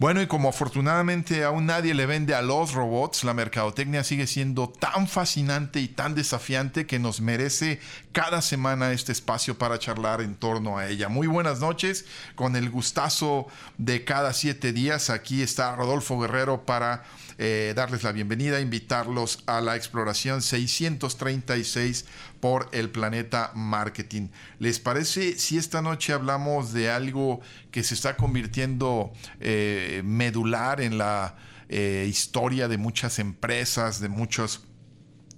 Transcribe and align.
Bueno, 0.00 0.20
y 0.20 0.26
como 0.26 0.48
afortunadamente 0.48 1.44
aún 1.44 1.66
nadie 1.66 1.94
le 1.94 2.06
vende 2.06 2.34
a 2.34 2.42
los 2.42 2.72
robots, 2.72 3.22
la 3.22 3.32
mercadotecnia 3.32 4.02
sigue 4.02 4.26
siendo 4.26 4.68
tan 4.68 5.06
fascinante 5.06 5.78
y 5.80 5.86
tan 5.86 6.16
desafiante 6.16 6.84
que 6.84 6.98
nos 6.98 7.20
merece 7.20 7.78
cada 8.10 8.42
semana 8.42 8.90
este 8.90 9.12
espacio 9.12 9.56
para 9.56 9.78
charlar 9.78 10.20
en 10.20 10.34
torno 10.34 10.78
a 10.78 10.88
ella. 10.88 11.08
Muy 11.08 11.28
buenas 11.28 11.60
noches, 11.60 12.06
con 12.34 12.56
el 12.56 12.70
gustazo 12.70 13.46
de 13.78 14.02
cada 14.02 14.32
siete 14.32 14.72
días. 14.72 15.10
Aquí 15.10 15.42
está 15.42 15.76
Rodolfo 15.76 16.18
Guerrero 16.18 16.66
para 16.66 17.04
eh, 17.38 17.72
darles 17.76 18.02
la 18.02 18.10
bienvenida, 18.10 18.58
invitarlos 18.58 19.44
a 19.46 19.60
la 19.60 19.76
exploración 19.76 20.42
636 20.42 22.04
por 22.44 22.68
el 22.72 22.90
planeta 22.90 23.52
marketing. 23.54 24.28
¿Les 24.58 24.78
parece 24.78 25.38
si 25.38 25.56
esta 25.56 25.80
noche 25.80 26.12
hablamos 26.12 26.74
de 26.74 26.90
algo 26.90 27.40
que 27.70 27.82
se 27.82 27.94
está 27.94 28.18
convirtiendo 28.18 29.14
eh, 29.40 30.02
medular 30.04 30.82
en 30.82 30.98
la 30.98 31.36
eh, 31.70 32.04
historia 32.06 32.68
de 32.68 32.76
muchas 32.76 33.18
empresas, 33.18 33.98
de 33.98 34.10
muchos 34.10 34.66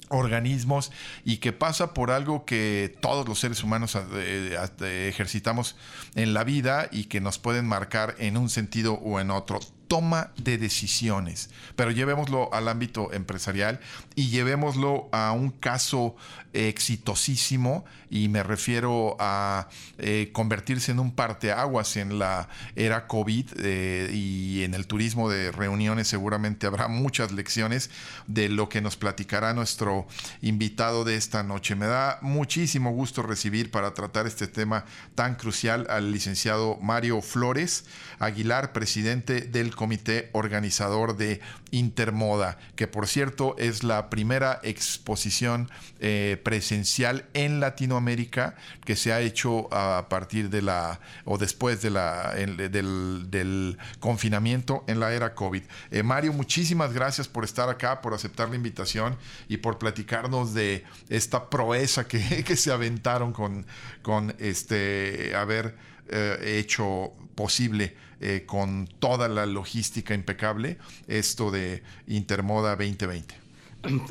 organismos 0.08 0.90
y 1.24 1.36
que 1.36 1.52
pasa 1.52 1.94
por 1.94 2.10
algo 2.10 2.44
que 2.44 2.98
todos 3.00 3.28
los 3.28 3.38
seres 3.38 3.62
humanos 3.62 3.96
eh, 4.12 5.08
ejercitamos 5.08 5.76
en 6.16 6.34
la 6.34 6.42
vida 6.42 6.88
y 6.90 7.04
que 7.04 7.20
nos 7.20 7.38
pueden 7.38 7.68
marcar 7.68 8.16
en 8.18 8.36
un 8.36 8.50
sentido 8.50 8.94
o 8.94 9.20
en 9.20 9.30
otro 9.30 9.60
toma 9.88 10.32
de 10.36 10.58
decisiones, 10.58 11.50
pero 11.76 11.90
llevémoslo 11.90 12.52
al 12.52 12.68
ámbito 12.68 13.12
empresarial 13.12 13.80
y 14.14 14.28
llevémoslo 14.28 15.08
a 15.12 15.32
un 15.32 15.50
caso 15.50 16.16
exitosísimo 16.52 17.84
y 18.08 18.28
me 18.28 18.42
refiero 18.42 19.16
a 19.18 19.68
eh, 19.98 20.30
convertirse 20.32 20.92
en 20.92 21.00
un 21.00 21.12
parteaguas 21.12 21.96
en 21.96 22.18
la 22.18 22.48
era 22.76 23.06
COVID 23.06 23.46
eh, 23.58 24.10
y 24.12 24.62
en 24.62 24.74
el 24.74 24.86
turismo 24.86 25.28
de 25.28 25.52
reuniones 25.52 26.08
seguramente 26.08 26.66
habrá 26.66 26.88
muchas 27.06 27.32
lecciones 27.32 27.90
de 28.26 28.48
lo 28.48 28.68
que 28.68 28.80
nos 28.80 28.96
platicará 28.96 29.52
nuestro 29.52 30.06
invitado 30.40 31.04
de 31.04 31.16
esta 31.16 31.42
noche. 31.42 31.74
Me 31.74 31.86
da 31.86 32.18
muchísimo 32.22 32.90
gusto 32.90 33.22
recibir 33.22 33.70
para 33.70 33.94
tratar 33.94 34.26
este 34.26 34.46
tema 34.46 34.84
tan 35.14 35.34
crucial 35.34 35.86
al 35.90 36.10
licenciado 36.10 36.78
Mario 36.80 37.20
Flores 37.20 37.84
Aguilar, 38.18 38.72
presidente 38.72 39.42
del 39.42 39.75
comité 39.76 40.30
organizador 40.32 41.16
de 41.16 41.40
Intermoda, 41.70 42.58
que 42.74 42.88
por 42.88 43.06
cierto 43.06 43.54
es 43.58 43.84
la 43.84 44.10
primera 44.10 44.58
exposición 44.64 45.70
eh, 46.00 46.40
presencial 46.42 47.26
en 47.34 47.60
Latinoamérica 47.60 48.56
que 48.84 48.96
se 48.96 49.12
ha 49.12 49.20
hecho 49.20 49.72
a 49.72 50.08
partir 50.08 50.50
de 50.50 50.62
la 50.62 50.98
o 51.24 51.38
después 51.38 51.82
de 51.82 51.90
la, 51.90 52.34
del, 52.34 53.78
confinamiento 54.00 54.82
en 54.88 54.98
la 54.98 55.12
era 55.12 55.34
COVID. 55.34 55.62
Eh, 55.90 56.02
Mario, 56.02 56.32
muchísimas 56.32 56.92
gracias 56.92 57.28
por 57.28 57.44
estar 57.44 57.68
acá, 57.68 58.00
por 58.00 58.14
aceptar 58.14 58.48
la 58.48 58.56
invitación 58.56 59.16
y 59.48 59.58
por 59.58 59.78
platicarnos 59.78 60.54
de 60.54 60.84
esta 61.08 61.48
proeza 61.48 62.08
que, 62.08 62.42
que 62.44 62.56
se 62.56 62.72
aventaron 62.72 63.32
con, 63.32 63.66
con 64.02 64.34
este 64.38 65.34
haber 65.36 65.76
eh, 66.08 66.58
hecho 66.60 67.12
posible 67.34 67.96
eh, 68.20 68.44
con 68.46 68.88
toda 68.98 69.28
la 69.28 69.46
logística 69.46 70.14
impecable 70.14 70.78
esto 71.06 71.50
de 71.50 71.82
Intermoda 72.06 72.76
2020. 72.76 73.34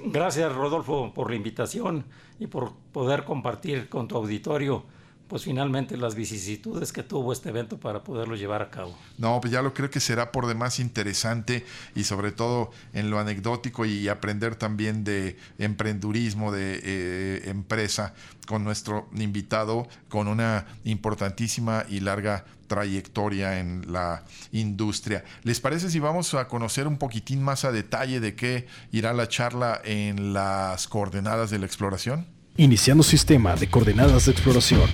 Gracias 0.06 0.54
Rodolfo 0.54 1.14
por 1.14 1.30
la 1.30 1.36
invitación 1.36 2.06
y 2.40 2.48
por 2.48 2.74
poder 2.92 3.24
compartir 3.24 3.90
con 3.90 4.08
tu 4.08 4.18
auditorio 4.18 4.86
pues 5.28 5.44
finalmente 5.44 5.98
las 5.98 6.16
vicisitudes 6.16 6.94
que 6.94 7.02
tuvo 7.02 7.34
este 7.34 7.50
evento 7.50 7.80
para 7.80 8.04
poderlo 8.04 8.36
llevar 8.36 8.62
a 8.62 8.70
cabo. 8.70 8.96
No, 9.18 9.40
pues 9.42 9.52
ya 9.52 9.62
lo 9.62 9.74
creo 9.74 9.90
que 9.90 10.00
será 10.00 10.32
por 10.32 10.46
demás 10.46 10.80
interesante 10.80 11.66
y 11.96 12.04
sobre 12.04 12.32
todo 12.32 12.72
en 12.94 13.10
lo 13.10 13.20
anecdótico 13.20 13.86
y 13.86 14.08
aprender 14.08 14.56
también 14.56 15.04
de 15.04 15.38
emprendurismo, 15.58 16.52
de 16.52 16.80
eh, 16.84 17.50
empresa 17.50 18.14
con 18.48 18.64
nuestro 18.64 19.10
invitado 19.16 19.88
con 20.10 20.28
una 20.28 20.68
importantísima 20.84 21.86
y 21.90 22.02
larga 22.02 22.46
trayectoria 22.68 23.60
en 23.60 23.92
la 23.92 24.24
industria. 24.52 25.24
¿Les 25.44 25.60
parece 25.60 25.90
si 25.90 26.00
vamos 26.00 26.34
a 26.34 26.48
conocer 26.48 26.88
un 26.88 26.98
poquitín 26.98 27.44
más 27.44 27.66
a 27.66 27.72
detalle 27.72 28.20
de 28.20 28.36
qué 28.36 28.68
irá 28.92 29.14
la 29.14 29.28
charla 29.28 29.82
en 29.84 30.34
las 30.34 30.88
coordenadas 30.88 31.50
de 31.50 31.60
la 31.60 31.66
exploración? 31.66 32.28
Iniciando 32.58 33.04
sistema 33.04 33.56
de 33.56 33.70
coordenadas 33.70 34.26
de 34.26 34.32
exploración. 34.32 34.90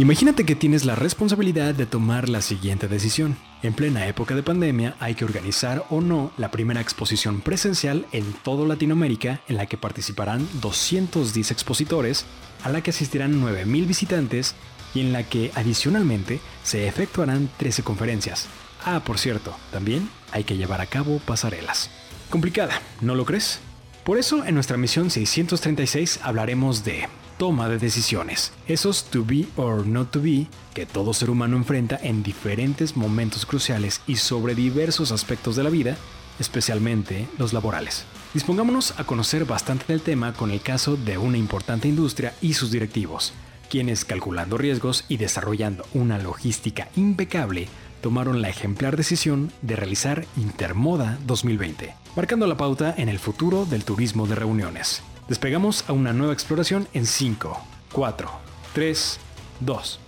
Imagínate 0.00 0.46
que 0.46 0.56
tienes 0.56 0.86
la 0.86 0.94
responsabilidad 0.94 1.74
de 1.74 1.84
tomar 1.84 2.30
la 2.30 2.40
siguiente 2.40 2.88
decisión. 2.88 3.36
En 3.62 3.74
plena 3.74 4.06
época 4.06 4.34
de 4.34 4.42
pandemia 4.42 4.96
hay 4.98 5.14
que 5.14 5.26
organizar 5.26 5.84
o 5.90 6.00
no 6.00 6.32
la 6.38 6.50
primera 6.50 6.80
exposición 6.80 7.42
presencial 7.42 8.06
en 8.12 8.32
toda 8.42 8.66
Latinoamérica 8.66 9.42
en 9.46 9.58
la 9.58 9.66
que 9.66 9.76
participarán 9.76 10.48
210 10.62 11.50
expositores, 11.50 12.24
a 12.64 12.70
la 12.70 12.82
que 12.82 12.92
asistirán 12.92 13.42
9.000 13.42 13.86
visitantes 13.86 14.54
y 14.94 15.00
en 15.00 15.12
la 15.12 15.22
que 15.22 15.52
adicionalmente 15.54 16.40
se 16.62 16.86
efectuarán 16.86 17.50
13 17.56 17.82
conferencias. 17.82 18.48
Ah, 18.84 19.02
por 19.04 19.18
cierto, 19.18 19.56
también 19.72 20.08
hay 20.32 20.44
que 20.44 20.56
llevar 20.56 20.80
a 20.80 20.86
cabo 20.86 21.18
pasarelas. 21.18 21.90
Complicada, 22.30 22.80
¿no 23.00 23.14
lo 23.14 23.24
crees? 23.24 23.60
Por 24.04 24.18
eso 24.18 24.44
en 24.44 24.54
nuestra 24.54 24.76
misión 24.76 25.10
636 25.10 26.20
hablaremos 26.22 26.84
de 26.84 27.08
toma 27.40 27.68
de 27.68 27.78
decisiones, 27.78 28.52
esos 28.68 29.04
to 29.04 29.24
be 29.24 29.46
or 29.56 29.86
not 29.86 30.10
to 30.10 30.20
be 30.20 30.46
que 30.74 30.84
todo 30.86 31.14
ser 31.14 31.30
humano 31.30 31.56
enfrenta 31.56 31.98
en 32.02 32.22
diferentes 32.22 32.96
momentos 32.96 33.46
cruciales 33.46 34.02
y 34.06 34.16
sobre 34.16 34.54
diversos 34.54 35.10
aspectos 35.10 35.56
de 35.56 35.64
la 35.64 35.70
vida, 35.70 35.96
especialmente 36.38 37.26
los 37.38 37.52
laborales. 37.52 38.04
Dispongámonos 38.34 38.94
a 38.98 39.04
conocer 39.04 39.44
bastante 39.44 39.86
del 39.88 40.02
tema 40.02 40.32
con 40.34 40.50
el 40.50 40.60
caso 40.60 40.96
de 40.96 41.18
una 41.18 41.38
importante 41.38 41.88
industria 41.88 42.34
y 42.40 42.54
sus 42.54 42.70
directivos, 42.70 43.32
quienes 43.70 44.04
calculando 44.04 44.58
riesgos 44.58 45.06
y 45.08 45.16
desarrollando 45.16 45.86
una 45.94 46.18
logística 46.18 46.88
impecable, 46.96 47.68
tomaron 48.02 48.42
la 48.42 48.50
ejemplar 48.50 48.96
decisión 48.96 49.50
de 49.62 49.76
realizar 49.76 50.26
Intermoda 50.36 51.18
2020, 51.26 51.94
marcando 52.16 52.46
la 52.46 52.56
pauta 52.56 52.94
en 52.98 53.08
el 53.08 53.18
futuro 53.18 53.64
del 53.64 53.84
turismo 53.84 54.26
de 54.26 54.34
reuniones. 54.34 55.02
Despegamos 55.28 55.88
a 55.88 55.92
una 55.92 56.12
nueva 56.12 56.32
exploración 56.32 56.88
en 56.92 57.06
5, 57.06 57.58
4, 57.92 58.30
3, 58.74 59.20
2. 59.60 60.00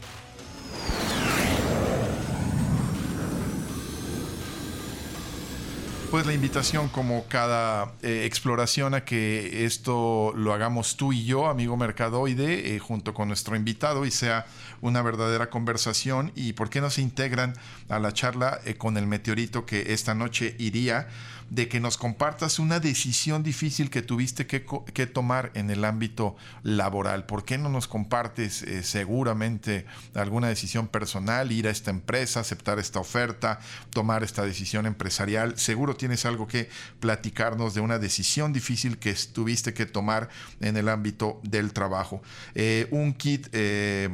Pues 6.13 6.27
la 6.27 6.35
invitación 6.35 6.91
como 6.91 7.25
cada 7.27 7.95
eh, 8.03 8.25
exploración 8.27 8.93
a 8.93 9.03
que 9.03 9.65
esto 9.65 10.35
lo 10.37 10.53
hagamos 10.53 10.99
tú 10.99 11.15
y 11.15 11.25
yo, 11.25 11.49
amigo 11.49 11.75
mercadoide, 11.79 12.75
eh, 12.75 12.79
junto 12.79 13.15
con 13.15 13.29
nuestro 13.29 13.57
invitado 13.57 14.05
y 14.05 14.11
sea 14.11 14.45
una 14.83 15.01
verdadera 15.01 15.49
conversación 15.49 16.31
y 16.35 16.53
por 16.53 16.69
qué 16.69 16.83
no 16.83 16.91
se 16.91 17.01
integran 17.01 17.55
a 17.89 17.99
la 17.99 18.13
charla 18.13 18.61
eh, 18.67 18.75
con 18.75 18.99
el 18.99 19.07
meteorito 19.07 19.65
que 19.65 19.95
esta 19.95 20.15
noche 20.15 20.55
iría 20.59 21.09
de 21.53 21.69
que 21.69 21.81
nos 21.81 21.99
compartas 21.99 22.59
una 22.59 22.81
decisión 22.81 23.43
difícil 23.43 23.91
que 23.91 24.01
tuviste 24.01 24.47
que, 24.47 25.07
tomar 25.07 25.51
en 25.53 25.69
el 25.71 25.85
ámbito 25.85 26.35
laboral. 26.63 27.27
¿Por 27.27 27.45
qué 27.45 27.59
no 27.59 27.69
nos 27.69 27.89
compartes 27.89 28.63
eh, 28.63 28.83
seguramente 28.83 29.85
alguna 30.15 30.49
decisión 30.49 30.89
personal, 30.89 31.53
ir 31.53 31.69
a 31.69 31.71
esta 31.71 31.91
empresa, 31.91 32.41
aceptar 32.41 32.79
esta 32.79 33.01
oferta, 33.01 33.61
tomar 33.91 34.25
esta 34.25 34.47
decisión 34.47 34.87
empresarial? 34.87 35.59
Seguro 35.59 35.95
tienes 35.95 36.25
algo 36.25 36.47
que 36.49 36.71
platicarnos 37.01 37.75
de 37.75 37.83
una 37.83 37.99
decisión 37.99 38.55
difícil 38.55 38.97
que 38.97 39.15
tuviste 39.31 39.75
que 39.75 39.85
tomar 39.85 40.31
en 40.61 40.79
el 40.79 40.89
ámbito 40.89 41.39
del 41.43 41.75
trabajo. 41.75 42.23
Eh, 42.55 42.89
un 42.93 43.13
kit 43.13 43.49
eh, 43.53 44.09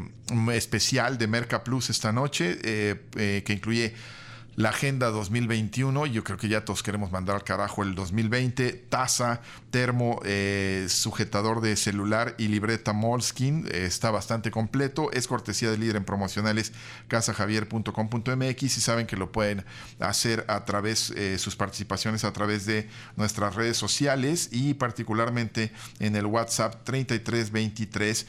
especial 0.53 1.19
de 1.19 1.29
Merca 1.29 1.63
Plus 1.63 1.89
esta 1.89 2.11
noche 2.11 2.59
que 2.59 3.53
incluye 3.53 3.95
la 4.59 4.71
Agenda 4.71 5.11
2021. 5.11 6.07
Yo 6.07 6.25
creo 6.25 6.37
que 6.37 6.49
ya 6.49 6.65
todos 6.65 6.83
queremos 6.83 7.13
mandar 7.13 7.37
al 7.37 7.45
carajo 7.45 7.85
el 7.85 7.95
2020. 7.95 8.73
Taza, 8.73 9.41
termo, 9.71 10.21
eh, 10.25 10.87
sujetador 10.89 11.61
de 11.61 11.77
celular 11.77 12.35
y 12.39 12.49
libreta 12.49 12.93
Moleskin. 12.93 13.69
Eh, 13.71 13.85
está 13.85 14.11
bastante 14.11 14.51
completo. 14.51 15.13
Es 15.13 15.29
cortesía 15.29 15.71
de 15.71 15.79
líder 15.79 15.95
en 15.95 16.05
promocionales 16.05 16.73
casajavier.com.mx 17.07 18.63
y 18.65 18.69
saben 18.69 19.07
que 19.07 19.17
lo 19.17 19.31
pueden 19.31 19.65
hacer 20.01 20.45
a 20.49 20.65
través, 20.65 21.11
eh, 21.11 21.39
sus 21.39 21.55
participaciones 21.55 22.25
a 22.25 22.33
través 22.33 22.67
de 22.67 22.89
nuestras 23.15 23.55
redes 23.55 23.77
sociales 23.77 24.49
y 24.51 24.75
particularmente 24.75 25.71
en 26.01 26.17
el 26.17 26.27
WhatsApp 26.27 26.83
3323 26.83 28.27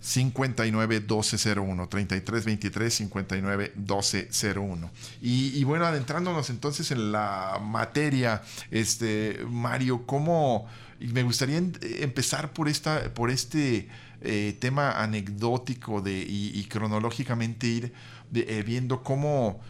59 0.00 1.00
1201, 1.00 1.88
33 1.88 2.44
23 2.44 2.94
59 2.94 3.72
1201. 3.76 4.90
Y, 5.20 5.58
y 5.58 5.64
bueno, 5.64 5.86
adentrándonos 5.86 6.50
entonces 6.50 6.90
en 6.90 7.12
la 7.12 7.60
materia, 7.62 8.42
este, 8.70 9.40
Mario, 9.48 10.06
¿cómo? 10.06 10.66
Me 10.98 11.22
gustaría 11.22 11.56
empezar 11.56 12.52
por, 12.52 12.68
esta, 12.68 13.14
por 13.14 13.30
este 13.30 13.88
eh, 14.22 14.54
tema 14.60 15.02
anecdótico 15.02 16.02
de, 16.02 16.12
y, 16.28 16.62
cronológicamente 16.64 17.66
ir 17.66 17.92
eh, 18.34 18.62
viendo 18.66 19.02
cómo 19.02 19.60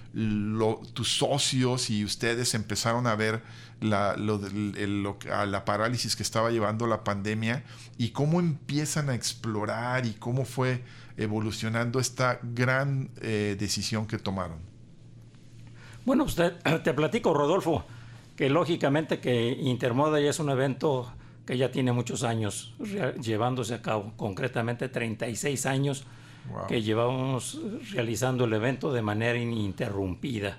tus 0.93 1.19
socios 1.19 1.89
y 1.89 2.05
ustedes 2.05 2.55
empezaron 2.55 3.07
a 3.07 3.15
ver 3.15 3.43
la, 3.81 4.17
la 4.17 5.65
parálisis 5.65 6.17
que 6.17 6.23
estaba 6.23 6.51
llevando 6.51 6.87
la 6.87 7.05
pandemia 7.05 7.65
y 7.99 8.11
cómo 8.11 8.41
empiezan 8.41 9.11
a 9.11 9.15
explorar 9.15 10.07
y 10.07 10.13
cómo 10.13 10.45
fue 10.45 10.83
evolucionando 11.17 12.01
esta 12.01 12.41
gran 12.43 13.11
eh, 13.21 13.57
decisión 13.59 14.07
que 14.07 14.19
tomaron. 14.19 14.59
Bueno, 16.05 16.25
usted, 16.25 16.55
te 16.85 16.95
platico, 16.95 17.35
Rodolfo, 17.35 17.85
que 18.37 18.49
lógicamente 18.49 19.21
que 19.21 19.49
Intermoda 19.49 20.21
ya 20.21 20.31
es 20.31 20.39
un 20.39 20.51
evento 20.51 21.13
que 21.47 21.59
ya 21.59 21.71
tiene 21.71 21.93
muchos 21.93 22.23
años 22.23 22.75
llevándose 23.21 23.75
a 23.75 23.83
cabo, 23.83 24.13
concretamente 24.17 24.89
36 24.89 25.67
años 25.67 26.05
que 26.69 26.83
llevábamos 26.83 27.61
realizando 27.93 28.45
el 28.45 28.53
evento 28.53 28.93
de 28.93 29.03
manera 29.03 29.39
ininterrumpida. 29.39 30.59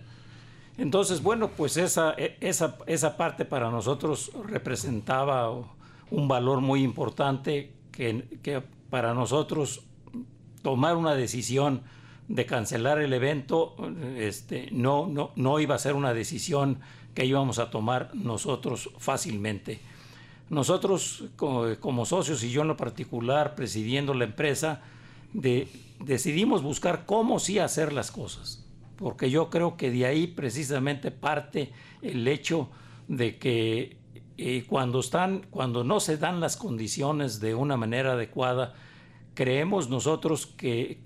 Entonces, 0.77 1.21
bueno, 1.21 1.49
pues 1.49 1.77
esa, 1.77 2.13
e, 2.17 2.37
esa, 2.41 2.77
esa 2.87 3.17
parte 3.17 3.45
para 3.45 3.69
nosotros 3.69 4.31
representaba 4.47 5.51
un 6.09 6.27
valor 6.27 6.61
muy 6.61 6.83
importante 6.83 7.71
que, 7.91 8.63
para 8.89 9.13
nosotros 9.13 9.83
tomar 10.61 10.97
una 10.97 11.15
decisión 11.15 11.81
de 12.27 12.45
cancelar 12.45 12.99
el 12.99 13.13
evento 13.13 13.75
este, 14.17 14.69
no, 14.71 15.07
no, 15.07 15.31
no 15.35 15.59
iba 15.59 15.75
a 15.75 15.79
ser 15.79 15.93
una 15.93 16.13
decisión 16.13 16.79
que 17.13 17.25
íbamos 17.25 17.59
a 17.59 17.69
tomar 17.69 18.11
nosotros 18.13 18.89
fácilmente. 18.97 19.79
Nosotros 20.49 21.23
como, 21.37 22.05
socios 22.05 22.43
y 22.43 22.51
yo 22.51 22.61
en 22.63 22.67
lo 22.67 22.77
particular 22.77 23.55
presidiendo 23.55 24.13
la 24.13 24.25
empresa, 24.25 24.81
decidimos 25.31 26.61
buscar 26.61 27.05
cómo 27.05 27.39
sí 27.39 27.59
hacer 27.59 27.93
las 27.93 28.11
cosas, 28.11 28.60
porque 29.01 29.31
yo 29.31 29.49
creo 29.49 29.77
que 29.77 29.89
de 29.89 30.05
ahí 30.05 30.27
precisamente 30.27 31.09
parte 31.09 31.71
el 32.03 32.27
hecho 32.27 32.69
de 33.07 33.39
que 33.39 33.97
eh, 34.37 34.63
cuando, 34.67 34.99
están, 34.99 35.47
cuando 35.49 35.83
no 35.83 35.99
se 35.99 36.17
dan 36.17 36.39
las 36.39 36.55
condiciones 36.55 37.39
de 37.39 37.55
una 37.55 37.77
manera 37.77 38.11
adecuada, 38.11 38.75
creemos 39.33 39.89
nosotros 39.89 40.45
que, 40.45 40.99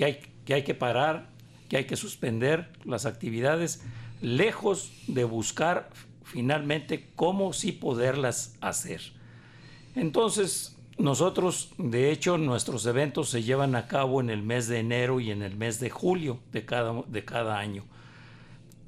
hay, 0.00 0.20
que 0.46 0.54
hay 0.54 0.64
que 0.64 0.74
parar, 0.74 1.28
que 1.68 1.76
hay 1.76 1.84
que 1.84 1.96
suspender 1.96 2.72
las 2.86 3.04
actividades, 3.04 3.84
lejos 4.22 4.90
de 5.06 5.24
buscar 5.24 5.90
finalmente 6.22 7.10
cómo 7.14 7.52
sí 7.52 7.72
poderlas 7.72 8.56
hacer. 8.62 9.02
Entonces, 9.94 10.73
nosotros, 10.98 11.70
de 11.76 12.12
hecho, 12.12 12.38
nuestros 12.38 12.86
eventos 12.86 13.28
se 13.28 13.42
llevan 13.42 13.74
a 13.74 13.88
cabo 13.88 14.20
en 14.20 14.30
el 14.30 14.42
mes 14.42 14.68
de 14.68 14.78
enero 14.78 15.18
y 15.20 15.30
en 15.30 15.42
el 15.42 15.56
mes 15.56 15.80
de 15.80 15.90
julio 15.90 16.38
de 16.52 16.64
cada, 16.64 17.02
de 17.06 17.24
cada 17.24 17.58
año. 17.58 17.84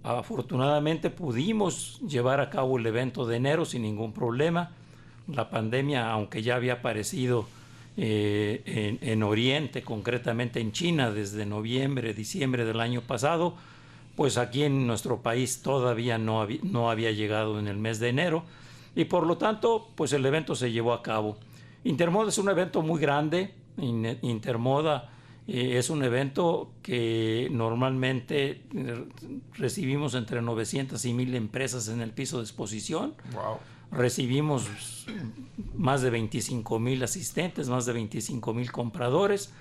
Afortunadamente 0.05 1.11
pudimos 1.11 2.00
llevar 2.06 2.41
a 2.41 2.49
cabo 2.49 2.79
el 2.79 2.87
evento 2.87 3.26
de 3.26 3.37
enero 3.37 3.64
sin 3.64 3.82
ningún 3.82 4.12
problema. 4.12 4.70
La 5.26 5.50
pandemia, 5.50 6.11
aunque 6.12 6.43
ya 6.43 6.55
había 6.55 6.75
aparecido 6.75 7.49
eh, 7.97 8.62
en, 8.67 8.99
en, 9.00 9.23
Oriente, 9.25 9.82
concretamente 9.82 10.61
en 10.61 10.70
China, 10.70 11.11
desde 11.11 11.44
noviembre, 11.44 12.14
diciembre 12.14 12.64
del 12.64 12.81
año 12.81 13.00
pasado, 13.00 13.56
pues 14.14 14.38
aquí 14.38 14.62
en 14.62 14.87
nuestro 14.87 15.23
país 15.23 15.61
todavía 15.61 16.19
no 16.19 16.41
había, 16.41 16.61
no 16.62 16.88
había 16.88 17.11
llegado 17.11 17.58
en 17.58 17.67
el 17.67 17.76
mes 17.76 17.99
de 17.99 18.11
enero 18.11 18.44
y 18.94 19.06
por 19.06 19.26
lo 19.26 19.37
tanto 19.38 19.88
pues 19.94 20.12
el 20.12 20.25
evento 20.25 20.55
se 20.55 20.70
llevó 20.70 20.93
a 20.93 21.03
cabo. 21.03 21.37
Intermoda 21.87 22.29
es 22.29 22.38
un 22.38 22.49
evento 22.49 22.83
muy 22.83 23.00
grande, 23.00 23.55
Intermoda 23.79 25.11
eh, 25.47 25.79
es 25.79 25.91
un 25.91 26.03
evento 26.03 26.73
que 26.83 27.49
normalmente 27.53 28.62
eh, 28.75 29.05
recibimos 29.55 30.15
entre 30.15 30.43
900 30.43 31.05
y 31.05 31.12
1000 31.12 31.35
empresas 31.37 31.88
en 31.88 32.00
el 32.00 32.11
piso 32.11 32.38
de 32.38 32.43
exposición. 32.43 33.15
Recibimos 33.93 34.69
más 35.77 36.03
de 36.03 36.11
25 36.11 36.81
mil 36.81 37.05
asistentes, 37.05 37.69
más 37.69 37.87
de 37.87 37.93
25 37.93 38.53
mil 38.53 38.73
compradores. 38.73 39.53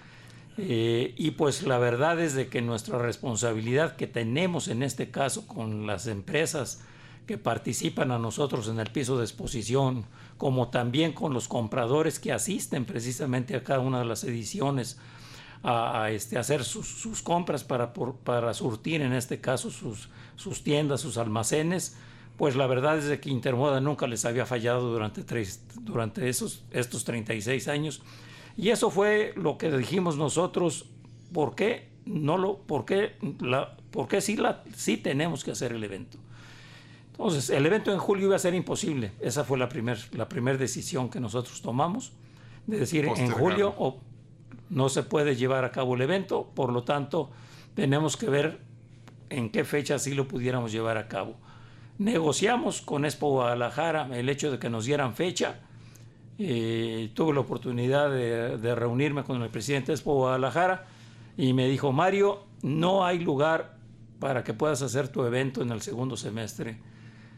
Eh, 0.57 1.13
y 1.17 1.31
pues 1.31 1.63
la 1.63 1.77
verdad 1.77 2.19
es 2.19 2.33
de 2.33 2.47
que 2.47 2.61
nuestra 2.61 2.97
responsabilidad 2.97 3.97
que 3.97 4.07
tenemos 4.07 4.69
en 4.69 4.81
este 4.81 5.11
caso 5.11 5.45
con 5.47 5.85
las 5.85 6.07
empresas 6.07 6.81
que 7.27 7.37
participan 7.37 8.11
a 8.11 8.19
nosotros 8.19 8.67
en 8.69 8.79
el 8.79 8.87
piso 8.87 9.17
de 9.17 9.25
exposición, 9.25 10.05
como 10.37 10.69
también 10.69 11.13
con 11.13 11.33
los 11.33 11.47
compradores 11.47 12.19
que 12.19 12.31
asisten 12.31 12.85
precisamente 12.85 13.55
a 13.55 13.63
cada 13.63 13.79
una 13.79 13.99
de 13.99 14.05
las 14.05 14.23
ediciones 14.23 14.97
a, 15.63 16.11
este, 16.11 16.37
hacer 16.37 16.63
sus, 16.63 17.21
compras 17.23 17.63
para, 17.63 17.91
para 17.93 18.53
surtir 18.53 19.01
en 19.01 19.13
este 19.13 19.41
caso 19.41 19.71
sus, 19.71 20.09
sus 20.35 20.63
tiendas, 20.63 21.01
sus 21.01 21.17
almacenes, 21.17 21.97
pues 22.37 22.55
la 22.55 22.67
verdad 22.67 22.99
es 22.99 23.19
que 23.19 23.29
Intermoda 23.31 23.79
nunca 23.79 24.05
les 24.05 24.25
había 24.25 24.45
fallado 24.45 24.91
durante, 24.91 25.23
tres, 25.23 25.63
durante 25.81 26.29
esos, 26.29 26.63
estos 26.71 27.03
36 27.03 27.67
años 27.67 28.03
y 28.57 28.69
eso 28.69 28.89
fue 28.89 29.33
lo 29.35 29.57
que 29.57 29.71
dijimos 29.71 30.17
nosotros, 30.17 30.85
¿por 31.33 31.55
qué 31.55 31.89
no 32.05 32.37
lo, 32.37 32.57
por 32.59 32.85
qué 32.85 33.15
la, 33.39 33.75
por 33.91 34.07
qué 34.07 34.21
sí, 34.21 34.37
la, 34.37 34.63
sí 34.75 34.97
tenemos 34.97 35.43
que 35.43 35.51
hacer 35.51 35.71
el 35.71 35.83
evento? 35.83 36.17
Entonces, 37.17 37.49
el 37.49 37.65
evento 37.65 37.93
en 37.93 37.97
julio 37.97 38.27
iba 38.27 38.35
a 38.35 38.39
ser 38.39 38.53
imposible. 38.53 39.13
Esa 39.21 39.45
fue 39.45 39.57
la 39.57 39.69
primera 39.69 39.99
la 40.11 40.27
primer 40.27 40.57
decisión 40.57 41.09
que 41.09 41.21
nosotros 41.21 41.61
tomamos, 41.61 42.11
de 42.67 42.79
decir, 42.79 43.05
en 43.05 43.31
julio 43.31 43.73
o, 43.77 43.99
no 44.69 44.89
se 44.89 45.03
puede 45.03 45.35
llevar 45.35 45.63
a 45.63 45.71
cabo 45.71 45.95
el 45.95 46.01
evento, 46.01 46.51
por 46.55 46.71
lo 46.71 46.83
tanto, 46.83 47.29
tenemos 47.75 48.17
que 48.17 48.29
ver 48.29 48.59
en 49.29 49.49
qué 49.49 49.63
fecha 49.63 49.99
sí 49.99 50.13
lo 50.13 50.27
pudiéramos 50.27 50.71
llevar 50.71 50.97
a 50.97 51.07
cabo. 51.07 51.35
Negociamos 51.97 52.81
con 52.81 53.05
Expo 53.05 53.29
Guadalajara 53.29 54.09
el 54.11 54.27
hecho 54.27 54.51
de 54.51 54.59
que 54.59 54.69
nos 54.69 54.85
dieran 54.85 55.15
fecha, 55.15 55.59
eh, 56.37 57.11
tuve 57.13 57.33
la 57.33 57.39
oportunidad 57.39 58.11
de, 58.11 58.75
reunirme 58.75 59.23
con 59.23 59.41
el 59.41 59.49
presidente 59.49 59.87
de 59.87 59.93
Expo 59.93 60.15
Guadalajara 60.15 60.85
y 61.37 61.53
me 61.53 61.67
dijo, 61.69 61.91
Mario, 61.91 62.43
no 62.61 63.05
hay 63.05 63.19
lugar 63.19 63.77
para 64.19 64.43
que 64.43 64.53
puedas 64.53 64.81
hacer 64.81 65.07
tu 65.07 65.23
evento 65.23 65.61
en 65.61 65.71
el 65.71 65.81
segundo 65.81 66.17
semestre. 66.17 66.77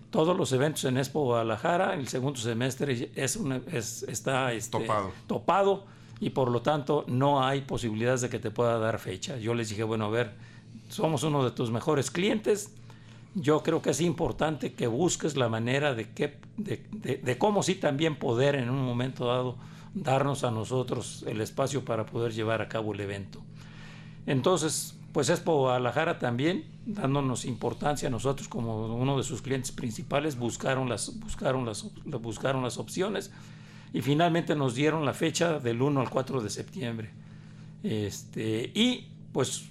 Todos 0.10 0.38
los 0.38 0.52
eventos 0.54 0.86
en 0.86 0.98
Expo 0.98 1.24
Guadalajara, 1.24 1.94
el 1.94 2.08
segundo 2.08 2.40
semestre 2.40 3.12
es, 3.16 4.04
está 4.04 4.54
este, 4.54 4.80
topado. 4.80 5.12
topado 5.28 5.84
y 6.20 6.30
por 6.32 6.50
lo 6.50 6.62
tanto 6.62 7.04
no 7.08 7.44
hay 7.44 7.62
posibilidades 7.62 8.22
de 8.22 8.30
que 8.30 8.40
te 8.40 8.52
pueda 8.52 8.80
dar 8.80 9.00
fecha. 9.00 9.38
Yo 9.38 9.54
les 9.54 9.70
dije, 9.70 9.84
bueno, 9.84 10.06
a 10.06 10.10
ver, 10.10 10.34
somos 10.90 11.24
uno 11.24 11.44
de 11.44 11.52
tus 11.52 11.72
mejores 11.72 12.10
clientes, 12.10 12.74
yo 13.36 13.62
creo 13.62 13.82
que 13.82 13.92
es 13.92 14.02
importante 14.02 14.74
que 14.74 14.88
busques 14.88 15.36
la 15.36 15.48
manera 15.50 15.94
de, 15.94 16.10
que, 16.10 16.40
de, 16.58 17.38
cómo 17.38 17.62
sí 17.62 17.76
también 17.76 18.16
poder 18.16 18.56
en 18.56 18.70
un 18.70 18.84
momento 18.84 19.28
dado 19.28 19.58
darnos 19.94 20.44
a 20.44 20.52
nosotros 20.52 21.24
el 21.28 21.42
espacio 21.42 21.86
para 21.86 22.06
poder 22.06 22.34
llevar 22.34 22.62
a 22.62 22.68
cabo 22.68 22.94
el 22.94 23.00
evento. 23.00 23.42
Entonces, 24.26 24.97
pues 25.14 25.30
Expo 25.30 25.58
Guadalajara 25.58 26.20
también, 26.20 26.66
dándonos 26.86 27.46
importancia 27.46 28.08
a 28.08 28.12
nosotros 28.12 28.48
como 28.48 28.96
uno 28.96 29.18
de 29.18 29.24
sus 29.24 29.42
clientes 29.42 29.72
principales, 29.72 30.38
buscaron 30.38 30.90
las, 30.90 31.20
buscaron 31.20 31.66
las, 31.66 31.90
buscaron 32.06 32.64
las 32.64 32.78
opciones 32.78 33.32
y 33.94 34.02
finalmente 34.02 34.56
nos 34.56 34.76
dieron 34.76 35.06
la 35.06 35.14
fecha 35.14 35.60
del 35.60 35.82
1 35.82 36.02
al 36.02 36.10
4 36.10 36.42
de 36.42 36.50
septiembre. 36.50 37.10
Este, 37.84 38.72
y 38.74 39.08
pues 39.32 39.66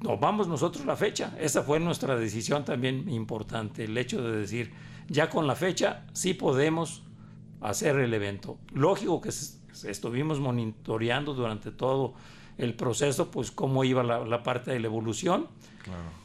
vamos 0.00 0.48
nosotros 0.48 0.84
la 0.86 0.96
fecha. 0.96 1.36
Esa 1.40 1.62
fue 1.62 1.80
nuestra 1.80 2.16
decisión 2.16 2.64
también 2.64 3.08
importante, 3.08 3.84
el 3.84 3.96
hecho 3.96 4.22
de 4.22 4.38
decir, 4.38 4.72
ya 5.08 5.30
con 5.30 5.46
la 5.46 5.54
fecha 5.54 6.04
sí 6.12 6.34
podemos 6.34 7.02
hacer 7.60 7.96
el 7.96 8.12
evento. 8.14 8.58
Lógico 8.72 9.20
que 9.20 9.30
estuvimos 9.30 10.40
monitoreando 10.40 11.34
durante 11.34 11.70
todo 11.70 12.14
el 12.58 12.74
proceso, 12.74 13.30
pues 13.30 13.50
cómo 13.50 13.84
iba 13.84 14.02
la, 14.02 14.42
parte 14.42 14.72
de 14.72 14.80
la 14.80 14.86
evolución. 14.86 15.46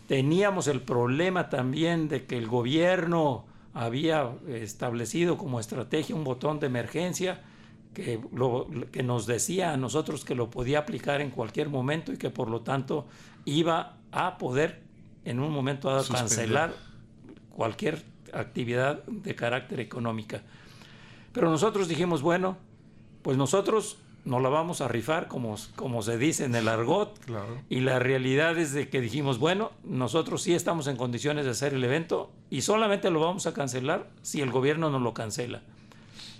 Teníamos 0.08 0.68
el 0.68 0.82
problema 0.82 1.50
también 1.50 2.10
de 2.10 2.25
que 2.25 2.38
el 2.38 2.48
gobierno 2.48 3.46
había 3.74 4.32
establecido 4.48 5.38
como 5.38 5.60
estrategia 5.60 6.16
un 6.16 6.24
botón 6.24 6.60
de 6.60 6.68
emergencia 6.68 7.42
que, 7.94 8.20
lo, 8.34 8.68
que 8.92 9.04
nos 9.04 9.25
decía 9.25 9.72
a 9.72 9.78
nosotros 9.78 10.25
que 10.25 10.36
lo 10.36 10.50
podía 10.50 10.80
aplicar 10.80 11.22
en 11.22 11.30
cualquier 11.30 11.70
momento 11.70 12.12
y 12.12 12.18
que 12.18 12.30
por 12.30 12.50
lo 12.50 12.62
tanto 12.62 13.08
iba 13.46 13.98
a 14.12 14.38
poder 14.38 14.82
en 15.25 15.40
un 15.40 15.52
momento 15.52 15.90
dado 15.90 16.06
cancelar 16.08 16.74
cualquier 17.50 18.04
actividad 18.34 19.04
de 19.06 19.36
carácter 19.36 19.80
económica. 19.80 20.42
Pero 21.32 21.50
nosotros 21.50 21.88
dijimos, 21.88 22.22
bueno, 22.22 22.58
pues 23.22 23.38
nosotros 23.38 23.98
nos 24.25 24.42
la 24.42 24.50
vamos 24.50 24.82
a 24.82 24.88
rifar, 24.88 25.27
como, 25.27 25.56
como 25.75 26.01
se 26.01 26.18
dice 26.18 26.46
en 26.46 26.56
el 26.56 26.68
argot. 26.68 27.20
Y 27.70 27.82
la 27.82 28.00
realidad 28.00 28.58
es 28.58 28.74
de 28.74 28.89
que 28.89 29.01
dijimos, 29.01 29.38
bueno, 29.39 29.72
nosotros 29.84 30.42
sí 30.42 30.53
estamos 30.53 30.88
en 30.88 30.96
condiciones 30.96 31.46
de 31.46 31.51
hacer 31.51 31.74
el 31.74 31.84
evento 31.84 32.32
y 32.50 32.62
solamente 32.62 33.10
lo 33.10 33.20
vamos 33.20 33.46
a 33.48 33.53
cancelar 33.53 34.10
si 34.22 34.42
el 34.42 34.51
gobierno 34.51 34.89
nos 34.89 35.01
lo 35.01 35.13
cancela. 35.13 35.63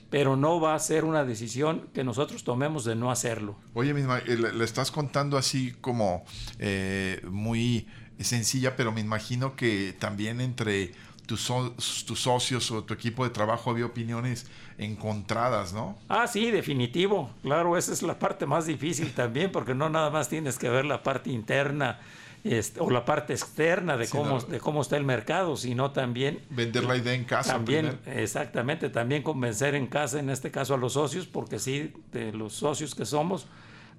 Pero 0.09 0.35
no 0.35 0.61
va 0.61 0.75
a 0.75 0.79
ser 0.79 1.05
una 1.05 1.25
decisión 1.25 1.89
que 1.93 2.03
nosotros 2.03 2.43
tomemos 2.43 2.85
de 2.85 2.95
no 2.95 3.11
hacerlo. 3.11 3.55
Oye, 3.73 3.93
misma, 3.93 4.19
eh, 4.19 4.37
le, 4.37 4.63
estás 4.63 4.91
contando 4.91 5.37
así 5.37 5.73
como 5.81 6.23
eh, 6.59 7.19
muy 7.29 7.87
sencilla, 8.19 8.75
pero 8.75 8.91
me 8.91 9.01
imagino 9.01 9.55
que 9.55 9.95
también 9.97 10.39
entre 10.39 10.91
tus, 11.25 12.05
tus 12.05 12.19
socios 12.19 12.69
o 12.71 12.83
tu 12.83 12.93
equipo 12.93 13.23
de 13.23 13.29
trabajo 13.29 13.71
había 13.71 13.85
opiniones 13.85 14.47
encontradas, 14.77 15.73
¿no? 15.73 15.97
Ah, 16.09 16.27
sí, 16.27 16.51
definitivo. 16.51 17.29
Claro, 17.41 17.77
esa 17.77 17.93
es 17.93 18.01
la 18.01 18.19
parte 18.19 18.45
más 18.45 18.65
difícil 18.65 19.13
también, 19.13 19.51
porque 19.51 19.73
no 19.73 19.89
nada 19.89 20.09
más 20.09 20.29
tienes 20.29 20.57
que 20.57 20.69
ver 20.69 20.85
la 20.85 21.03
parte 21.03 21.29
interna 21.29 21.99
este, 22.43 22.81
o 22.81 22.89
la 22.89 23.05
parte 23.05 23.31
externa 23.33 23.95
de 23.95 24.07
cómo, 24.09 24.41
de 24.41 24.59
cómo 24.59 24.81
está 24.81 24.97
el 24.97 25.05
mercado, 25.05 25.55
sino 25.55 25.91
también... 25.91 26.41
Vender 26.49 26.83
la 26.83 26.97
idea 26.97 27.13
en 27.13 27.23
casa. 27.23 27.53
También, 27.53 27.99
exactamente, 28.05 28.89
también 28.89 29.23
convencer 29.23 29.75
en 29.75 29.87
casa, 29.87 30.19
en 30.19 30.29
este 30.29 30.51
caso 30.51 30.73
a 30.73 30.77
los 30.77 30.93
socios, 30.93 31.25
porque 31.25 31.57
sí, 31.57 31.93
de 32.11 32.33
los 32.33 32.53
socios 32.53 32.95
que 32.95 33.05
somos, 33.05 33.47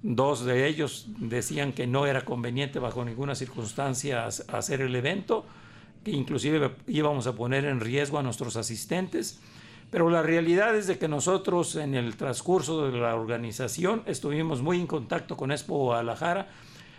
dos 0.03 0.45
de 0.45 0.67
ellos 0.67 1.07
decían 1.19 1.73
que 1.73 1.87
no 1.87 2.07
era 2.07 2.27
conveniente 2.27 2.79
bajo 2.79 3.03
ninguna 3.03 3.35
circunstancia 3.35 4.27
hacer 4.27 4.83
el 4.83 4.95
evento, 4.95 5.47
que 6.05 6.11
inclusive 6.11 6.77
íbamos 6.87 7.27
a 7.27 7.35
poner 7.35 7.65
en 7.65 7.81
riesgo 7.81 8.19
a 8.19 8.23
nuestros 8.23 8.57
asistentes 8.57 9.41
pero 9.95 10.11
la 10.11 10.23
realidad 10.23 10.75
es 10.75 10.89
de 10.89 10.99
que 10.99 11.07
nosotros 11.07 11.77
en 11.77 11.95
el 11.95 12.17
transcurso 12.17 12.91
de 12.91 12.99
la 12.99 13.15
organización 13.15 14.03
estuvimos 14.07 14.61
muy 14.61 14.81
en 14.81 14.89
contacto 14.89 15.37
con 15.37 15.53
Expo 15.53 15.77
Guadalajara. 15.77 16.49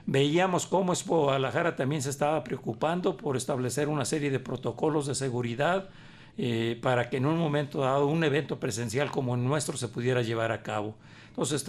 Veíamos 0.06 0.66
cómo 0.66 0.94
Expo 0.94 1.24
Guadalajara 1.24 1.76
también 1.76 2.02
se 2.02 2.10
estaba 2.10 2.42
preocupando 2.46 3.18
por 3.18 3.36
establecer 3.36 3.90
una 3.90 4.06
serie 4.06 4.32
de 4.32 4.40
protocolos 4.40 5.08
de 5.08 5.16
seguridad 5.16 5.90
eh, 6.38 6.80
para 6.82 7.10
que 7.10 7.18
en 7.18 7.26
un 7.26 7.38
momento 7.38 7.80
dado 7.82 8.08
un 8.08 8.24
evento 8.24 8.62
presencial 8.62 9.12
como 9.12 9.36
el 9.36 9.44
nuestro 9.44 9.76
se 9.76 9.90
pudiera 9.90 10.22
llevar 10.22 10.54
a 10.54 10.64
cabo. 10.64 10.96
Entonces 11.28 11.66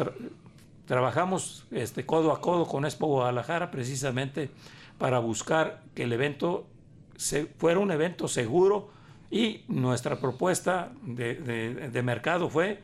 trabajamos 0.87 1.66
este, 1.73 2.07
codo 2.07 2.31
a 2.31 2.40
codo 2.40 2.66
con 2.66 2.85
Expo 2.85 3.09
Guadalajara 3.09 3.73
precisamente 3.73 4.49
para 4.97 5.19
buscar 5.19 5.83
que 5.97 6.05
el 6.05 6.12
evento 6.12 6.69
se, 7.16 7.46
fuera 7.58 7.80
un 7.80 7.90
evento 7.90 8.28
seguro, 8.28 8.90
y 9.30 9.64
nuestra 9.68 10.20
propuesta 10.20 10.92
de, 11.02 12.02
mercado 12.04 12.49
fue, 12.49 12.82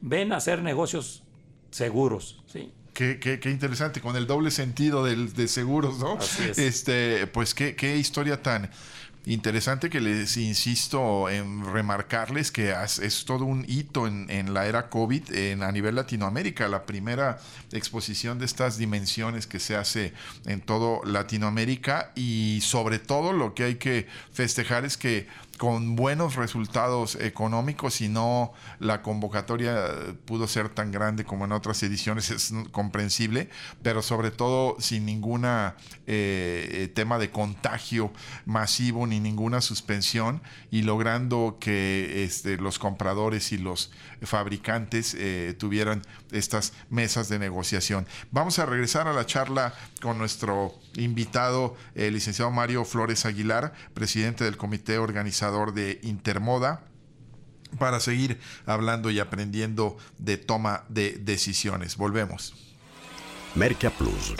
ven 0.00 0.32
a 0.32 0.36
hacer 0.36 0.62
negocios 0.62 1.22
seguros, 1.70 2.42
¿sí? 2.46 2.72
Qué, 2.94 3.18
qué, 3.18 3.40
qué, 3.40 3.50
interesante, 3.50 4.02
con 4.02 4.16
el 4.16 4.26
doble 4.26 4.50
sentido 4.50 5.02
del, 5.04 5.32
de 5.32 5.48
seguros, 5.48 5.98
¿no? 5.98 6.18
Así 6.18 6.42
es. 6.42 6.58
Este, 6.58 7.26
pues 7.26 7.54
qué, 7.54 7.74
qué 7.74 7.96
historia 7.96 8.42
tan 8.42 8.70
interesante 9.24 9.88
que 9.88 10.00
les 10.00 10.36
insisto 10.36 11.28
en 11.28 11.64
remarcarles 11.64 12.50
que 12.50 12.74
es 13.00 13.24
todo 13.24 13.44
un 13.44 13.64
hito 13.68 14.06
en, 14.06 14.54
la 14.54 14.66
era 14.66 14.88
COVID 14.88 15.32
en, 15.32 15.62
a 15.62 15.70
nivel 15.70 15.94
Latinoamérica, 15.94 16.66
la 16.68 16.84
primera 16.86 17.38
exposición 17.72 18.38
de 18.38 18.46
estas 18.46 18.78
dimensiones 18.78 19.46
que 19.46 19.60
se 19.60 19.76
hace 19.76 20.12
en 20.46 20.60
todo 20.60 21.04
Latinoamérica 21.04 22.12
y 22.16 22.60
sobre 22.62 22.98
todo 22.98 23.32
lo 23.32 23.54
que 23.54 23.64
hay 23.64 23.74
que 23.76 24.08
festejar 24.32 24.84
es 24.84 24.96
que 24.96 25.28
con 25.58 25.96
buenos 25.96 26.36
resultados 26.36 27.16
económicos 27.16 28.00
y 28.00 28.08
no 28.08 28.52
la 28.78 29.02
convocatoria 29.02 29.76
pudo 30.24 30.48
ser 30.48 30.68
tan 30.68 30.92
grande 30.92 31.24
como 31.24 31.44
en 31.44 31.52
otras 31.52 31.82
ediciones, 31.82 32.30
es 32.30 32.52
comprensible, 32.72 33.48
pero 33.82 34.02
sobre 34.02 34.30
todo 34.30 34.76
sin 34.80 35.06
ninguna 35.06 35.76
eh, 36.06 36.68
eh, 36.72 36.88
tema 36.88 37.18
de 37.18 37.30
contagio 37.30 38.12
masivo 38.44 39.06
ni 39.06 39.20
ninguna 39.20 39.60
suspensión 39.60 40.42
y 40.70 40.82
logrando 40.82 41.58
que 41.60 42.24
este, 42.24 42.56
los 42.56 42.78
compradores 42.78 43.52
y 43.52 43.58
los 43.58 43.92
fabricantes 44.22 45.14
eh, 45.18 45.54
tuvieran 45.58 46.02
estas 46.30 46.72
mesas 46.90 47.28
de 47.28 47.38
negociación. 47.38 48.06
Vamos 48.30 48.58
a 48.58 48.66
regresar 48.66 49.08
a 49.08 49.12
la 49.12 49.26
charla 49.26 49.74
con 50.02 50.18
nuestro 50.18 50.74
invitado, 50.96 51.76
el 51.94 52.14
licenciado 52.14 52.50
Mario 52.50 52.84
Flores 52.84 53.24
Aguilar, 53.24 53.72
presidente 53.94 54.44
del 54.44 54.56
comité 54.56 54.98
organizador 54.98 55.72
de 55.72 56.00
Intermoda 56.02 56.84
para 57.78 58.00
seguir 58.00 58.40
hablando 58.66 59.10
y 59.10 59.20
aprendiendo 59.20 59.96
de 60.18 60.36
toma 60.36 60.84
de 60.88 61.12
decisiones. 61.12 61.96
Volvemos. 61.96 62.52
Merca 63.54 63.90
Plus. 63.90 64.34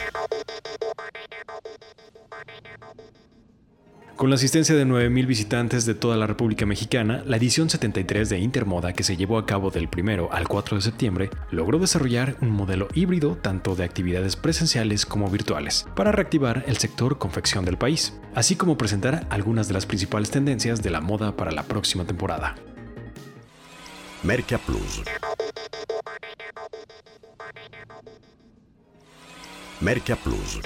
Con 4.23 4.31
la 4.31 4.37
asistencia 4.37 4.77
de 4.77 4.87
9.000 4.87 5.27
visitantes 5.27 5.85
de 5.85 5.97
toda 5.97 6.17
la 6.17 6.29
República 6.29 6.65
Mexicana, 6.65 7.25
la 7.27 7.39
edición 7.39 7.69
73 7.69 8.29
de 8.29 8.39
Intermoda, 8.39 8.93
que 8.93 9.03
se 9.03 9.17
llevó 9.17 9.37
a 9.37 9.47
cabo 9.47 9.73
del 9.73 9.89
1 9.93 10.29
al 10.31 10.47
4 10.47 10.77
de 10.77 10.81
septiembre, 10.81 11.31
logró 11.51 11.81
desarrollar 11.81 12.37
un 12.41 12.51
modelo 12.51 12.87
híbrido 12.95 13.35
tanto 13.35 13.75
de 13.75 13.83
actividades 13.83 14.37
presenciales 14.37 15.07
como 15.07 15.29
virtuales, 15.29 15.89
para 15.97 16.13
reactivar 16.13 16.63
el 16.69 16.77
sector 16.77 17.19
confección 17.19 17.65
del 17.65 17.79
país, 17.79 18.17
así 18.33 18.55
como 18.55 18.79
presentar 18.79 19.27
algunas 19.29 19.67
de 19.67 19.75
las 19.75 19.87
principales 19.87 20.31
tendencias 20.31 20.85
de 20.85 20.91
la 20.91 21.01
moda 21.01 21.35
para 21.35 21.51
la 21.51 21.65
próxima 21.65 22.05
temporada. 22.05 22.55
Merca 24.23 24.57
Plus. 24.59 25.03
Merca 29.81 30.15
Plus. 30.15 30.61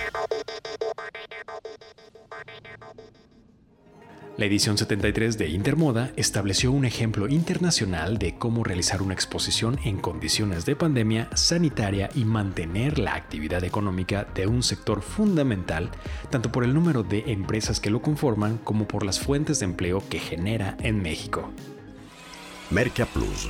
La 4.39 4.45
edición 4.45 4.77
73 4.77 5.39
de 5.39 5.49
Intermoda 5.49 6.13
estableció 6.15 6.71
un 6.71 6.85
ejemplo 6.85 7.27
internacional 7.27 8.19
de 8.19 8.37
cómo 8.37 8.65
realizar 8.65 9.01
una 9.01 9.15
exposición 9.15 9.79
en 9.83 9.97
condiciones 9.97 10.67
de 10.67 10.77
pandemia 10.77 11.31
sanitaria 11.35 12.11
y 12.15 12.27
mantener 12.27 12.99
la 12.99 13.15
actividad 13.15 13.65
económica 13.65 14.27
de 14.35 14.47
un 14.47 14.63
sector 14.63 15.01
fundamental, 15.01 15.91
tanto 16.29 16.53
por 16.53 16.65
el 16.65 16.75
número 16.75 17.03
de 17.03 17.25
empresas 17.29 17.81
que 17.81 17.89
lo 17.89 18.03
conforman 18.03 18.59
como 18.59 18.87
por 18.87 19.07
las 19.07 19.19
fuentes 19.21 19.61
de 19.61 19.65
empleo 19.65 20.07
que 20.07 20.19
genera 20.19 20.77
en 20.81 21.01
México. 21.01 21.51
Merca 22.71 23.07
Plus. 23.07 23.49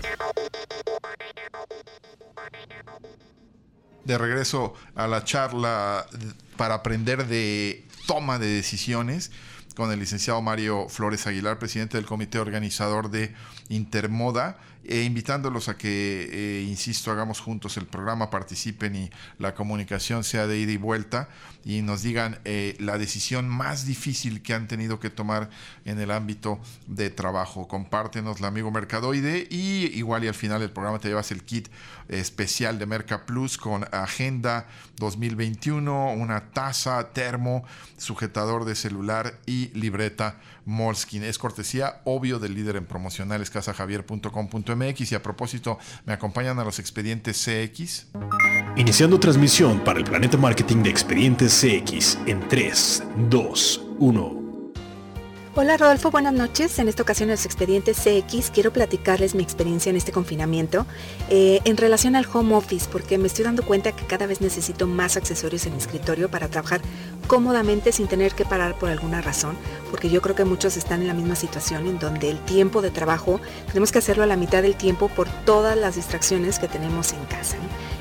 De 4.05 4.19
regreso 4.19 4.75
a 4.95 5.09
la 5.09 5.25
charla 5.25 6.07
para 6.57 6.75
aprender 6.75 7.27
de 7.27 7.85
toma 8.07 8.39
de 8.39 8.47
decisiones 8.47 9.33
con 9.77 9.93
el 9.93 10.01
licenciado 10.01 10.41
Mario 10.41 10.89
Flores 10.89 11.27
Aguilar, 11.27 11.59
presidente 11.59 11.99
del 11.99 12.07
comité 12.07 12.39
organizador 12.39 13.11
de 13.11 13.35
Intermoda, 13.69 14.57
e 14.89 15.03
invitándolos 15.03 15.69
a 15.69 15.77
que, 15.77 16.29
eh, 16.31 16.63
insisto, 16.63 17.11
hagamos 17.11 17.41
juntos 17.41 17.77
el 17.77 17.87
programa, 17.87 18.31
participen 18.31 18.95
y 18.95 19.11
la 19.39 19.55
comunicación 19.55 20.23
sea 20.23 20.47
de 20.47 20.59
ida 20.59 20.73
y 20.73 20.77
vuelta 20.77 21.29
y 21.65 21.83
nos 21.83 22.03
digan 22.03 22.39
eh, 22.45 22.77
la 22.79 22.97
decisión 22.97 23.49
más 23.49 23.87
difícil 23.87 24.43
que 24.43 24.55
han 24.55 24.69
tenido 24.69 25.01
que 25.01 25.11
tomar 25.11 25.51
en 25.85 25.99
el 25.99 26.13
ámbito 26.13 26.61
de 26.87 27.11
trabajo. 27.11 27.67
Compártenos 27.67 28.41
la 28.41 28.49
amigo 28.49 28.71
Mercadoide 28.71 29.49
y 29.51 29.91
igual 29.97 30.23
y 30.25 30.29
al 30.29 30.35
final 30.35 30.61
del 30.61 30.71
programa 30.71 31.01
te 31.01 31.09
llevas 31.09 31.33
el 31.33 31.43
kit 31.43 31.69
especial 32.09 32.79
de 32.79 32.87
Merca 32.87 33.27
Plus 33.27 33.59
con 33.59 33.85
Agenda 33.91 34.69
2021, 34.99 36.13
una 36.13 36.51
taza, 36.51 37.13
termo, 37.13 37.65
sujetador 37.97 38.65
de 38.65 38.77
celular 38.77 39.41
y 39.47 39.69
libreta 39.79 40.39
Molskin. 40.67 41.25
Es 41.25 41.39
cortesía, 41.39 42.01
obvio, 42.05 42.39
del 42.39 42.55
líder 42.55 42.77
en 42.77 42.87
promocionales 42.87 43.51
casajavier.com.mx 43.51 44.76
y 44.85 45.15
a 45.15 45.23
propósito, 45.23 45.79
me 46.05 46.13
acompañan 46.13 46.59
a 46.59 46.65
los 46.65 46.79
expedientes 46.79 47.43
CX. 47.45 48.09
Iniciando 48.77 49.19
transmisión 49.19 49.81
para 49.81 49.99
el 49.99 50.05
Planeta 50.05 50.37
Marketing 50.37 50.83
de 50.83 50.91
Expedientes 50.91 51.53
CX 51.61 52.19
en 52.27 52.47
3, 52.47 53.03
2, 53.31 53.85
1. 53.99 54.47
Hola 55.59 55.79
Rodolfo, 55.79 56.11
buenas 56.11 56.35
noches. 56.35 56.79
En 56.79 56.87
esta 56.87 57.03
ocasión 57.03 57.31
en 57.31 57.37
los 57.37 57.47
expedientes 57.47 57.97
CX 57.97 58.51
quiero 58.51 58.75
platicarles 58.75 59.35
mi 59.35 59.43
experiencia 59.43 59.89
en 59.89 59.97
este 59.97 60.13
confinamiento 60.13 60.85
eh, 61.31 61.61
en 61.65 61.79
relación 61.79 62.15
al 62.15 62.27
home 62.31 62.55
office, 62.55 62.87
porque 62.93 63.17
me 63.17 63.27
estoy 63.27 63.47
dando 63.47 63.65
cuenta 63.65 63.93
que 63.93 64.05
cada 64.05 64.27
vez 64.27 64.43
necesito 64.43 64.87
más 64.87 65.17
accesorios 65.17 65.65
en 65.65 65.73
mi 65.73 65.79
escritorio 65.79 66.31
para 66.31 66.49
trabajar 66.49 66.83
cómodamente 67.27 67.93
sin 67.93 68.07
tener 68.07 68.35
que 68.35 68.45
parar 68.45 68.79
por 68.79 68.91
alguna 68.91 69.21
razón, 69.21 69.57
porque 69.91 70.11
yo 70.11 70.23
creo 70.23 70.35
que 70.35 70.45
muchos 70.45 70.77
están 70.77 71.03
en 71.03 71.09
la 71.09 71.15
misma 71.15 71.37
situación 71.37 71.87
en 71.87 71.99
donde 71.99 72.31
el 72.31 72.39
tiempo 72.41 72.83
de 72.83 72.91
trabajo 72.91 73.41
tenemos 73.69 73.93
que 73.93 73.99
hacerlo 73.99 74.23
a 74.23 74.27
la 74.27 74.37
mitad 74.37 74.63
del 74.63 74.77
tiempo 74.77 75.09
por 75.09 75.29
todas 75.45 75.77
las 75.77 75.97
distracciones 75.97 76.59
que 76.59 76.69
tenemos 76.69 77.13
en 77.13 77.25
casa. 77.25 77.57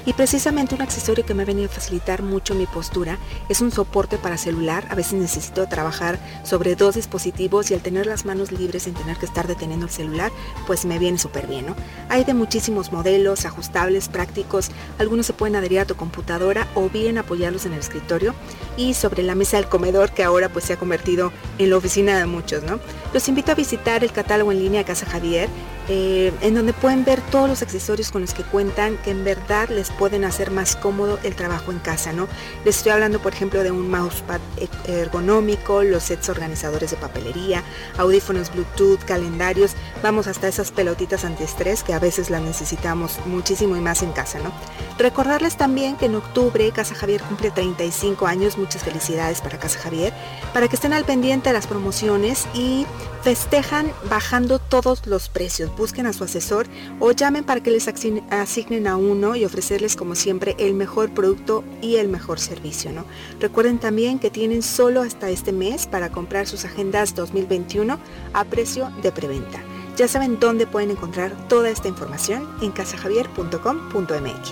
Y 0.07 0.13
precisamente 0.13 0.75
un 0.75 0.83
accesorio 0.83 1.25
que 1.25 1.33
me 1.33 1.41
ha 1.41 1.47
venido 1.47 1.67
a 1.67 1.73
facilitar 1.73 2.21
mucho 2.21 2.53
mi 2.53 2.67
postura 2.67 3.17
es 3.49 3.61
un 3.61 3.71
soporte 3.71 4.19
para 4.19 4.37
celular. 4.37 4.85
A 4.91 4.95
veces 4.95 5.13
necesito 5.13 5.67
trabajar 5.67 6.19
sobre 6.43 6.75
dos 6.75 6.93
dispositivos 6.93 7.71
y 7.71 7.73
al 7.73 7.81
tener 7.81 8.05
las 8.05 8.23
manos 8.23 8.51
libres 8.51 8.83
sin 8.83 8.93
tener 8.93 9.17
que 9.17 9.25
estar 9.25 9.47
deteniendo 9.47 9.87
el 9.87 9.91
celular, 9.91 10.31
pues 10.67 10.85
me 10.85 10.99
viene 10.99 11.17
súper 11.17 11.47
bien. 11.47 11.65
Hay 12.09 12.23
de 12.23 12.35
muchísimos 12.35 12.91
modelos, 12.91 13.45
ajustables, 13.45 14.07
prácticos. 14.07 14.69
Algunos 14.99 15.25
se 15.25 15.33
pueden 15.33 15.55
adherir 15.55 15.79
a 15.79 15.85
tu 15.85 15.95
computadora 15.95 16.67
o 16.75 16.87
bien 16.87 17.17
apoyarlos 17.17 17.65
en 17.65 17.73
el 17.73 17.79
escritorio 17.79 18.35
y 18.77 18.93
sobre 18.93 19.14
la 19.23 19.35
mesa 19.35 19.57
del 19.57 19.67
comedor 19.67 20.11
que 20.11 20.23
ahora 20.23 20.49
pues 20.49 20.65
se 20.65 20.73
ha 20.73 20.77
convertido 20.77 21.31
en 21.57 21.69
la 21.69 21.77
oficina 21.77 22.17
de 22.17 22.25
muchos. 22.25 22.63
¿no? 22.63 22.79
Los 23.13 23.27
invito 23.27 23.51
a 23.51 23.55
visitar 23.55 24.03
el 24.03 24.11
catálogo 24.11 24.51
en 24.51 24.59
línea 24.59 24.79
de 24.81 24.85
Casa 24.85 25.05
Javier 25.05 25.49
eh, 25.87 26.33
en 26.41 26.55
donde 26.55 26.73
pueden 26.73 27.05
ver 27.05 27.21
todos 27.21 27.47
los 27.47 27.61
accesorios 27.61 28.11
con 28.11 28.21
los 28.21 28.33
que 28.33 28.43
cuentan 28.43 28.97
que 28.97 29.11
en 29.11 29.23
verdad 29.23 29.69
les 29.69 29.91
pueden 29.91 30.25
hacer 30.25 30.51
más 30.51 30.75
cómodo 30.75 31.19
el 31.23 31.35
trabajo 31.35 31.71
en 31.71 31.79
casa, 31.79 32.11
¿no? 32.11 32.27
Les 32.63 32.77
estoy 32.77 32.91
hablando, 32.91 33.19
por 33.19 33.33
ejemplo, 33.33 33.63
de 33.63 33.71
un 33.71 33.89
mousepad 33.89 34.39
e-, 34.57 35.01
ergonómico, 35.01 35.83
los 35.83 36.03
sets 36.03 36.29
organizadores 36.29 36.91
de 36.91 36.97
papelería, 36.97 37.63
audífonos 37.97 38.51
Bluetooth, 38.51 39.03
calendarios, 39.05 39.75
vamos 40.01 40.27
hasta 40.27 40.47
esas 40.47 40.71
pelotitas 40.71 41.23
antiestrés 41.23 41.83
que 41.83 41.93
a 41.93 41.99
veces 41.99 42.29
las 42.29 42.41
necesitamos 42.41 43.19
muchísimo 43.25 43.75
y 43.77 43.81
más 43.81 44.01
en 44.01 44.11
casa, 44.11 44.39
¿no? 44.39 44.51
Recordarles 44.97 45.57
también 45.57 45.97
que 45.97 46.05
en 46.05 46.15
octubre 46.15 46.71
Casa 46.71 46.95
Javier 46.95 47.21
cumple 47.21 47.51
35 47.51 48.27
años, 48.27 48.57
muchas 48.57 48.83
felicidades 48.83 49.41
para 49.41 49.59
Casa 49.59 49.79
Javier, 49.79 50.13
para 50.53 50.67
que 50.67 50.75
estén 50.75 50.93
al 50.93 51.05
pendiente 51.05 51.49
de 51.49 51.53
las 51.53 51.67
promociones 51.67 52.47
y 52.53 52.85
festejan 53.25 53.91
bajando 54.07 54.59
todos 54.59 55.07
los 55.07 55.29
precios 55.29 55.75
busquen 55.75 56.05
a 56.05 56.13
su 56.13 56.23
asesor 56.23 56.67
o 56.99 57.11
llamen 57.11 57.43
para 57.43 57.63
que 57.63 57.71
les 57.71 57.87
asignen 57.87 58.85
a 58.85 58.97
uno 58.97 59.35
y 59.35 59.43
ofrecerles 59.45 59.95
como 59.95 60.13
siempre 60.13 60.55
el 60.59 60.75
mejor 60.75 61.09
producto 61.11 61.63
y 61.81 61.95
el 61.95 62.07
mejor 62.07 62.39
servicio. 62.39 62.91
¿no? 62.91 63.03
Recuerden 63.39 63.79
también 63.79 64.19
que 64.19 64.29
tienen 64.29 64.61
solo 64.61 65.01
hasta 65.01 65.31
este 65.31 65.51
mes 65.51 65.87
para 65.87 66.11
comprar 66.11 66.45
sus 66.45 66.65
agendas 66.65 67.15
2021 67.15 67.97
a 68.33 68.43
precio 68.43 68.91
de 69.01 69.11
preventa. 69.11 69.59
Ya 69.97 70.07
saben 70.07 70.39
dónde 70.39 70.67
pueden 70.67 70.91
encontrar 70.91 71.31
toda 71.47 71.71
esta 71.71 71.87
información 71.87 72.47
en 72.61 72.71
casajavier.com.mx. 72.73 74.51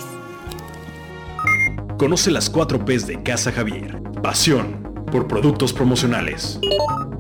Conoce 2.00 2.32
las 2.32 2.50
4 2.50 2.86
P's 2.86 3.06
de 3.06 3.22
Casa 3.22 3.52
Javier. 3.52 4.02
Pasión 4.24 4.93
por 5.14 5.28
productos 5.28 5.74
promocionales. 5.74 6.60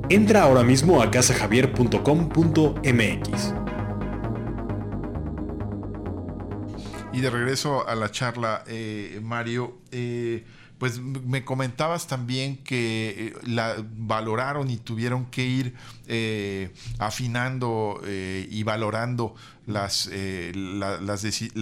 Entra 0.09 0.41
ahora 0.41 0.63
mismo 0.63 1.03
a 1.03 1.11
casajavier.com.mx. 1.11 3.53
Y 7.13 7.21
de 7.21 7.29
regreso 7.29 7.87
a 7.87 7.93
la 7.93 8.09
charla, 8.09 8.63
eh, 8.65 9.19
Mario, 9.21 9.77
eh, 9.91 10.43
pues 10.83 10.99
me 10.99 11.45
comentabas 11.45 12.07
también 12.07 12.57
que 12.57 13.15
eh, 13.17 13.33
la 13.47 13.77
valoraron 13.95 14.69
y 14.69 14.75
tuvieron 14.75 15.27
que 15.27 15.45
ir 15.45 15.75
afinando 16.99 18.01
y 18.05 18.63
valorando 18.63 19.33
la, 19.65 19.87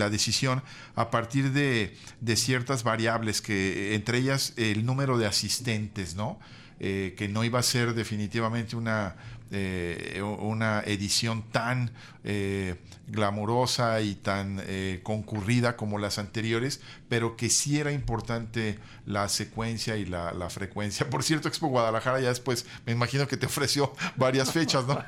decisión 0.09 0.63
a 0.95 1.11
partir 1.11 1.51
de, 1.51 1.95
ciertas 2.35 2.81
variables, 2.81 3.43
que 3.43 3.93
entre 3.93 4.17
ellas 4.17 4.53
el 4.57 4.87
número 4.87 5.19
de 5.19 5.27
asistentes, 5.27 6.15
¿no? 6.15 6.39
que 6.79 7.29
no 7.31 7.43
iba 7.43 7.59
a 7.59 7.63
ser 7.63 7.93
definitivamente 7.93 8.75
una, 8.75 9.15
eh, 9.53 10.21
una 10.23 10.79
edición 10.85 11.43
tan 11.51 11.91
eh, 12.23 12.77
glamurosa 13.11 14.01
y 14.01 14.15
tan 14.15 14.61
eh, 14.65 15.01
concurrida 15.03 15.75
como 15.75 15.99
las 15.99 16.17
anteriores, 16.17 16.81
pero 17.09 17.35
que 17.35 17.49
sí 17.49 17.79
era 17.79 17.91
importante 17.91 18.79
la 19.05 19.29
secuencia 19.29 19.97
y 19.97 20.05
la, 20.05 20.49
frecuencia. 20.49 21.09
Por 21.09 21.23
cierto, 21.23 21.47
Expo 21.47 21.67
Guadalajara 21.67 22.19
ya 22.19 22.29
después 22.29 22.65
me 22.85 22.91
imagino 22.91 23.27
que 23.27 23.37
te 23.37 23.45
ofreció 23.45 23.93
varias 24.15 24.51
fechas, 24.51 24.85
¿no? 24.85 25.03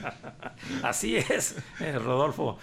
Así 0.82 1.16
es, 1.16 1.56
Rodolfo. 1.78 2.58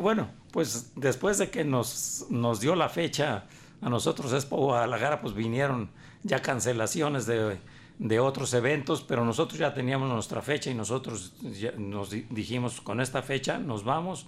bueno, 0.00 0.30
pues 0.52 0.92
después 0.96 1.38
de 1.38 1.50
que 1.50 1.64
nos, 1.64 2.26
nos 2.30 2.60
dio 2.60 2.74
la 2.74 2.88
fecha 2.88 3.44
a 3.80 3.88
nosotros 3.88 4.32
Expo 4.32 4.56
Guadalajara, 4.56 5.20
pues 5.20 5.34
vinieron 5.34 5.90
ya 6.22 6.40
cancelaciones 6.40 7.26
de 7.26 7.58
de 7.98 8.20
otros 8.20 8.54
eventos, 8.54 9.02
pero 9.02 9.24
nosotros 9.24 9.58
ya 9.58 9.74
teníamos 9.74 10.08
nuestra 10.10 10.42
fecha 10.42 10.70
y 10.70 10.74
nosotros 10.74 11.34
nos 11.78 12.10
dijimos 12.10 12.80
con 12.80 13.00
esta 13.00 13.22
fecha 13.22 13.58
nos 13.58 13.84
vamos 13.84 14.26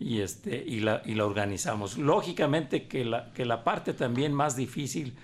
y, 0.00 0.20
este, 0.20 0.64
y, 0.66 0.80
la, 0.80 1.02
y 1.04 1.14
la 1.14 1.26
organizamos. 1.26 1.98
Lógicamente 1.98 2.88
que 2.88 3.04
la, 3.04 3.32
que 3.32 3.44
la 3.44 3.64
parte 3.64 3.92
también 3.92 4.32
más 4.32 4.56
difícil 4.56 5.14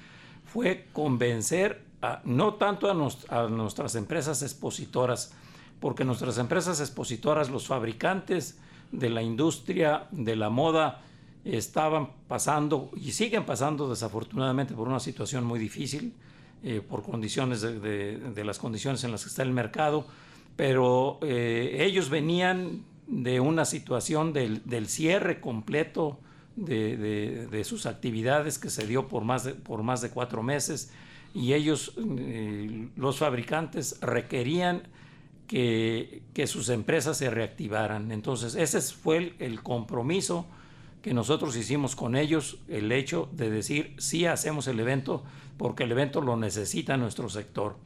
fue 0.45 0.87
convencer 0.93 1.83
no 2.25 2.55
tanto 2.55 2.89
a, 2.89 3.37
a 3.37 3.49
nuestras 3.49 3.97
empresas 3.97 4.43
expositoras, 4.43 5.35
porque 5.81 6.05
nuestras 6.05 6.39
empresas 6.39 6.81
expositoras, 6.81 7.51
los 7.51 7.67
fabricantes 7.67 8.59
de 8.93 9.11
la 9.11 9.23
industria 9.23 10.07
de 10.13 10.37
la 10.37 10.49
moda, 10.49 11.03
estaban 11.45 12.11
pasando 12.29 12.91
y 12.97 13.13
siguen 13.13 13.45
pasando 13.45 13.89
desafortunadamente 13.89 14.75
por 14.75 14.87
una 14.87 15.01
situación 15.01 15.45
muy 15.45 15.59
difícil 15.59 16.13
eh, 16.63 16.81
por 16.81 17.03
condiciones 17.03 17.61
de, 17.61 18.43
las 18.45 18.59
condiciones 18.59 19.05
en 19.05 19.13
las 19.13 19.23
que 19.23 19.29
está 19.29 19.43
el 19.43 19.53
mercado, 19.53 20.07
pero 20.57 21.19
eh, 21.23 21.79
ellos 21.81 22.11
venían 22.11 22.83
de 23.07 23.41
una 23.41 23.65
situación 23.65 24.33
del, 24.33 24.89
cierre 24.89 25.41
completo 25.41 26.19
de, 26.57 27.63
sus 27.65 27.87
actividades 27.87 28.59
que 28.59 28.71
se 28.71 28.87
dio 28.87 29.09
por 29.09 29.25
más 29.25 29.45
de, 29.45 29.55
por 29.55 29.83
más 29.83 30.01
de 30.01 30.11
cuatro 30.11 30.43
meses 30.43 30.93
y 31.35 31.53
ellos, 31.53 31.95
eh, 31.97 32.89
los 32.97 33.19
fabricantes, 33.19 33.99
requerían 34.01 34.83
que, 35.47 36.23
sus 36.47 36.69
empresas 36.69 37.17
se 37.17 37.31
reactivaran. 37.31 38.13
Entonces, 38.13 38.55
ese 38.55 38.81
fue 38.81 39.35
el 39.39 39.63
compromiso 39.63 40.47
que 41.03 41.15
nosotros 41.15 41.57
hicimos 41.57 41.97
con 41.97 42.17
ellos, 42.17 42.59
el 42.69 42.91
hecho 42.93 43.29
de 43.33 43.51
decir, 43.51 43.95
sí 43.99 44.27
hacemos 44.27 44.67
el 44.67 44.81
evento, 44.81 45.25
porque 45.59 45.85
el 45.85 45.93
evento 45.93 46.23
lo 46.23 46.37
necesita 46.37 46.97
nuestro 46.97 47.29
sector. 47.29 47.77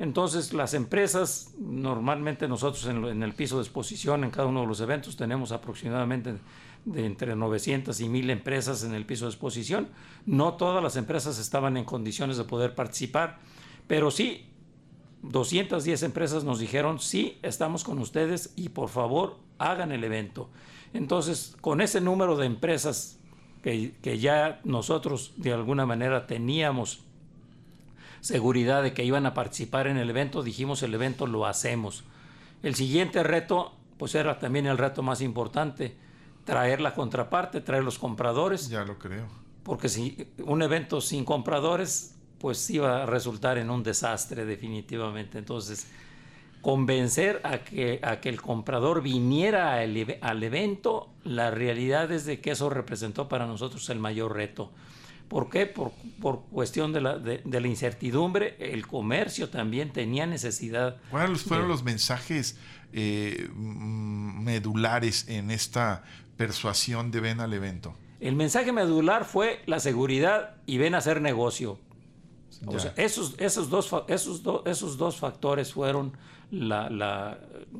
Entonces, 0.00 0.54
las 0.54 0.72
empresas, 0.72 1.52
normalmente 1.58 2.48
nosotros 2.48 2.86
en, 2.86 3.22
el 3.22 3.34
piso 3.34 3.56
de 3.58 3.64
exposición, 3.64 4.24
en 4.24 4.30
cada 4.30 4.48
uno 4.48 4.62
de 4.62 4.66
los 4.66 4.80
eventos, 4.80 5.14
tenemos 5.14 5.52
aproximadamente 5.52 6.38
de 6.86 7.04
entre 7.04 7.36
900 7.36 8.00
y 8.00 8.08
1000 8.08 8.30
empresas 8.30 8.82
en 8.82 8.94
el 8.94 9.04
piso 9.04 9.26
de 9.26 9.32
exposición. 9.32 9.90
No 10.24 10.54
todas 10.54 10.82
las 10.82 10.96
empresas 10.96 11.38
estaban 11.38 11.76
en 11.76 11.84
condiciones 11.84 12.38
de 12.38 12.44
poder 12.44 12.74
participar, 12.74 13.40
pero 13.86 14.10
sí, 14.10 14.46
210 15.20 16.02
empresas 16.02 16.44
nos 16.44 16.58
dijeron, 16.58 16.98
sí, 16.98 17.38
estamos 17.42 17.84
con 17.84 17.98
ustedes 17.98 18.54
y 18.56 18.70
por 18.70 18.88
favor 18.88 19.36
hagan 19.58 19.92
el 19.92 20.02
evento. 20.02 20.48
Entonces, 20.94 21.58
con 21.60 21.82
ese 21.82 22.00
número 22.00 22.38
de 22.38 22.46
empresas 22.46 23.20
que, 23.62 23.94
que 24.00 24.18
ya 24.18 24.62
nosotros 24.64 25.34
de 25.36 25.52
alguna 25.52 25.84
manera 25.84 26.26
teníamos 26.26 27.04
seguridad 28.20 28.82
de 28.82 28.92
que 28.92 29.04
iban 29.04 29.26
a 29.26 29.34
participar 29.34 29.86
en 29.86 29.96
el 29.96 30.10
evento, 30.10 30.42
dijimos 30.42 30.82
el 30.82 30.94
evento 30.94 31.26
lo 31.26 31.46
hacemos. 31.46 32.04
El 32.62 32.74
siguiente 32.74 33.22
reto, 33.22 33.72
pues 33.96 34.14
era 34.14 34.38
también 34.38 34.66
el 34.66 34.78
reto 34.78 35.02
más 35.02 35.20
importante, 35.22 35.96
traer 36.44 36.80
la 36.80 36.94
contraparte, 36.94 37.60
traer 37.60 37.84
los 37.84 37.98
compradores. 37.98 38.68
Ya 38.68 38.84
lo 38.84 38.98
creo. 38.98 39.28
Porque 39.62 39.88
si 39.88 40.28
un 40.44 40.62
evento 40.62 41.00
sin 41.00 41.24
compradores, 41.24 42.16
pues 42.38 42.68
iba 42.70 43.02
a 43.02 43.06
resultar 43.06 43.58
en 43.58 43.70
un 43.70 43.82
desastre 43.82 44.44
definitivamente. 44.44 45.38
Entonces, 45.38 45.86
convencer 46.60 47.40
a 47.44 47.58
que, 47.58 48.00
a 48.02 48.20
que 48.20 48.28
el 48.28 48.40
comprador 48.40 49.02
viniera 49.02 49.74
al, 49.74 50.18
al 50.20 50.42
evento, 50.42 51.10
la 51.24 51.50
realidad 51.50 52.10
es 52.12 52.24
de 52.24 52.40
que 52.40 52.52
eso 52.52 52.70
representó 52.70 53.28
para 53.28 53.46
nosotros 53.46 53.88
el 53.90 53.98
mayor 53.98 54.34
reto. 54.34 54.70
¿Por 55.30 55.48
qué? 55.48 55.64
Por, 55.66 55.92
por 56.20 56.42
cuestión 56.46 56.92
de 56.92 57.00
la, 57.00 57.16
de, 57.16 57.40
la, 57.44 57.68
incertidumbre, 57.68 58.56
el 58.58 58.84
comercio 58.88 59.48
también 59.48 59.92
tenía 59.92 60.26
necesidad. 60.26 60.96
¿Cuáles 61.08 61.42
fueron 61.42 61.68
los 61.68 61.84
mensajes 61.84 62.58
eh, 62.92 63.48
medulares 63.54 65.28
en 65.28 65.52
esta 65.52 66.02
persuasión 66.36 67.12
de 67.12 67.20
ven 67.20 67.38
al 67.38 67.52
evento? 67.52 67.94
El 68.18 68.34
mensaje 68.34 68.72
medular 68.72 69.24
fue 69.24 69.62
la 69.66 69.78
seguridad 69.78 70.56
y 70.66 70.78
ven 70.78 70.96
a 70.96 70.98
hacer 70.98 71.20
negocio. 71.20 71.78
O 72.66 72.80
sea, 72.80 72.92
esos, 72.96 73.36
esos, 73.38 73.70
dos, 73.70 73.88
esos, 74.08 74.42
esos 74.66 74.98
dos 74.98 75.16
factores 75.16 75.72
fueron 75.72 76.12
la, 76.50 76.90
la, 76.90 77.38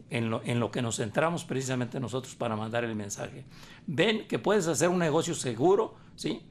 en, 0.09 0.31
lo, 0.31 0.41
en 0.45 0.61
lo 0.61 0.71
que 0.71 0.83
nos 0.83 0.99
centramos 0.99 1.45
precisamente 1.45 1.99
nosotros 1.99 2.37
para 2.37 2.55
mandar 2.55 2.85
el 2.85 2.95
mensaje. 2.95 3.45
Ven 3.89 4.29
que 4.29 4.39
puedes 4.39 4.69
hacer 4.69 4.89
un 4.89 5.01
negocio 5.01 5.35
seguro, 5.35 5.97
¿sí? 6.15 6.43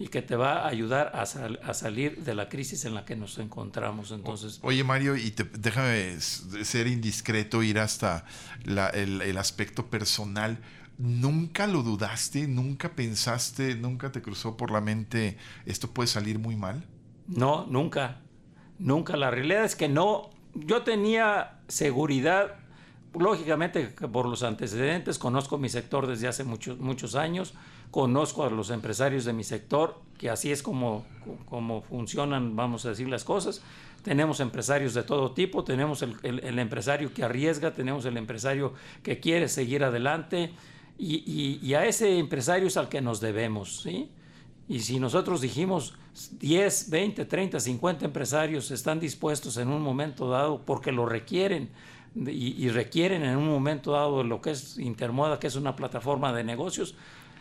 Y 0.00 0.08
que 0.08 0.22
te 0.22 0.34
va 0.34 0.62
a 0.62 0.68
ayudar 0.68 1.12
a, 1.14 1.20
a, 1.20 1.74
salir 1.74 2.24
de 2.24 2.34
la 2.34 2.48
crisis 2.48 2.86
en 2.86 2.94
la 2.94 3.04
que 3.04 3.16
nos 3.16 3.38
encontramos. 3.38 4.10
Entonces, 4.12 4.58
Oye 4.62 4.82
Mario, 4.82 5.14
y 5.14 5.34
déjame 5.58 6.18
ser 6.18 6.86
indiscreto, 6.86 7.62
ir 7.62 7.78
hasta 7.78 8.24
el, 8.64 9.20
el 9.20 9.36
aspecto 9.36 9.90
personal. 9.90 10.58
¿Nunca 10.96 11.66
lo 11.66 11.82
dudaste? 11.82 12.48
¿Nunca 12.48 12.92
pensaste, 12.96 13.74
nunca 13.74 14.10
te 14.10 14.22
cruzó 14.22 14.56
por 14.56 14.70
la 14.70 14.80
mente 14.80 15.36
esto 15.66 15.90
puede 15.90 16.06
salir 16.06 16.38
muy 16.38 16.56
mal? 16.56 16.82
No, 17.28 17.66
nunca. 17.66 18.22
Nunca. 18.78 19.18
La 19.18 19.30
realidad 19.30 19.64
es 19.64 19.76
que 19.76 19.90
no. 19.90 20.30
Yo 20.54 20.82
tenía 20.82 21.60
seguridad, 21.68 22.54
lógicamente 23.12 23.84
por 23.88 24.26
los 24.26 24.44
antecedentes, 24.44 25.18
conozco 25.18 25.58
mi 25.58 25.68
sector 25.68 26.06
desde 26.06 26.26
hace 26.26 26.42
muchos, 26.42 26.78
muchos 26.78 27.16
años 27.16 27.52
conozco 27.90 28.44
a 28.44 28.50
los 28.50 28.70
empresarios 28.70 29.24
de 29.24 29.32
mi 29.32 29.44
sector, 29.44 30.00
que 30.18 30.30
así 30.30 30.52
es 30.52 30.62
como, 30.62 31.04
como 31.48 31.82
funcionan, 31.82 32.54
vamos 32.54 32.84
a 32.86 32.90
decir, 32.90 33.08
las 33.08 33.24
cosas. 33.24 33.62
Tenemos 34.02 34.40
empresarios 34.40 34.94
de 34.94 35.02
todo 35.02 35.32
tipo, 35.32 35.64
tenemos 35.64 36.02
el, 36.02 36.58
empresario 36.58 37.12
que 37.12 37.22
arriesga, 37.22 37.72
tenemos 37.72 38.04
el 38.06 38.16
empresario 38.16 38.72
que 39.02 39.20
quiere 39.20 39.48
seguir 39.48 39.84
adelante 39.84 40.52
y, 40.98 41.74
a 41.74 41.86
ese 41.86 42.18
empresario 42.18 42.68
es 42.68 42.76
al 42.76 42.88
que 42.88 43.00
nos 43.00 43.20
debemos, 43.20 43.80
¿sí? 43.80 44.10
Y 44.68 44.80
si 44.80 45.00
nosotros 45.00 45.40
dijimos 45.40 45.94
10, 46.38 46.90
20, 46.90 47.24
30, 47.24 47.58
50 47.58 48.04
empresarios 48.04 48.70
están 48.70 49.00
dispuestos 49.00 49.56
en 49.56 49.68
un 49.68 49.82
momento 49.82 50.30
dado 50.30 50.64
porque 50.64 50.92
lo 50.92 51.06
requieren 51.06 51.70
y, 52.14 52.64
y 52.64 52.68
requieren 52.68 53.24
en 53.24 53.36
un 53.36 53.48
momento 53.48 53.92
dado 53.92 54.22
lo 54.22 54.40
que 54.40 54.52
es 54.52 54.78
Intermoda, 54.78 55.40
que 55.40 55.48
es 55.48 55.56
una 55.56 55.74
plataforma 55.74 56.32
de 56.32 56.44
negocios, 56.44 56.94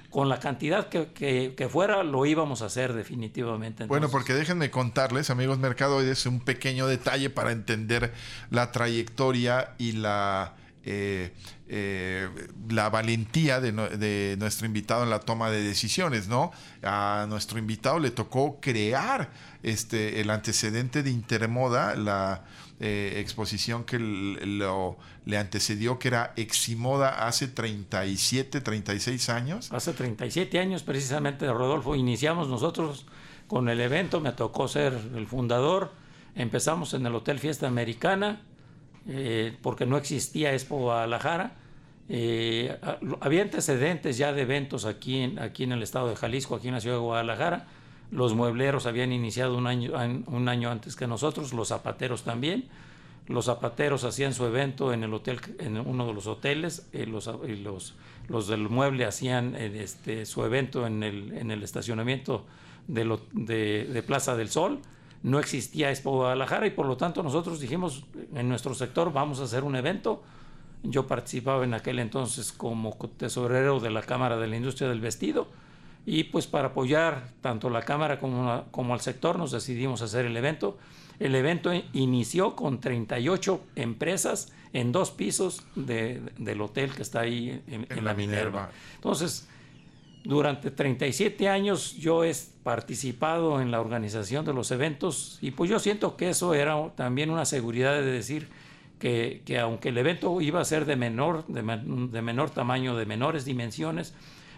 con 0.10 0.28
la 0.28 0.40
cantidad 0.40 0.90
que, 0.90 1.70
fuera, 1.72 2.04
lo 2.04 2.26
íbamos 2.26 2.62
a 2.62 2.66
hacer 2.66 2.94
definitivamente. 2.94 3.86
Bueno, 3.86 4.10
porque 4.10 4.34
déjenme 4.34 4.72
contarles, 4.72 5.30
amigos 5.30 5.60
mercadoides, 5.60 6.26
un 6.26 6.40
pequeño 6.40 6.88
detalle 6.88 7.30
para 7.30 7.52
entender 7.52 8.14
la 8.50 8.72
trayectoria 8.72 9.76
y 9.78 9.92
la, 9.94 10.56
eh, 10.84 11.32
eh, 11.68 12.28
la 12.70 12.90
valentía 12.90 13.60
de, 13.60 13.72
de, 13.72 14.36
nuestro 14.40 14.66
invitado 14.66 15.04
en 15.04 15.12
la 15.12 15.20
toma 15.20 15.52
de 15.52 15.62
decisiones, 15.62 16.28
¿no? 16.28 16.52
A 16.82 17.28
nuestro 17.30 17.60
invitado 17.60 18.00
le 18.00 18.10
tocó 18.10 18.60
crear 18.60 19.30
este, 19.62 20.22
el 20.22 20.32
antecedente 20.32 21.04
de 21.04 21.12
Intermoda, 21.12 21.96
la 21.96 22.44
eh, 22.82 23.16
exposición 23.18 23.84
que 23.84 24.00
lo, 24.00 24.98
le 25.26 25.38
antecedió, 25.38 26.00
que 26.00 26.08
era 26.08 26.34
Eximoda 26.38 27.28
hace 27.28 27.50
37, 27.50 28.62
36 28.62 29.30
años. 29.30 29.72
Hace 29.74 29.92
37 29.92 30.60
años 30.60 30.84
precisamente, 30.84 31.46
Rodolfo, 31.52 31.96
iniciamos 31.96 32.48
nosotros 32.48 33.06
con 33.48 33.68
el 33.68 33.82
evento, 33.82 34.22
me 34.22 34.32
tocó 34.32 34.68
ser 34.68 34.98
el 35.16 35.28
fundador, 35.28 35.92
empezamos 36.36 36.94
en 36.94 37.06
el 37.06 37.16
Hotel 37.16 37.40
Fiesta 37.40 37.68
Americana, 37.68 38.44
eh, 39.08 39.58
porque 39.62 39.86
no 39.86 39.98
existía 39.98 40.54
Expo 40.54 40.78
Guadalajara. 40.78 41.56
Eh, 42.08 42.78
había 43.20 43.42
antecedentes 43.42 44.18
ya 44.18 44.32
de 44.32 44.44
eventos 44.44 44.86
aquí 44.86 45.18
en, 45.18 45.40
aquí 45.40 45.64
en 45.64 45.74
el 45.74 45.84
estado 45.84 46.10
de 46.10 46.16
Jalisco, 46.16 46.56
aquí 46.56 46.70
en 46.70 46.76
la 46.76 46.80
ciudad 46.80 46.96
de 46.96 47.02
Guadalajara, 47.02 47.68
los 48.12 48.34
muebleros 48.34 48.86
habían 48.86 49.12
iniciado 49.12 49.58
un 49.58 49.68
año, 49.68 49.92
un 50.28 50.50
año 50.50 50.72
antes 50.72 50.96
que 50.96 51.08
nosotros, 51.08 51.54
los 51.54 51.68
zapateros 51.68 52.24
también. 52.24 52.66
Los 53.28 53.46
zapateros 53.46 54.04
hacían 54.04 54.34
su 54.34 54.46
evento 54.46 54.92
en 54.92 55.04
el 55.04 55.14
hotel, 55.14 55.40
en 55.60 55.78
uno 55.78 56.08
de 56.08 56.14
los 56.14 56.26
hoteles, 56.26 56.90
eh, 56.94 57.06
los, 57.06 57.28
los, 57.28 57.96
los, 58.28 58.48
del 58.48 58.68
mueble 58.70 59.06
hacían 59.06 59.56
eh, 59.56 59.84
este, 59.84 60.26
su 60.26 60.44
evento 60.44 60.88
en 60.88 61.04
el, 61.04 61.38
en 61.38 61.52
el 61.52 61.62
estacionamiento 61.62 62.48
de, 62.88 63.20
de, 63.94 64.04
Plaza 64.04 64.36
del 64.36 64.50
Sol. 64.50 64.80
No 65.22 65.38
existía 65.38 65.92
Expo 65.92 66.12
Guadalajara 66.12 66.66
y 66.66 66.72
por 66.72 66.88
lo 66.88 66.98
tanto 66.98 67.22
nosotros 67.22 67.60
dijimos 67.60 68.06
en 68.34 68.50
nuestro 68.50 68.74
sector 68.74 69.14
vamos 69.14 69.40
a 69.42 69.44
hacer 69.44 69.64
un 69.64 69.76
evento. 69.76 70.24
Yo 70.82 71.06
participaba 71.06 71.64
en 71.64 71.76
aquel 71.76 72.00
entonces 72.00 72.52
como 72.52 72.98
tesorero 73.18 73.80
de 73.80 73.92
la 73.92 74.02
Cámara 74.02 74.38
de 74.38 74.48
la 74.48 74.56
Industria 74.56 74.90
del 74.90 75.02
Vestido 75.02 75.48
y 76.06 76.26
pues 76.26 76.48
para 76.48 76.70
apoyar 76.70 77.30
tanto 77.42 77.70
la 77.70 77.82
Cámara 77.82 78.20
como, 78.20 78.66
como 78.72 78.94
al 78.94 79.02
sector 79.02 79.38
nos 79.38 79.52
decidimos 79.52 80.02
hacer 80.02 80.26
el 80.26 80.36
evento. 80.36 80.78
El 81.20 81.36
evento 81.36 81.72
inició 81.94 82.56
con 82.56 82.80
38 82.80 83.62
empresas 83.76 84.54
en 84.74 84.92
dos 84.92 85.12
pisos 85.12 85.64
del 85.76 86.62
hotel 86.62 86.94
que 86.94 87.02
está 87.02 87.22
ahí 87.22 87.62
en, 87.68 88.06
la, 88.06 88.14
Minerva. 88.14 88.70
Entonces, 88.96 89.48
durante 90.24 90.72
37 90.72 91.50
años 91.50 91.96
yo 91.98 92.24
he 92.24 92.34
participado 92.64 93.62
en 93.62 93.72
la 93.72 93.82
organización 93.82 94.46
de 94.46 94.54
los 94.54 94.72
eventos 94.72 95.40
y 95.42 95.52
pues 95.52 95.70
yo 95.70 95.80
siento 95.80 96.16
que 96.16 96.30
eso 96.30 96.54
era 96.54 96.90
también 96.96 97.30
una 97.30 97.46
seguridad 97.46 97.94
de 97.94 98.04
decir 98.04 98.48
que, 99.00 99.42
que 99.46 99.60
aunque 99.60 99.90
el 99.90 99.98
evento 99.98 100.40
iba 100.42 100.62
a 100.62 100.66
ser 100.66 100.86
de 100.86 100.96
menor, 100.96 101.46
de 101.48 102.22
menor 102.22 102.50
tamaño, 102.52 102.96
de 102.96 103.06
menores 103.06 103.46
dimensiones, 103.46 104.14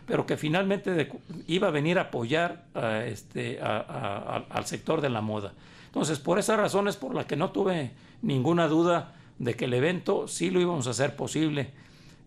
pero 0.05 0.25
que 0.25 0.37
finalmente 0.37 1.09
iba 1.47 1.67
a 1.67 1.71
venir 1.71 1.97
a 1.97 2.03
apoyar 2.03 2.65
este, 3.05 3.59
al 3.61 4.65
sector 4.65 5.01
de 5.01 5.09
la 5.09 5.21
moda. 5.21 5.53
Entonces, 5.87 6.19
por 6.19 6.39
esas 6.39 6.57
razones 6.57 6.95
por 6.95 7.13
las 7.13 7.25
que 7.25 7.35
no 7.35 7.51
tuve 7.51 7.91
ninguna 8.21 8.67
duda 8.67 9.13
de 9.39 9.55
que 9.55 9.65
el 9.65 9.73
evento 9.73 10.27
sí 10.27 10.49
lo 10.49 10.61
íbamos 10.61 10.87
a 10.87 10.91
hacer 10.91 11.15
posible. 11.15 11.71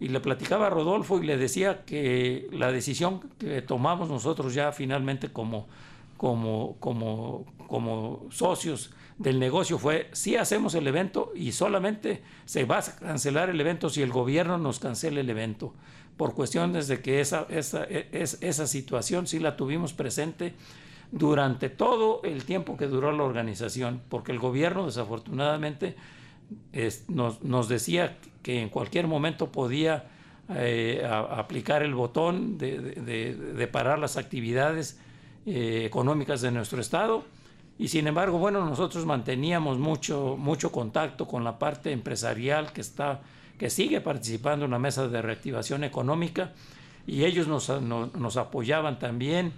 Y 0.01 0.09
le 0.09 0.21
platicaba 0.21 0.67
a 0.67 0.71
Rodolfo 0.71 1.23
y 1.23 1.27
le 1.27 1.37
decía 1.37 1.85
que 1.85 2.49
la 2.53 2.73
decisión 2.73 3.21
que 3.39 3.63
tomamos 3.63 4.09
nosotros 4.09 4.53
ya 4.53 4.73
finalmente 4.73 5.33
como, 5.33 5.67
como, 6.17 6.77
como, 6.81 7.45
como 7.69 8.27
socios 8.31 8.91
del 9.19 9.39
negocio 9.39 9.79
fue, 9.79 10.09
sí 10.13 10.37
hacemos 10.37 10.75
el 10.75 10.87
evento 10.89 11.33
y 11.35 11.53
solamente 11.53 12.23
se 12.45 12.65
va 12.65 12.79
a 12.79 12.83
cancelar 12.83 13.49
el 13.49 13.61
evento 13.61 13.89
si 13.89 14.03
el 14.03 14.11
gobierno 14.11 14.59
nos 14.59 14.81
cancela 14.81 15.21
el 15.21 15.31
evento 15.31 15.73
por 16.17 16.35
cuestiones 16.35 16.89
de 16.89 17.01
que 17.01 17.21
esa, 17.21 17.47
esa, 17.49 17.85
e, 17.85 18.09
esa 18.13 18.67
situación 18.67 19.27
sí 19.27 19.39
la 19.39 19.57
tuvimos 19.57 19.93
presente 19.93 20.55
durante 21.11 21.69
todo 21.69 22.21
el 22.25 22.45
tiempo 22.45 22.77
que 22.77 22.87
duró 22.87 23.13
la 23.13 23.23
organización, 23.23 24.03
porque 24.09 24.33
el 24.33 24.39
gobierno 24.39 24.87
desafortunadamente 24.87 25.97
nos, 27.09 27.43
nos, 27.43 27.69
decía 27.69 28.17
que 28.43 28.61
en 28.61 28.69
cualquier 28.69 29.07
momento 29.07 29.51
podía 29.51 30.07
eh, 30.51 31.07
aplicar 31.07 31.83
el 31.83 31.95
botón 31.95 32.59
de, 32.59 32.79
de, 32.79 33.67
parar 33.69 33.99
las 33.99 34.17
actividades 34.17 35.01
eh, 35.47 35.85
económicas 35.87 36.43
de 36.43 36.51
nuestro 36.51 36.81
Estado. 36.81 37.25
Y 37.79 37.89
sin 37.89 38.07
embargo, 38.07 38.39
bueno, 38.39 38.65
nosotros 38.65 39.07
manteníamos 39.07 39.79
mucho, 39.79 40.37
mucho 40.39 40.71
contacto 40.71 41.27
con 41.27 41.45
la 41.45 41.59
parte 41.59 41.93
empresarial 41.93 42.73
que 42.73 42.83
está 42.83 43.23
que 43.59 43.71
sigue 43.71 44.01
participando 44.01 44.65
en 44.65 44.71
la 44.73 44.79
mesa 44.79 45.09
de 45.09 45.23
reactivación 45.23 45.85
económica 45.85 46.53
y 47.07 47.25
ellos 47.25 47.49
nos, 47.49 47.69
nos 47.81 48.37
apoyaban 48.37 48.99
también 48.99 49.53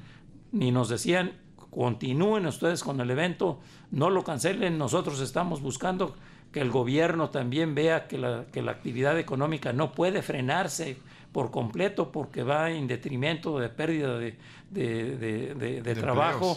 y 0.52 0.70
nos 0.70 0.88
decían, 0.88 1.32
continúen 1.70 2.46
ustedes 2.46 2.82
con 2.82 3.00
el 3.00 3.11
evento, 3.11 3.61
no 3.90 4.11
lo 4.11 4.24
cancelen, 4.24 4.78
nosotros 4.78 5.20
estamos 5.20 5.61
buscando 5.61 6.16
que 6.52 6.61
el 6.61 6.70
gobierno 6.70 7.30
también 7.30 7.74
vea 7.74 8.06
que 8.09 8.18
la, 8.18 8.46
que 8.50 8.62
la 8.62 8.72
actividad 8.72 9.18
económica 9.18 9.72
no 9.72 9.92
puede 9.92 10.22
frenarse 10.22 10.96
por 11.32 11.50
completo 11.50 12.11
porque 12.12 12.42
va 12.42 12.70
en 12.70 12.87
detrimento 12.87 13.59
de 13.59 13.68
pérdida 13.68 14.18
de, 14.18 14.38
de, 14.70 15.94
trabajo 15.94 16.56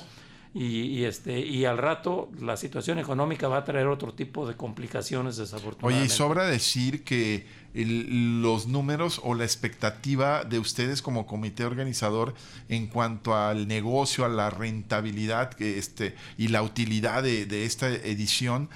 y, 0.52 1.04
este, 1.04 1.40
y 1.40 1.66
al 1.66 1.78
rato 1.78 2.30
la 2.40 2.58
situación 2.58 2.98
económica 2.98 3.48
va 3.48 3.58
a 3.58 3.64
traer 3.64 3.86
otro 3.86 4.16
tipo 4.16 4.48
de 4.48 4.56
complicaciones 4.56 5.38
desafortunadamente. 5.38 6.00
Oye, 6.00 6.06
y 6.06 6.10
sobra 6.10 6.48
decir 6.48 7.04
que 7.04 7.46
los 7.76 8.68
números 8.68 9.22
o 9.24 9.36
la 9.36 9.44
expectativa 9.44 10.44
de 10.44 10.58
ustedes 10.58 11.04
como 11.04 11.28
comité 11.28 11.66
organizador 11.66 12.34
en 12.68 12.88
cuanto 12.88 13.36
al 13.36 13.68
negocio, 13.68 14.26
a 14.26 14.30
la 14.30 14.50
rentabilidad 14.50 15.52
este, 15.62 16.16
y 16.38 16.48
la 16.48 16.64
utilidad 16.64 17.22
de, 17.22 17.46
de 17.46 17.66
esta 17.66 17.88
edición 17.88 18.70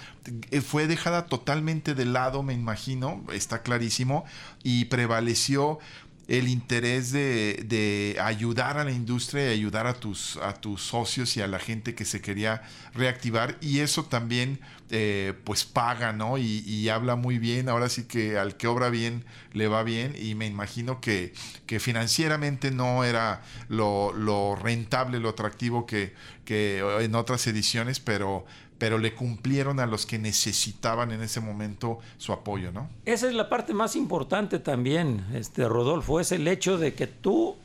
eh, 0.51 0.61
fue 0.61 0.87
dejada 0.87 1.25
totalmente 1.25 1.95
de 1.95 2.05
lado, 2.05 2.43
me 2.43 2.53
imagino, 2.53 3.23
está 3.33 3.63
clarísimo, 3.63 4.25
y 4.63 4.85
prevaleció 4.85 5.79
el 6.27 6.47
interés 6.47 7.11
de, 7.11 8.17
ayudar 8.21 8.77
a 8.77 8.85
la 8.85 8.91
industria 8.91 9.47
y 9.47 9.59
ayudar 9.59 9.87
a 9.87 9.93
tus, 9.93 10.37
a 10.37 10.53
tus 10.53 10.81
socios 10.81 11.35
y 11.35 11.41
a 11.41 11.47
la 11.47 11.59
gente 11.59 11.95
que 11.95 12.05
se 12.05 12.21
quería 12.21 12.61
reactivar. 12.93 13.57
Y 13.59 13.79
eso 13.79 14.05
también 14.05 14.59
eh, 14.89 15.33
pues 15.43 15.65
paga, 15.65 16.13
¿no? 16.13 16.37
Y, 16.37 16.89
habla 16.89 17.15
muy 17.15 17.39
bien, 17.39 17.69
ahora 17.69 17.89
sí 17.89 18.03
que 18.03 18.37
al 18.37 18.57
que 18.57 18.67
obra 18.67 18.89
bien 18.89 19.25
le 19.51 19.67
va 19.67 19.83
bien. 19.83 20.15
Y 20.17 20.35
me 20.35 20.45
imagino 20.45 21.01
que, 21.01 21.33
que 21.65 21.79
financieramente 21.79 22.71
no 22.71 23.03
era 23.03 23.41
lo, 23.67 24.13
lo 24.13 24.55
rentable, 24.55 25.19
lo 25.19 25.29
atractivo 25.29 25.85
que, 25.85 26.13
que 26.45 26.79
en 27.01 27.15
otras 27.15 27.45
ediciones, 27.47 27.99
pero 27.99 28.45
pero 28.83 28.97
le 28.97 29.15
cumplieron 29.15 29.79
a 29.79 29.85
los 29.85 30.05
que 30.05 30.19
necesitaban 30.19 31.13
en 31.13 31.21
ese 31.21 31.39
momento 31.39 31.99
su 32.17 32.33
apoyo, 32.33 32.69
¿no? 32.73 32.89
Esa 33.05 33.29
es 33.29 33.33
la 33.33 33.47
parte 33.47 33.73
más 33.73 33.95
importante 33.95 34.59
también, 34.59 35.25
este 35.33 35.69
Rodolfo, 35.69 36.19
es 36.19 36.33
el 36.33 36.45
hecho 36.49 36.77
de 36.77 36.93
que 36.93 37.07
tú 37.07 37.55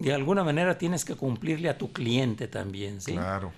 de 0.00 0.12
alguna 0.12 0.42
manera 0.42 0.76
tienes 0.76 1.04
que 1.04 1.14
cumplirle 1.14 1.68
a 1.68 1.78
tu 1.78 1.92
cliente 1.92 2.48
también, 2.48 3.00
¿sí? 3.00 3.12
Claro. 3.12 3.52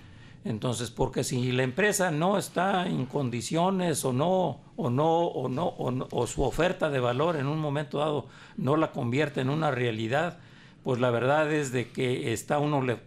Entonces, 0.45 0.91
porque 0.91 1.23
si 1.23 1.51
la 1.51 1.63
empresa 1.63 2.11
no 2.11 2.37
está 2.37 2.85
en 2.85 3.07
condiciones 3.07 4.05
o 4.05 4.13
no, 4.13 4.59
o 4.75 4.91
no, 4.91 5.21
o 5.21 5.49
no, 5.49 5.73
o, 6.11 6.27
su 6.27 6.43
oferta 6.43 6.91
de 6.91 6.99
valor 6.99 7.35
en 7.35 7.47
un 7.47 7.57
momento 7.57 7.97
dado 7.97 8.27
no 8.57 8.77
la 8.77 8.91
convierte 8.91 9.41
en 9.41 9.49
una 9.49 9.71
realidad, 9.71 10.37
pues 10.83 10.99
la 10.99 11.11
verdad 11.11 11.51
es 11.51 11.71
de 11.71 11.89
que 11.89 12.33
está 12.33 12.59
uno 12.59 12.81
le, 12.81 12.97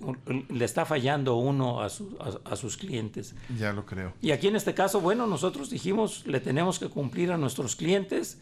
está 0.64 0.84
fallando 0.84 1.36
uno 1.36 1.82
a, 1.82 1.86
a, 1.86 2.56
sus 2.56 2.76
clientes. 2.76 3.34
Ya 3.58 3.72
lo 3.72 3.84
creo. 3.84 4.12
Y 4.22 4.30
aquí 4.30 4.46
en 4.48 4.56
este 4.56 4.74
caso, 4.74 5.00
bueno, 5.00 5.26
nosotros 5.26 5.70
dijimos 5.70 6.24
le 6.26 6.40
tenemos 6.40 6.78
que 6.78 6.88
cumplir 6.88 7.32
a 7.32 7.38
nuestros 7.38 7.74
clientes 7.74 8.40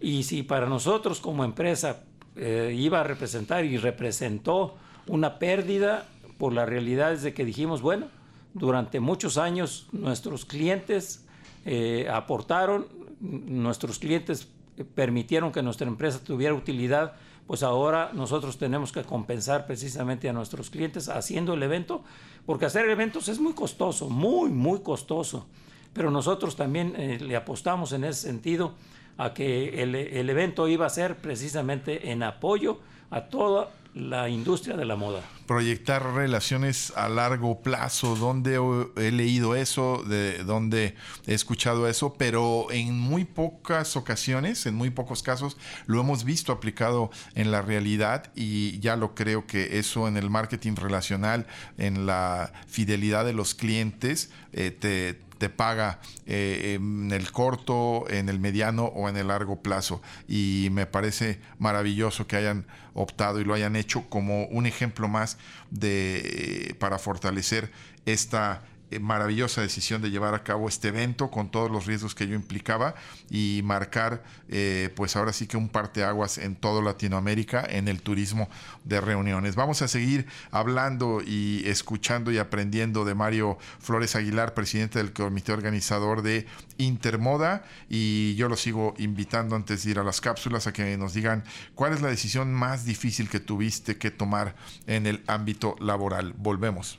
y 0.00 0.22
si 0.22 0.42
para 0.42 0.66
nosotros 0.66 1.20
como 1.20 1.44
empresa 1.44 2.04
eh, 2.36 2.74
iba 2.76 3.00
a 3.00 3.04
representar 3.04 3.64
y 3.64 3.76
representó 3.76 4.76
una 5.06 5.38
pérdida, 5.38 6.08
por 6.38 6.54
la 6.54 6.64
realidad 6.64 7.12
es 7.12 7.22
de 7.22 7.34
que 7.34 7.44
dijimos, 7.44 7.82
bueno, 7.82 8.06
durante 8.54 8.98
muchos 8.98 9.36
años 9.36 9.88
nuestros 9.92 10.46
clientes 10.46 11.26
eh, 11.66 12.08
aportaron, 12.10 12.86
nuestros 13.20 13.98
clientes 13.98 14.48
permitieron 14.94 15.52
que 15.52 15.62
nuestra 15.62 15.86
empresa 15.86 16.18
tuviera 16.24 16.54
utilidad, 16.54 17.12
pues 17.50 17.64
ahora 17.64 18.12
nosotros 18.12 18.58
tenemos 18.58 18.92
que 18.92 19.02
compensar 19.02 19.66
precisamente 19.66 20.28
a 20.28 20.32
nuestros 20.32 20.70
clientes 20.70 21.08
haciendo 21.08 21.54
el 21.54 21.64
evento, 21.64 22.04
porque 22.46 22.66
hacer 22.66 22.88
eventos 22.88 23.26
es 23.26 23.40
muy 23.40 23.54
costoso, 23.54 24.08
muy, 24.08 24.50
muy 24.50 24.82
costoso. 24.82 25.48
Pero 25.92 26.12
nosotros 26.12 26.54
también 26.54 26.94
eh, 26.96 27.18
le 27.18 27.34
apostamos 27.34 27.90
en 27.90 28.04
ese 28.04 28.20
sentido 28.20 28.74
a 29.18 29.34
que 29.34 29.82
el, 29.82 29.96
el 29.96 30.30
evento 30.30 30.68
iba 30.68 30.86
a 30.86 30.90
ser 30.90 31.16
precisamente 31.16 32.12
en 32.12 32.22
apoyo 32.22 32.78
a 33.10 33.22
toda 33.22 33.70
la 33.94 34.28
industria 34.28 34.76
de 34.76 34.84
la 34.84 34.96
moda. 34.96 35.22
Proyectar 35.46 36.14
relaciones 36.14 36.92
a 36.96 37.08
largo 37.08 37.60
plazo, 37.60 38.14
donde 38.14 38.60
he 38.96 39.10
leído 39.10 39.56
eso, 39.56 40.02
de 40.06 40.44
donde 40.44 40.94
he 41.26 41.34
escuchado 41.34 41.88
eso, 41.88 42.14
pero 42.14 42.70
en 42.70 42.98
muy 42.98 43.24
pocas 43.24 43.96
ocasiones, 43.96 44.66
en 44.66 44.74
muy 44.74 44.90
pocos 44.90 45.22
casos, 45.22 45.56
lo 45.86 46.00
hemos 46.00 46.24
visto 46.24 46.52
aplicado 46.52 47.10
en 47.34 47.50
la 47.50 47.62
realidad 47.62 48.30
y 48.36 48.78
ya 48.80 48.96
lo 48.96 49.14
creo 49.14 49.46
que 49.46 49.78
eso 49.78 50.06
en 50.06 50.16
el 50.16 50.30
marketing 50.30 50.76
relacional, 50.76 51.46
en 51.78 52.06
la 52.06 52.52
fidelidad 52.68 53.24
de 53.24 53.32
los 53.32 53.54
clientes, 53.54 54.30
eh, 54.52 54.70
te 54.70 55.29
te 55.40 55.48
paga 55.48 56.00
eh, 56.26 56.74
en 56.74 57.10
el 57.12 57.32
corto, 57.32 58.04
en 58.10 58.28
el 58.28 58.38
mediano 58.38 58.84
o 58.84 59.08
en 59.08 59.16
el 59.16 59.28
largo 59.28 59.62
plazo. 59.62 60.02
Y 60.28 60.68
me 60.70 60.84
parece 60.84 61.40
maravilloso 61.58 62.26
que 62.26 62.36
hayan 62.36 62.66
optado 62.92 63.40
y 63.40 63.44
lo 63.44 63.54
hayan 63.54 63.74
hecho 63.74 64.04
como 64.10 64.44
un 64.48 64.66
ejemplo 64.66 65.08
más 65.08 65.38
de 65.70 66.76
para 66.78 66.98
fortalecer 66.98 67.72
esta 68.04 68.62
eh, 68.64 68.69
maravillosa 68.98 69.60
decisión 69.60 70.02
de 70.02 70.10
llevar 70.10 70.34
a 70.34 70.42
cabo 70.42 70.68
este 70.68 70.88
evento 70.88 71.30
con 71.30 71.50
todos 71.50 71.70
los 71.70 71.86
riesgos 71.86 72.14
que 72.14 72.26
yo 72.26 72.34
implicaba 72.34 72.94
y 73.30 73.60
marcar 73.64 74.22
eh, 74.48 74.90
pues 74.96 75.14
ahora 75.16 75.32
sí 75.32 75.46
que 75.46 75.56
un 75.56 75.68
parteaguas 75.68 76.38
en 76.38 76.56
toda 76.56 76.82
Latinoamérica 76.82 77.64
en 77.68 77.88
el 77.88 78.02
turismo 78.02 78.48
de 78.84 79.00
reuniones. 79.00 79.54
Vamos 79.54 79.82
a 79.82 79.88
seguir 79.88 80.26
hablando 80.50 81.20
y 81.24 81.62
escuchando 81.66 82.32
y 82.32 82.38
aprendiendo 82.38 83.04
de 83.04 83.14
Mario 83.14 83.58
Flores 83.78 84.16
Aguilar, 84.16 84.54
presidente 84.54 84.98
del 84.98 85.12
comité 85.12 85.52
organizador 85.52 86.22
de 86.22 86.46
Intermoda 86.78 87.64
y 87.88 88.34
yo 88.34 88.48
lo 88.48 88.56
sigo 88.56 88.94
invitando 88.98 89.54
antes 89.54 89.84
de 89.84 89.90
ir 89.90 89.98
a 89.98 90.04
las 90.04 90.20
cápsulas 90.20 90.66
a 90.66 90.72
que 90.72 90.96
nos 90.96 91.14
digan 91.14 91.44
cuál 91.74 91.92
es 91.92 92.00
la 92.00 92.08
decisión 92.08 92.52
más 92.52 92.84
difícil 92.84 93.28
que 93.28 93.40
tuviste 93.40 93.98
que 93.98 94.10
tomar 94.10 94.54
en 94.86 95.06
el 95.06 95.22
ámbito 95.26 95.76
laboral. 95.80 96.34
Volvemos. 96.36 96.98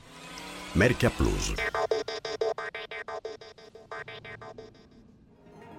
Merca 0.74 1.10
Plus. 1.10 1.54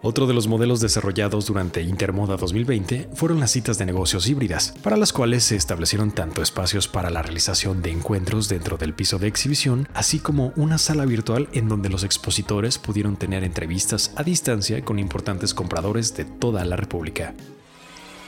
Otro 0.04 0.28
de 0.28 0.34
los 0.34 0.48
modelos 0.48 0.82
desarrollados 0.82 1.48
durante 1.48 1.82
Intermoda 1.82 2.36
2020 2.36 3.10
fueron 3.16 3.40
las 3.40 3.52
citas 3.52 3.78
de 3.78 3.86
negocios 3.86 4.28
híbridas, 4.28 4.76
para 4.84 4.98
las 4.98 5.14
cuales 5.14 5.46
se 5.46 5.56
establecieron 5.56 6.12
tanto 6.12 6.44
espacios 6.44 6.88
para 6.88 7.10
la 7.10 7.24
realización 7.24 7.82
de 7.82 7.90
encuentros 7.92 8.50
dentro 8.50 8.78
del 8.78 8.94
piso 8.94 9.18
de 9.18 9.28
exhibición, 9.28 9.88
así 9.94 10.20
como 10.20 10.52
una 10.58 10.78
sala 10.78 11.06
virtual 11.06 11.48
en 11.54 11.70
donde 11.70 11.90
los 11.90 12.04
expositores 12.04 12.78
pudieron 12.78 13.16
tener 13.16 13.44
entrevistas 13.44 14.12
a 14.16 14.24
distancia 14.24 14.84
con 14.84 15.00
importantes 15.00 15.54
compradores 15.54 16.16
de 16.16 16.26
toda 16.26 16.64
la 16.66 16.76
República. 16.76 17.34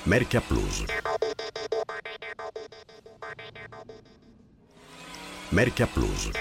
Merca 0.05 0.41
Plus. 0.41 0.85
Merca 5.55 5.87
Plus. 5.87 6.31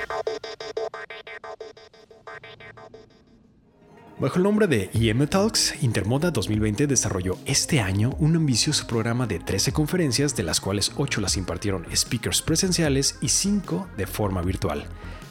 Bajo 4.18 4.36
el 4.38 4.42
nombre 4.42 4.66
de 4.66 4.90
IM 4.92 5.28
Talks, 5.28 5.82
Intermoda 5.82 6.32
2020 6.32 6.88
desarrolló 6.88 7.38
este 7.46 7.80
año 7.80 8.16
un 8.18 8.34
ambicioso 8.34 8.88
programa 8.88 9.28
de 9.28 9.38
13 9.38 9.70
conferencias, 9.72 10.34
de 10.34 10.42
las 10.42 10.60
cuales 10.60 10.90
8 10.96 11.20
las 11.20 11.36
impartieron 11.36 11.86
speakers 11.94 12.42
presenciales 12.42 13.16
y 13.20 13.28
5 13.28 13.86
de 13.96 14.08
forma 14.08 14.42
virtual, 14.42 14.84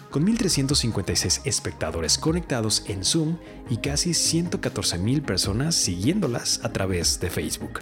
con 0.10 0.26
1.356 0.26 1.41
espectadores 1.43 2.17
conectados 2.17 2.86
en 2.88 3.04
Zoom 3.04 3.36
y 3.69 3.78
casi 3.78 4.12
114.000 4.12 5.26
personas 5.26 5.76
siguiéndolas 5.76 6.62
a 6.63 6.72
través 6.72 7.19
de 7.19 7.30
Facebook. 7.30 7.82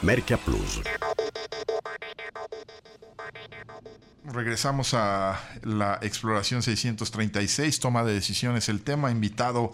Merca 0.00 0.38
Plus 0.38 0.80
regresamos 4.32 4.94
a 4.94 5.40
la 5.62 5.98
exploración 6.02 6.62
636, 6.62 7.80
toma 7.80 8.04
de 8.04 8.14
decisiones, 8.14 8.68
el 8.68 8.82
tema 8.82 9.10
invitado 9.10 9.72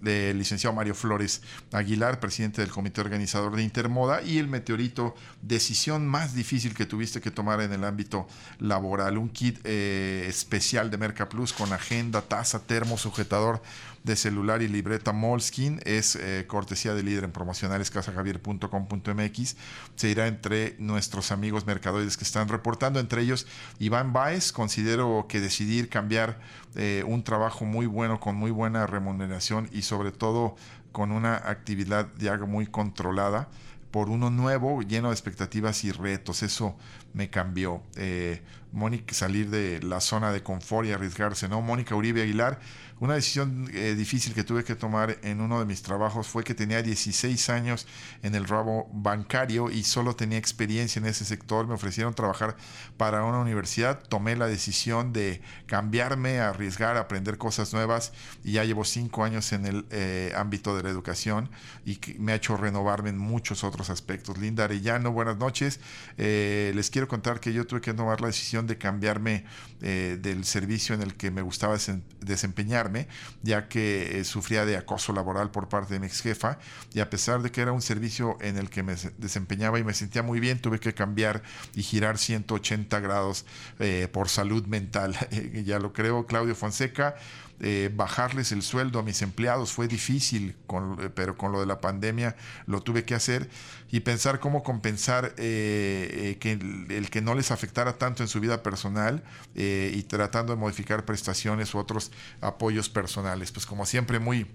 del 0.00 0.38
licenciado 0.38 0.74
Mario 0.74 0.94
Flores 0.94 1.42
Aguilar, 1.72 2.20
presidente 2.20 2.60
del 2.60 2.70
comité 2.70 3.00
organizador 3.00 3.56
de 3.56 3.62
Intermoda, 3.62 4.22
y 4.22 4.38
el 4.38 4.48
meteorito, 4.48 5.14
decisión 5.42 6.06
más 6.06 6.34
difícil 6.34 6.74
que 6.74 6.86
tuviste 6.86 7.20
que 7.20 7.30
tomar 7.30 7.60
en 7.60 7.72
el 7.72 7.84
ámbito 7.84 8.26
laboral, 8.58 9.18
un 9.18 9.28
kit 9.28 9.58
eh, 9.64 10.26
especial 10.28 10.90
de 10.90 10.98
Merca 10.98 11.28
Plus 11.28 11.52
con 11.52 11.72
agenda, 11.72 12.22
taza, 12.22 12.60
termo, 12.60 12.98
sujetador 12.98 13.62
de 14.06 14.14
celular 14.14 14.62
y 14.62 14.68
libreta 14.68 15.12
Molskin 15.12 15.80
es 15.84 16.14
eh, 16.14 16.44
cortesía 16.46 16.94
de 16.94 17.02
líder 17.02 17.24
en 17.24 17.32
promocionales 17.32 17.90
casajavier.com.mx. 17.90 19.56
Se 19.96 20.08
irá 20.08 20.28
entre 20.28 20.76
nuestros 20.78 21.32
amigos 21.32 21.66
mercadoides 21.66 22.16
que 22.16 22.22
están 22.22 22.48
reportando, 22.48 23.00
entre 23.00 23.22
ellos 23.22 23.48
Iván 23.80 24.12
Baez. 24.12 24.52
Considero 24.52 25.26
que 25.28 25.40
decidir 25.40 25.88
cambiar 25.88 26.38
eh, 26.76 27.02
un 27.04 27.24
trabajo 27.24 27.64
muy 27.64 27.86
bueno, 27.86 28.20
con 28.20 28.36
muy 28.36 28.52
buena 28.52 28.86
remuneración 28.86 29.68
y 29.72 29.82
sobre 29.82 30.12
todo 30.12 30.54
con 30.92 31.10
una 31.10 31.34
actividad 31.34 32.06
ya 32.16 32.38
muy 32.38 32.68
controlada 32.68 33.48
por 33.90 34.08
uno 34.08 34.30
nuevo, 34.30 34.82
lleno 34.82 35.08
de 35.08 35.14
expectativas 35.14 35.82
y 35.82 35.90
retos. 35.90 36.44
Eso 36.44 36.76
me 37.12 37.28
cambió. 37.28 37.82
Eh, 37.96 38.40
Mónica, 38.72 39.14
salir 39.14 39.50
de 39.50 39.82
la 39.82 40.00
zona 40.00 40.32
de 40.32 40.42
confort 40.42 40.86
y 40.86 40.92
arriesgarse, 40.92 41.48
¿no? 41.48 41.60
Mónica 41.62 41.94
Uribe 41.94 42.22
Aguilar 42.22 42.58
una 42.98 43.14
decisión 43.14 43.68
eh, 43.74 43.94
difícil 43.94 44.32
que 44.32 44.42
tuve 44.42 44.64
que 44.64 44.74
tomar 44.74 45.18
en 45.22 45.42
uno 45.42 45.58
de 45.58 45.66
mis 45.66 45.82
trabajos 45.82 46.28
fue 46.28 46.44
que 46.44 46.54
tenía 46.54 46.80
16 46.80 47.50
años 47.50 47.86
en 48.22 48.34
el 48.34 48.46
rabo 48.46 48.88
bancario 48.90 49.70
y 49.70 49.82
solo 49.82 50.16
tenía 50.16 50.38
experiencia 50.38 50.98
en 50.98 51.04
ese 51.04 51.26
sector. 51.26 51.66
Me 51.66 51.74
ofrecieron 51.74 52.14
trabajar 52.14 52.56
para 52.96 53.22
una 53.24 53.38
universidad. 53.38 54.02
Tomé 54.02 54.34
la 54.34 54.46
decisión 54.46 55.12
de 55.12 55.42
cambiarme, 55.66 56.40
arriesgar, 56.40 56.96
aprender 56.96 57.36
cosas 57.36 57.74
nuevas 57.74 58.12
y 58.42 58.52
ya 58.52 58.64
llevo 58.64 58.82
cinco 58.84 59.24
años 59.24 59.52
en 59.52 59.66
el 59.66 59.84
eh, 59.90 60.32
ámbito 60.34 60.74
de 60.74 60.82
la 60.82 60.88
educación 60.88 61.50
y 61.84 62.00
me 62.18 62.32
ha 62.32 62.36
hecho 62.36 62.56
renovarme 62.56 63.10
en 63.10 63.18
muchos 63.18 63.62
otros 63.62 63.90
aspectos. 63.90 64.38
Linda 64.38 64.64
Arellano, 64.64 65.12
buenas 65.12 65.36
noches. 65.36 65.80
Eh, 66.16 66.72
les 66.74 66.88
quiero 66.88 67.08
contar 67.08 67.40
que 67.40 67.52
yo 67.52 67.66
tuve 67.66 67.82
que 67.82 67.92
tomar 67.92 68.22
la 68.22 68.28
decisión 68.28 68.55
de 68.64 68.78
cambiarme 68.78 69.44
del 69.80 70.44
servicio 70.44 70.94
en 70.94 71.02
el 71.02 71.14
que 71.14 71.30
me 71.30 71.42
gustaba 71.42 71.76
desempeñar 72.20 72.86
ya 73.42 73.68
que 73.68 74.20
eh, 74.20 74.24
sufría 74.24 74.64
de 74.64 74.76
acoso 74.76 75.12
laboral 75.12 75.50
por 75.50 75.68
parte 75.68 75.94
de 75.94 76.00
mi 76.00 76.06
ex 76.06 76.20
jefa, 76.20 76.58
y 76.92 77.00
a 77.00 77.10
pesar 77.10 77.42
de 77.42 77.50
que 77.50 77.60
era 77.60 77.72
un 77.72 77.82
servicio 77.82 78.36
en 78.40 78.56
el 78.56 78.70
que 78.70 78.82
me 78.82 78.94
desempeñaba 79.18 79.78
y 79.78 79.84
me 79.84 79.94
sentía 79.94 80.22
muy 80.22 80.40
bien, 80.40 80.60
tuve 80.60 80.78
que 80.78 80.94
cambiar 80.94 81.42
y 81.74 81.82
girar 81.82 82.18
180 82.18 83.00
grados 83.00 83.46
eh, 83.78 84.08
por 84.12 84.28
salud 84.28 84.66
mental. 84.66 85.16
ya 85.64 85.78
lo 85.78 85.92
creo, 85.92 86.26
Claudio 86.26 86.54
Fonseca. 86.54 87.16
Eh, 87.58 87.90
bajarles 87.94 88.52
el 88.52 88.60
sueldo 88.60 88.98
a 88.98 89.02
mis 89.02 89.22
empleados 89.22 89.72
fue 89.72 89.88
difícil, 89.88 90.54
pero 91.14 91.38
con 91.38 91.52
lo 91.52 91.60
de 91.60 91.64
la 91.64 91.80
pandemia 91.80 92.36
lo 92.66 92.82
tuve 92.82 93.06
que 93.06 93.14
hacer 93.14 93.48
y 93.90 94.00
pensar 94.00 94.40
cómo 94.40 94.62
compensar 94.62 95.34
que 95.36 96.36
el, 96.90 97.08
que 97.08 97.22
no 97.22 97.34
les 97.34 97.50
afectara 97.50 97.96
tanto 97.96 98.22
en 98.22 98.28
su 98.28 98.40
vida 98.40 98.62
personal 98.62 99.24
y 99.94 100.02
tratando 100.02 100.54
de 100.54 100.60
modificar 100.60 101.04
prestaciones 101.04 101.74
u 101.74 101.78
otros 101.78 102.10
apoyos 102.40 102.88
personales. 102.88 103.52
Pues 103.52 103.66
como 103.66 103.86
siempre, 103.86 104.18
muy 104.18 104.46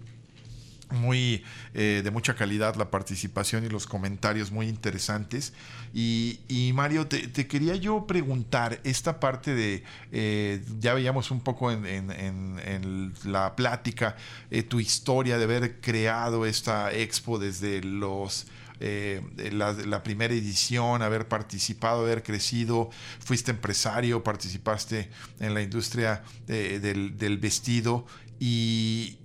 muy 0.91 1.43
eh, 1.74 2.02
de 2.04 2.12
mucha 2.12 2.36
calidad 2.36 2.76
la 2.76 2.91
participación 2.91 3.65
y 3.65 3.69
los 3.69 3.88
comentarios 3.88 4.52
muy 4.52 4.67
interesantes. 4.67 5.54
Y, 5.93 6.71
Mario, 6.74 7.08
te, 7.08 7.47
quería 7.47 7.76
yo 7.76 8.08
preguntar 8.08 8.80
esta 8.84 9.19
parte 9.19 9.54
de, 9.54 9.84
eh, 10.12 10.63
ya 10.80 10.93
veíamos 10.93 11.32
un 11.32 11.41
poco 11.41 11.71
en, 11.71 13.13
la 13.26 13.56
plática, 13.56 14.15
eh, 14.50 14.63
tu 14.63 14.80
historia 14.80 15.38
de 15.38 15.43
haber 15.43 15.82
creado 15.82 16.45
esta 16.45 16.91
expo 16.91 17.39
desde 17.39 17.82
los... 17.82 18.47
la, 18.82 20.04
primera 20.04 20.34
edición, 20.34 21.02
haber 21.02 21.28
participado, 21.28 22.02
haber 22.02 22.24
crecido, 22.24 22.89
fuiste 23.20 23.52
empresario, 23.52 24.24
participaste 24.24 25.10
en 25.39 25.54
la 25.54 25.62
industria 25.62 26.24
del, 26.48 27.17
del, 27.17 27.38
vestido 27.38 28.06
y 28.39 29.17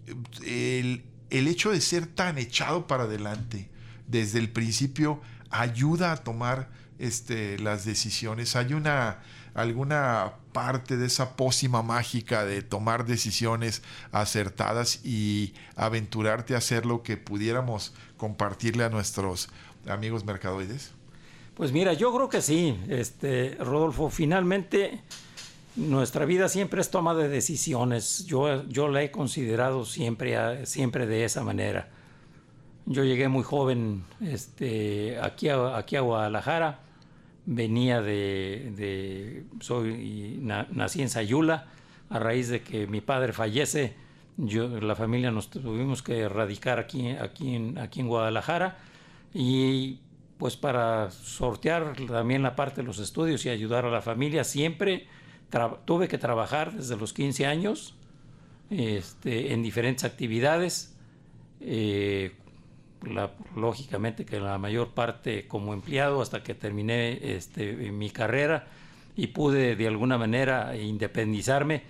el, 0.44 1.04
el 1.30 1.48
hecho 1.48 1.70
de 1.70 1.80
ser 1.80 2.06
tan 2.06 2.38
echado 2.38 2.86
para 2.86 3.04
adelante 3.04 3.70
desde 4.06 4.38
el 4.38 4.50
principio 4.50 5.20
ayuda 5.50 6.12
a 6.12 6.16
tomar 6.16 6.70
este, 6.98 7.58
las 7.58 7.84
decisiones. 7.84 8.56
Hay 8.56 8.72
una 8.72 9.20
alguna 9.54 10.32
parte 10.56 10.96
de 10.96 11.04
esa 11.04 11.36
pócima 11.36 11.82
mágica 11.82 12.46
de 12.46 12.62
tomar 12.62 13.04
decisiones 13.04 13.82
acertadas 14.10 15.04
y 15.04 15.52
aventurarte 15.76 16.54
a 16.54 16.58
hacer 16.58 16.86
lo 16.86 17.02
que 17.02 17.18
pudiéramos 17.18 17.92
compartirle 18.16 18.82
a 18.82 18.88
nuestros 18.88 19.50
amigos 19.86 20.24
mercadoides? 20.24 20.92
Pues 21.54 21.72
mira, 21.72 21.92
yo 21.92 22.10
creo 22.14 22.30
que 22.30 22.40
sí, 22.40 22.74
este, 22.88 23.54
Rodolfo. 23.60 24.08
Finalmente, 24.08 25.02
nuestra 25.76 26.24
vida 26.24 26.48
siempre 26.48 26.80
es 26.80 26.88
toma 26.88 27.12
de 27.12 27.28
decisiones. 27.28 28.24
Yo, 28.24 28.66
yo 28.66 28.88
la 28.88 29.02
he 29.02 29.10
considerado 29.10 29.84
siempre, 29.84 30.64
siempre 30.64 31.06
de 31.06 31.26
esa 31.26 31.44
manera. 31.44 31.90
Yo 32.86 33.04
llegué 33.04 33.28
muy 33.28 33.42
joven 33.42 34.04
este, 34.22 35.18
aquí, 35.20 35.50
aquí 35.50 35.96
a 35.96 36.00
Guadalajara. 36.00 36.85
Venía 37.46 38.02
de, 38.02 39.44
soy, 39.60 40.38
nací 40.40 41.02
en 41.02 41.08
Sayula. 41.08 41.68
A 42.08 42.20
raíz 42.20 42.48
de 42.48 42.62
que 42.62 42.86
mi 42.86 43.00
padre 43.00 43.32
fallece, 43.32 43.94
yo, 44.36 44.68
la 44.80 44.94
familia 44.94 45.32
nos 45.32 45.50
tuvimos 45.50 46.02
que 46.02 46.28
radicar 46.28 46.78
aquí, 46.78 47.10
aquí, 47.10 47.56
en, 47.56 47.78
aquí 47.78 48.00
en 48.00 48.08
Guadalajara. 48.08 48.78
Y 49.34 49.98
pues 50.38 50.56
para 50.56 51.10
sortear 51.10 51.96
también 52.06 52.42
la 52.42 52.54
parte 52.54 52.82
de 52.82 52.86
los 52.86 52.98
estudios 52.98 53.44
y 53.46 53.48
ayudar 53.48 53.86
a 53.86 53.90
la 53.90 54.02
familia, 54.02 54.44
siempre 54.44 55.06
tuve 55.84 56.08
que 56.08 56.18
trabajar 56.18 56.72
desde 56.72 56.96
los 56.96 57.12
15 57.12 57.46
años 57.46 57.94
este, 58.70 59.52
en 59.52 59.62
diferentes 59.62 60.04
actividades. 60.04 60.96
Eh, 61.60 62.32
lógicamente 63.54 64.24
que 64.24 64.40
la 64.40 64.58
mayor 64.58 64.88
parte 64.90 65.46
como 65.46 65.74
empleado 65.74 66.22
hasta 66.22 66.42
que 66.42 66.54
terminé 66.54 67.18
este, 67.22 67.74
mi 67.92 68.10
carrera 68.10 68.66
y 69.16 69.28
pude 69.28 69.76
de 69.76 69.86
alguna 69.86 70.18
manera 70.18 70.76
independizarme. 70.76 71.82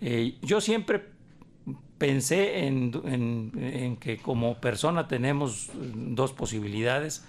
Eh, 0.00 0.36
yo 0.42 0.60
siempre 0.60 1.04
pensé 1.98 2.66
en, 2.66 3.98
que 4.00 4.16
como 4.18 4.60
persona 4.60 5.06
tenemos 5.08 5.70
dos 5.74 6.32
posibilidades. 6.32 7.24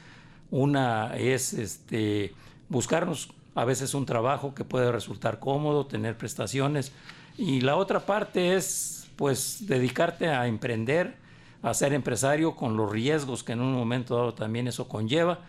Una 0.50 1.16
es 1.18 1.54
este, 1.54 2.34
buscarnos 2.70 3.34
a 3.56 3.66
veces 3.66 3.94
un 3.94 4.06
trabajo 4.06 4.54
que 4.56 4.64
puede 4.64 4.92
resultar 4.92 5.40
cómodo, 5.40 5.88
tener 5.88 6.18
prestaciones. 6.18 6.94
Y 7.38 7.62
la 7.62 7.76
otra 7.76 8.02
parte 8.06 8.56
es, 8.56 9.10
pues, 9.16 9.68
dedicarte 9.68 10.30
a 10.30 10.48
emprender, 10.48 11.16
a 11.62 11.74
ser 11.74 11.94
empresario 11.94 12.56
con 12.56 12.76
los 12.76 12.92
riesgos 12.92 13.44
que 13.44 13.54
en 13.54 13.62
un 13.62 13.74
momento 13.74 14.16
dado 14.16 14.34
también 14.34 14.68
eso 14.68 14.88
conlleva. 14.88 15.40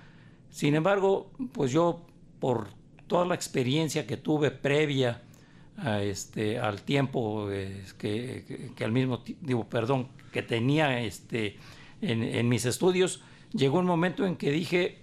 Sin 0.50 0.74
embargo, 0.74 1.30
pues 1.52 1.72
yo, 1.72 2.04
por 2.38 2.68
toda 3.06 3.24
la 3.24 3.34
experiencia 3.34 4.06
que 4.06 4.16
tuve 4.16 4.50
previa 4.50 5.22
a 5.78 6.02
este, 6.02 6.58
al 6.58 6.82
tiempo 6.82 7.50
eh, 7.50 7.84
que, 7.98 8.84
al 8.84 8.92
mismo 8.92 9.22
digo, 9.40 9.64
perdón, 9.64 10.08
que 10.32 10.42
tenía 10.42 11.00
este, 11.00 11.56
en, 12.00 12.22
en 12.22 12.48
mis 12.48 12.66
estudios, 12.66 13.22
llegó 13.52 13.78
un 13.78 13.86
momento 13.86 14.26
en 14.26 14.36
que 14.36 14.50
dije, 14.50 15.02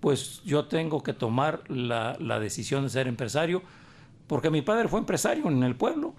pues 0.00 0.42
yo 0.44 0.66
tengo 0.66 1.02
que 1.02 1.12
tomar 1.12 1.68
la, 1.68 2.38
decisión 2.38 2.84
de 2.84 2.90
ser 2.90 3.08
empresario, 3.08 3.62
porque 4.26 4.50
mi 4.50 4.62
padre 4.62 4.88
fue 4.88 5.00
empresario 5.00 5.48
en 5.48 5.62
el 5.62 5.76
pueblo. 5.76 6.14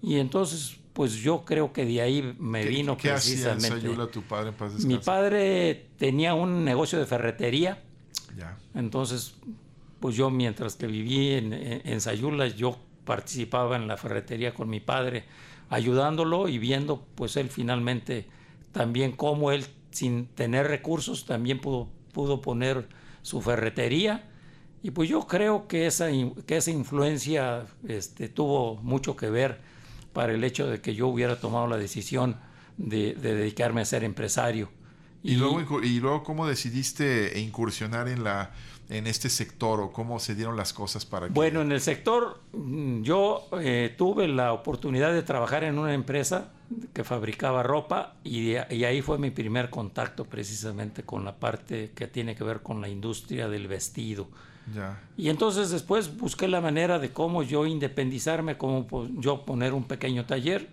Y 0.00 0.18
entonces, 0.18 0.76
pues 0.92 1.14
yo 1.14 1.44
creo 1.44 1.72
que 1.72 1.84
de 1.84 2.02
ahí 2.02 2.34
me 2.38 2.64
vino 2.64 2.96
¿qué 2.96 3.10
precisamente. 3.10 3.66
Hacía 3.66 4.06
tu 4.10 4.22
padre 4.22 4.52
mi 4.84 4.98
padre 4.98 5.86
tenía 5.96 6.34
un 6.34 6.64
negocio 6.64 6.98
de 6.98 7.06
ferretería. 7.06 7.82
Ya. 8.36 8.58
Entonces, 8.74 9.34
pues 10.00 10.16
yo 10.16 10.30
mientras 10.30 10.76
que 10.76 10.86
viví 10.86 11.30
en, 11.30 11.52
en, 11.52 12.00
Sayula, 12.00 12.48
yo 12.48 12.76
participaba 13.04 13.76
en 13.76 13.88
la 13.88 13.96
ferretería 13.96 14.54
con 14.54 14.68
mi 14.68 14.80
padre, 14.80 15.24
ayudándolo 15.70 16.48
y 16.48 16.58
viendo, 16.58 17.06
pues 17.14 17.36
él 17.36 17.48
finalmente 17.48 18.26
también 18.72 19.12
cómo 19.12 19.52
él, 19.52 19.66
sin 19.90 20.26
tener 20.26 20.66
recursos, 20.66 21.24
también 21.24 21.60
pudo, 21.60 21.88
pudo 22.12 22.40
poner 22.40 22.88
su 23.22 23.40
ferretería. 23.40 24.28
Y 24.82 24.90
pues 24.90 25.08
yo 25.08 25.26
creo 25.26 25.68
que 25.68 25.86
esa, 25.86 26.08
que 26.46 26.56
esa 26.56 26.70
influencia 26.70 27.66
este, 27.86 28.28
tuvo 28.28 28.76
mucho 28.82 29.16
que 29.16 29.30
ver 29.30 29.60
para 30.12 30.32
el 30.32 30.44
hecho 30.44 30.66
de 30.66 30.80
que 30.80 30.94
yo 30.94 31.08
hubiera 31.08 31.40
tomado 31.40 31.66
la 31.66 31.76
decisión 31.76 32.36
de, 32.76 33.14
dedicarme 33.14 33.80
a 33.80 33.84
ser 33.84 34.04
empresario. 34.04 34.70
Y, 35.22 35.36
luego, 35.36 35.82
y 35.82 36.00
luego, 36.00 36.24
¿cómo 36.24 36.48
decidiste 36.48 37.38
incursionar 37.38 38.08
en, 38.08 38.24
la, 38.24 38.50
en 38.88 39.06
este 39.06 39.30
sector 39.30 39.80
o 39.80 39.92
cómo 39.92 40.18
se 40.18 40.34
dieron 40.34 40.56
las 40.56 40.72
cosas 40.72 41.06
para 41.06 41.28
que... 41.28 41.32
Bueno, 41.32 41.62
en 41.62 41.72
el 41.72 41.80
sector 41.80 42.40
mm, 42.52 43.02
yo 43.02 43.48
eh, 43.60 43.94
tuve 43.96 44.28
la 44.28 44.52
oportunidad 44.52 45.12
de 45.12 45.22
trabajar 45.22 45.64
en 45.64 45.78
una 45.78 45.94
empresa 45.94 46.50
que 46.92 47.04
fabricaba 47.04 47.62
ropa 47.62 48.16
y, 48.24 48.54
ahí 48.56 49.02
fue 49.02 49.18
mi 49.18 49.30
primer 49.30 49.70
contacto 49.70 50.24
precisamente 50.24 51.04
con 51.04 51.24
la 51.24 51.36
parte 51.36 51.92
que 51.94 52.06
tiene 52.06 52.34
que 52.34 52.44
ver 52.44 52.60
con 52.60 52.80
la 52.80 52.88
industria 52.88 53.48
del 53.48 53.68
vestido. 53.68 54.28
Y 55.16 55.28
entonces 55.28 55.70
después 55.70 56.16
busqué 56.16 56.48
la 56.48 56.60
manera 56.60 56.98
de 56.98 57.12
cómo 57.12 57.42
yo 57.42 57.66
independizarme, 57.66 58.56
cómo 58.56 58.86
yo 59.18 59.44
poner 59.44 59.74
un 59.74 59.84
pequeño 59.84 60.24
taller. 60.24 60.68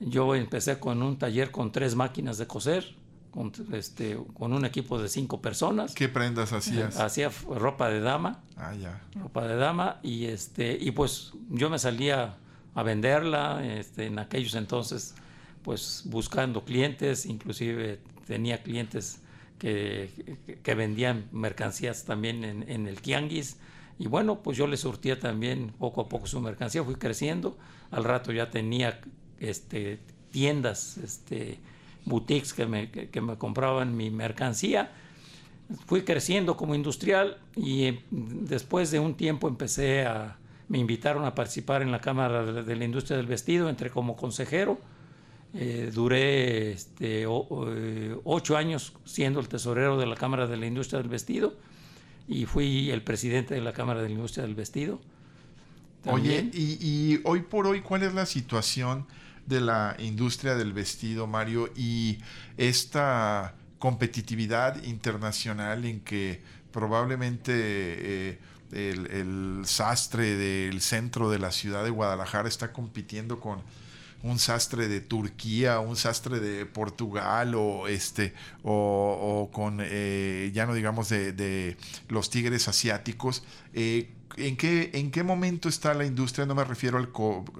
Yo 0.00 0.34
empecé 0.34 0.78
con 0.78 1.02
un 1.02 1.18
taller 1.18 1.50
con 1.50 1.70
tres 1.70 1.94
máquinas 1.94 2.36
de 2.38 2.46
coser, 2.46 2.96
con, 3.30 3.52
este, 3.72 4.18
con 4.34 4.52
un 4.52 4.64
equipo 4.64 5.00
de 5.00 5.08
cinco 5.08 5.40
personas. 5.40 5.94
¿Qué 5.94 6.08
prendas 6.08 6.52
hacías? 6.52 6.98
Hacía 7.00 7.30
ropa 7.48 7.88
de 7.88 8.00
dama. 8.00 8.42
Ah, 8.56 8.74
ya. 8.74 9.00
Ropa 9.14 9.46
de 9.46 9.56
dama 9.56 10.00
y, 10.02 10.26
este, 10.26 10.76
y 10.80 10.90
pues 10.90 11.32
yo 11.48 11.70
me 11.70 11.78
salía 11.78 12.36
a 12.74 12.82
venderla. 12.82 13.64
Este, 13.64 14.06
en 14.06 14.18
aquellos 14.18 14.54
entonces 14.54 15.14
pues 15.62 16.02
buscando 16.06 16.64
clientes, 16.64 17.26
inclusive 17.26 18.00
tenía 18.26 18.62
clientes 18.62 19.20
que, 19.62 20.74
vendían 20.74 21.28
mercancías 21.30 22.04
también 22.04 22.44
en, 22.44 22.86
el 22.88 23.00
tianguis. 23.00 23.58
Y 23.98 24.08
bueno, 24.08 24.42
pues 24.42 24.58
yo 24.58 24.66
le 24.66 24.76
surtía 24.76 25.20
también 25.20 25.72
poco 25.78 26.00
a 26.00 26.08
poco 26.08 26.26
su 26.26 26.40
mercancía, 26.40 26.82
fui 26.82 26.96
creciendo. 26.96 27.56
Al 27.92 28.02
rato 28.02 28.32
ya 28.32 28.50
tenía 28.50 29.00
este, 29.38 30.00
tiendas, 30.32 30.98
este, 30.98 31.58
boutiques 32.04 32.52
que 32.52 32.66
me, 32.66 32.90
que, 32.90 33.20
me 33.20 33.38
compraban 33.38 33.96
mi 33.96 34.10
mercancía. 34.10 34.90
Fui 35.86 36.02
creciendo 36.02 36.56
como 36.56 36.74
industrial 36.74 37.38
y 37.54 37.84
eh, 37.84 38.02
después 38.10 38.90
de 38.90 38.98
un 38.98 39.14
tiempo 39.14 39.46
empecé 39.46 40.04
a, 40.04 40.38
me 40.68 40.78
invitaron 40.78 41.24
a 41.24 41.36
participar 41.36 41.82
en 41.82 41.92
la 41.92 42.00
Cámara 42.00 42.44
de 42.44 42.76
la 42.76 42.84
Industria 42.84 43.16
del 43.16 43.26
Vestido, 43.26 43.68
entré 43.68 43.90
como 43.90 44.16
consejero 44.16 44.80
eh, 45.54 45.90
duré 45.92 46.72
este, 46.72 47.24
eh, 47.24 48.16
ocho 48.24 48.56
años 48.56 48.94
siendo 49.04 49.38
el 49.38 49.48
tesorero 49.48 49.98
de 49.98 50.06
la 50.06 50.16
Cámara 50.16 50.46
de 50.46 50.56
la 50.56 50.66
Industria 50.66 51.00
del 51.00 51.10
Vestido 51.10 51.54
y 52.26 52.46
fui 52.46 52.90
el 52.90 53.02
presidente 53.02 53.54
de 53.54 53.60
la 53.60 53.74
Cámara 53.74 54.00
de 54.00 54.08
la 54.08 54.14
Industria 54.14 54.44
del 54.44 54.54
Vestido. 54.54 55.00
Oye, 56.06 56.50
y, 56.52 57.20
hoy 57.24 57.42
por 57.42 57.66
hoy, 57.66 57.82
¿cuál 57.82 58.02
es 58.02 58.14
la 58.14 58.26
situación 58.26 59.06
de 59.46 59.60
la 59.60 59.94
industria 59.98 60.56
del 60.56 60.72
vestido, 60.72 61.26
Mario? 61.26 61.70
Y 61.76 62.18
esta 62.56 63.54
competitividad 63.78 64.82
internacional 64.82 65.84
en 65.84 66.00
que 66.00 66.40
probablemente 66.72 67.52
eh, 67.54 68.38
el, 68.72 69.06
el, 69.06 69.66
sastre 69.66 70.34
del 70.34 70.80
centro 70.80 71.30
de 71.30 71.38
la 71.38 71.52
ciudad 71.52 71.84
de 71.84 71.90
Guadalajara 71.90 72.48
está 72.48 72.72
compitiendo 72.72 73.38
con 73.38 73.60
un 74.22 74.38
sastre 74.38 74.88
de 74.88 75.00
Turquía, 75.00 75.80
un 75.80 75.96
sastre 75.96 76.40
de 76.40 76.66
Portugal 76.66 77.54
o 77.54 77.88
este 77.88 78.34
o, 78.62 79.50
con 79.52 79.78
eh, 79.80 80.50
ya 80.54 80.66
no 80.66 80.74
digamos 80.74 81.08
de, 81.08 81.76
los 82.08 82.30
tigres 82.30 82.68
asiáticos. 82.68 83.42
Eh, 83.74 84.10
¿en 84.36 84.56
qué, 84.56 84.90
¿en 84.94 85.10
qué 85.10 85.22
momento 85.22 85.68
está 85.68 85.94
la 85.94 86.04
industria? 86.04 86.46
No 86.46 86.54
me 86.54 86.64
refiero 86.64 86.98
al, 86.98 87.10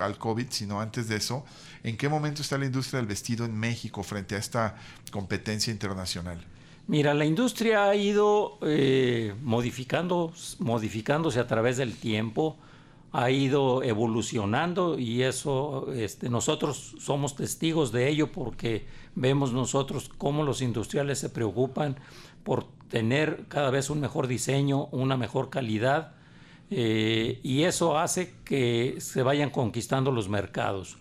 al 0.02 0.18
COVID, 0.18 0.46
sino 0.50 0.80
antes 0.80 1.08
de 1.08 1.16
eso. 1.16 1.44
¿En 1.82 1.96
qué 1.96 2.08
momento 2.08 2.42
está 2.42 2.58
la 2.58 2.66
industria 2.66 2.98
del 2.98 3.08
vestido 3.08 3.44
en 3.44 3.58
México 3.58 4.02
frente 4.02 4.36
a 4.36 4.38
esta 4.38 4.76
competencia 5.10 5.72
internacional? 5.72 6.44
Mira, 6.86 7.14
la 7.14 7.24
industria 7.24 7.88
ha 7.88 7.94
ido 7.94 8.58
eh, 8.62 9.34
modificando, 9.42 10.32
modificándose 10.58 11.38
a 11.38 11.46
través 11.46 11.76
del 11.76 11.96
tiempo, 11.96 12.56
ha 13.12 13.30
ido 13.30 13.82
evolucionando 13.82 14.98
y 14.98 15.22
eso 15.22 15.92
este, 15.92 16.30
nosotros 16.30 16.94
somos 16.98 17.36
testigos 17.36 17.92
de 17.92 18.08
ello 18.08 18.32
porque 18.32 18.86
vemos 19.14 19.52
nosotros 19.52 20.10
cómo 20.16 20.42
los 20.42 20.62
industriales 20.62 21.18
se 21.18 21.28
preocupan 21.28 21.96
por 22.42 22.66
tener 22.88 23.44
cada 23.48 23.70
vez 23.70 23.90
un 23.90 24.00
mejor 24.00 24.26
diseño, 24.26 24.86
una 24.92 25.18
mejor 25.18 25.50
calidad 25.50 26.14
eh, 26.70 27.38
y 27.42 27.64
eso 27.64 27.98
hace 27.98 28.34
que 28.44 28.96
se 28.98 29.22
vayan 29.22 29.50
conquistando 29.50 30.10
los 30.10 30.30
mercados. 30.30 30.96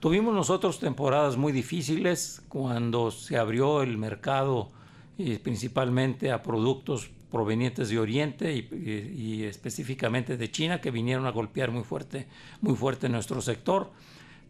Tuvimos 0.00 0.34
nosotros 0.34 0.80
temporadas 0.80 1.36
muy 1.36 1.52
difíciles 1.52 2.42
cuando 2.48 3.12
se 3.12 3.38
abrió 3.38 3.82
el 3.82 3.98
mercado 3.98 4.72
y 5.16 5.36
principalmente 5.38 6.32
a 6.32 6.42
productos 6.42 7.10
provenientes 7.32 7.88
de 7.88 7.98
Oriente 7.98 8.54
y, 8.54 9.42
específicamente 9.44 10.36
de 10.36 10.50
China 10.50 10.80
que 10.80 10.90
vinieron 10.90 11.26
a 11.26 11.30
golpear 11.30 11.70
muy 11.70 11.82
fuerte, 11.82 12.28
muy 12.60 12.76
fuerte 12.76 13.08
nuestro 13.08 13.40
sector. 13.40 13.90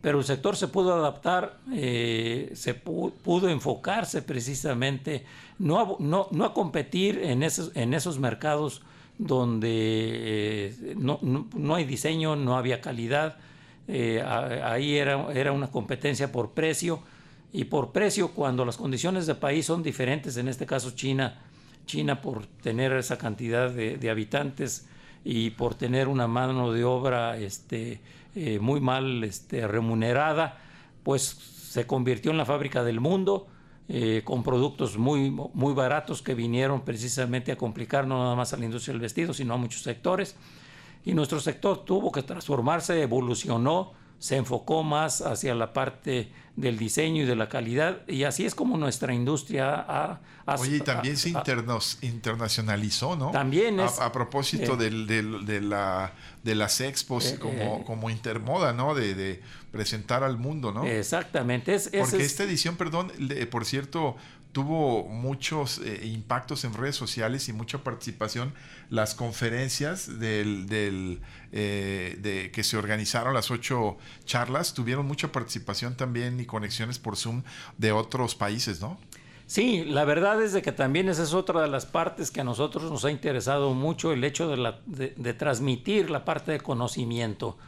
Pero 0.02 0.18
el 0.18 0.24
sector 0.24 0.56
se 0.56 0.66
pudo 0.66 0.92
adaptar, 0.94 1.60
eh, 1.72 2.50
se 2.54 2.74
pudo, 2.74 3.48
enfocarse 3.48 4.20
precisamente 4.20 5.24
no 5.60 5.80
a, 5.80 5.96
no, 6.00 6.26
no 6.32 6.52
competir 6.52 7.20
en 7.22 7.44
esos, 7.44 7.70
en 7.76 7.94
esos 7.94 8.18
mercados 8.18 8.82
donde 9.16 9.68
eh, 9.70 10.94
no, 10.98 11.20
no, 11.22 11.74
hay 11.76 11.84
diseño, 11.84 12.34
no 12.34 12.56
había 12.56 12.80
calidad. 12.80 13.36
Eh, 13.86 14.20
ahí 14.24 14.96
era, 14.96 15.32
era 15.32 15.52
una 15.52 15.68
competencia 15.68 16.32
por 16.32 16.50
precio 16.50 17.00
y 17.52 17.64
por 17.64 17.92
precio 17.92 18.32
cuando 18.32 18.64
las 18.64 18.76
condiciones 18.76 19.26
de 19.26 19.36
país 19.36 19.66
son 19.66 19.84
diferentes, 19.84 20.36
en 20.36 20.48
este 20.48 20.66
caso 20.66 20.90
China, 20.92 21.38
China 21.86 22.20
por 22.20 22.46
tener 22.46 22.92
esa 22.92 23.18
cantidad 23.18 23.70
de, 23.70 24.10
habitantes 24.10 24.88
y 25.24 25.50
por 25.50 25.74
tener 25.74 26.08
una 26.08 26.26
mano 26.26 26.72
de 26.72 26.84
obra 26.84 27.36
este, 27.36 28.00
eh, 28.34 28.58
muy 28.58 28.80
mal 28.80 29.24
este, 29.24 29.66
remunerada, 29.66 30.58
pues 31.02 31.22
se 31.22 31.86
convirtió 31.86 32.30
en 32.30 32.38
la 32.38 32.44
fábrica 32.44 32.84
del 32.84 33.00
mundo 33.00 33.46
eh, 33.88 34.22
con 34.24 34.42
productos 34.42 34.96
muy, 34.96 35.30
muy 35.30 35.74
baratos 35.74 36.22
que 36.22 36.34
vinieron 36.34 36.82
precisamente 36.82 37.52
a 37.52 37.56
complicar 37.56 38.06
no 38.06 38.22
nada 38.22 38.36
más 38.36 38.52
a 38.52 38.56
la 38.56 38.64
industria 38.64 38.92
del 38.92 39.00
vestido, 39.00 39.34
sino 39.34 39.54
a 39.54 39.56
muchos 39.56 39.82
sectores. 39.82 40.36
Y 41.04 41.14
nuestro 41.14 41.40
sector 41.40 41.84
tuvo 41.84 42.12
que 42.12 42.22
transformarse, 42.22 43.02
evolucionó, 43.02 43.92
se 44.22 44.36
enfocó 44.36 44.84
más 44.84 45.20
hacia 45.20 45.52
la 45.52 45.72
parte 45.72 46.30
del 46.54 46.78
diseño 46.78 47.24
y 47.24 47.26
de 47.26 47.34
la 47.34 47.48
calidad 47.48 48.06
y 48.06 48.22
así 48.22 48.46
es 48.46 48.54
como 48.54 48.76
nuestra 48.78 49.12
industria 49.12 49.74
ha... 49.74 50.20
Oye, 50.58 50.76
y 50.76 50.80
también 50.80 51.16
se 51.16 51.30
internos, 51.30 51.98
internacionalizó, 52.02 53.16
¿no? 53.16 53.32
También 53.32 53.80
es... 53.80 53.98
A, 53.98 54.12
propósito 54.12 54.80
eh, 54.80 54.90
de, 54.90 55.60
la, 55.60 56.12
de 56.44 56.54
las 56.54 56.80
expos 56.80 57.32
eh, 57.32 57.38
como, 57.40 57.78
eh, 57.78 57.82
como 57.84 58.10
Intermoda, 58.10 58.72
¿no? 58.72 58.94
De, 58.94 59.42
presentar 59.72 60.22
al 60.22 60.36
mundo, 60.36 60.70
¿no? 60.70 60.84
Exactamente. 60.84 61.74
Es, 61.74 61.88
Porque 61.88 62.22
esta 62.22 62.44
edición, 62.44 62.76
perdón, 62.76 63.10
por 63.50 63.64
cierto, 63.64 64.16
tuvo 64.52 65.04
muchos 65.04 65.78
eh, 65.78 66.02
impactos 66.04 66.64
en 66.64 66.74
redes 66.74 66.94
sociales 66.94 67.48
y 67.48 67.52
mucha 67.52 67.78
participación. 67.78 68.52
Las 68.90 69.14
conferencias 69.14 70.18
del, 70.20 71.20
eh, 71.52 72.18
de, 72.20 72.50
que 72.50 72.62
se 72.62 72.76
organizaron, 72.76 73.34
las 73.34 73.50
ocho 73.50 73.96
charlas, 74.24 74.74
tuvieron 74.74 75.06
mucha 75.06 75.32
participación 75.32 75.96
también 75.96 76.38
y 76.38 76.44
conexiones 76.44 76.98
por 76.98 77.16
Zoom 77.16 77.42
de 77.78 77.92
otros 77.92 78.34
países, 78.34 78.80
¿no? 78.80 78.98
Sí, 79.46 79.84
la 79.84 80.04
verdad 80.04 80.40
es 80.42 80.52
de 80.52 80.62
que 80.62 80.72
también 80.72 81.08
esa 81.08 81.22
es 81.22 81.34
otra 81.34 81.60
de 81.60 81.68
las 81.68 81.84
partes 81.84 82.30
que 82.30 82.40
a 82.40 82.44
nosotros 82.44 82.90
nos 82.90 83.04
ha 83.04 83.10
interesado 83.10 83.74
mucho, 83.74 84.12
el 84.12 84.24
hecho 84.24 84.48
de, 84.48 84.56
la, 84.56 84.80
de 84.86 85.34
transmitir 85.34 86.10
la 86.10 86.24
parte 86.24 86.52
de 86.52 86.60
conocimiento 86.60 87.58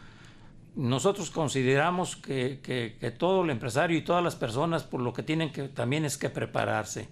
nosotros 0.77 1.31
consideramos 1.31 2.17
que, 2.17 3.15
todo 3.19 3.45
el 3.45 3.51
empresario 3.51 3.97
y 3.97 4.03
todas 4.03 4.25
las 4.25 4.35
personas 4.35 4.83
por 4.83 5.01
lo 5.01 5.13
que 5.13 5.23
tienen 5.23 5.53
que 5.53 5.69
también 5.69 6.05
es 6.05 6.17
que 6.17 6.31
prepararse. 6.31 7.09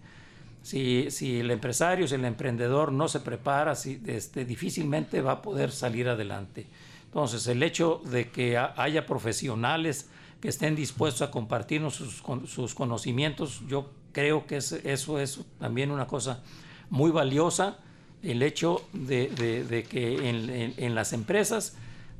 Si, 0.62 1.08
el 1.40 1.50
empresario, 1.50 2.06
si 2.06 2.14
el 2.14 2.24
emprendedor 2.24 2.92
no 2.92 3.08
se 3.08 3.20
prepara, 3.20 3.74
si, 3.74 4.00
este, 4.06 4.44
difícilmente 4.44 5.20
va 5.20 5.32
a 5.32 5.42
poder 5.42 5.70
salir 5.70 6.08
adelante. 6.08 6.66
Entonces, 7.04 7.46
el 7.46 7.62
hecho 7.62 8.00
de 8.04 8.30
que 8.30 8.56
haya 8.58 9.06
profesionales 9.06 10.08
que 10.40 10.48
estén 10.48 10.74
dispuestos 10.74 11.22
a 11.22 11.30
compartirnos 11.30 11.94
sus, 11.94 12.74
conocimientos, 12.74 13.62
yo 13.68 13.90
creo 14.12 14.46
que 14.46 14.56
eso 14.56 15.18
es 15.20 15.40
también 15.58 15.90
una 15.90 16.06
cosa 16.06 16.42
muy 16.90 17.10
valiosa, 17.10 17.78
el 18.22 18.42
hecho 18.42 18.82
de, 18.92 19.86
que 19.88 20.74
en 20.78 20.94
las 20.94 21.12
empresas 21.12 21.76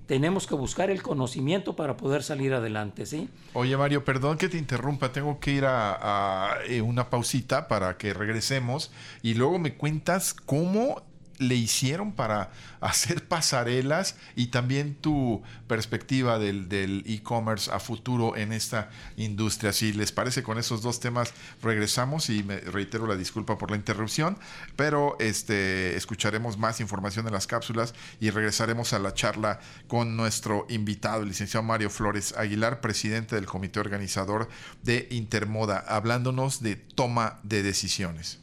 tenemos 0.07 0.47
que 0.47 0.55
buscar 0.55 0.91
el 0.91 1.03
conocimiento 1.03 1.77
para 1.77 1.97
poder 1.97 2.23
salir 2.23 2.55
adelante, 2.55 3.07
¿sí? 3.07 3.29
Oye, 3.53 3.77
Mario, 3.77 4.05
perdón 4.05 4.39
que 4.39 4.49
te 4.49 4.59
interrumpa, 4.59 5.13
tengo 5.13 5.39
que 5.41 5.53
ir 5.53 5.65
a, 5.67 6.57
eh, 6.69 6.83
una 6.83 7.09
pausita 7.11 7.69
para 7.69 7.97
que 7.97 8.13
regresemos 8.13 8.91
y 9.23 9.35
luego 9.35 9.59
me 9.59 9.75
cuentas 9.75 10.35
cómo 10.35 11.03
le 11.43 11.55
hicieron 11.55 12.13
para 12.13 12.51
hacer 12.81 13.27
pasarelas 13.29 14.17
y 14.37 14.47
también 14.47 14.95
tu 14.95 15.43
perspectiva 15.67 16.39
del 16.39 17.05
e-commerce 17.07 17.71
a 17.71 17.79
futuro 17.79 18.37
en 18.37 18.53
esta 18.53 18.91
industria. 19.17 19.73
Si 19.73 19.93
les 19.93 20.13
parece, 20.13 20.43
con 20.43 20.59
esos 20.59 20.83
dos 20.83 21.01
temas 21.01 21.33
regresamos 21.63 22.31
y 22.31 22.43
me 22.43 22.59
reitero 22.59 23.07
la 23.07 23.17
disculpa 23.17 23.59
por 23.59 23.71
la 23.71 23.77
interrupción, 23.77 24.39
pero 24.77 25.17
este, 25.19 25.97
escucharemos 25.97 26.59
más 26.59 26.81
información 26.81 27.27
en 27.27 27.33
las 27.33 27.47
cápsulas 27.47 27.95
y 28.21 28.31
regresaremos 28.31 28.93
a 28.93 28.99
la 28.99 29.15
charla 29.15 29.61
con 29.89 30.17
nuestro 30.17 30.67
invitado, 30.69 31.23
el 31.23 31.29
licenciado 31.29 31.63
Mario 31.63 31.91
Flores 31.91 32.35
Aguilar, 32.37 32.81
presidente 32.81 33.37
del 33.37 33.47
comité 33.47 33.81
organizador 33.81 34.49
de 34.83 35.09
Intermoda, 35.11 35.85
hablándonos 35.87 36.63
de 36.63 36.77
toma 36.77 37.41
de 37.43 37.63
decisiones. 37.63 38.42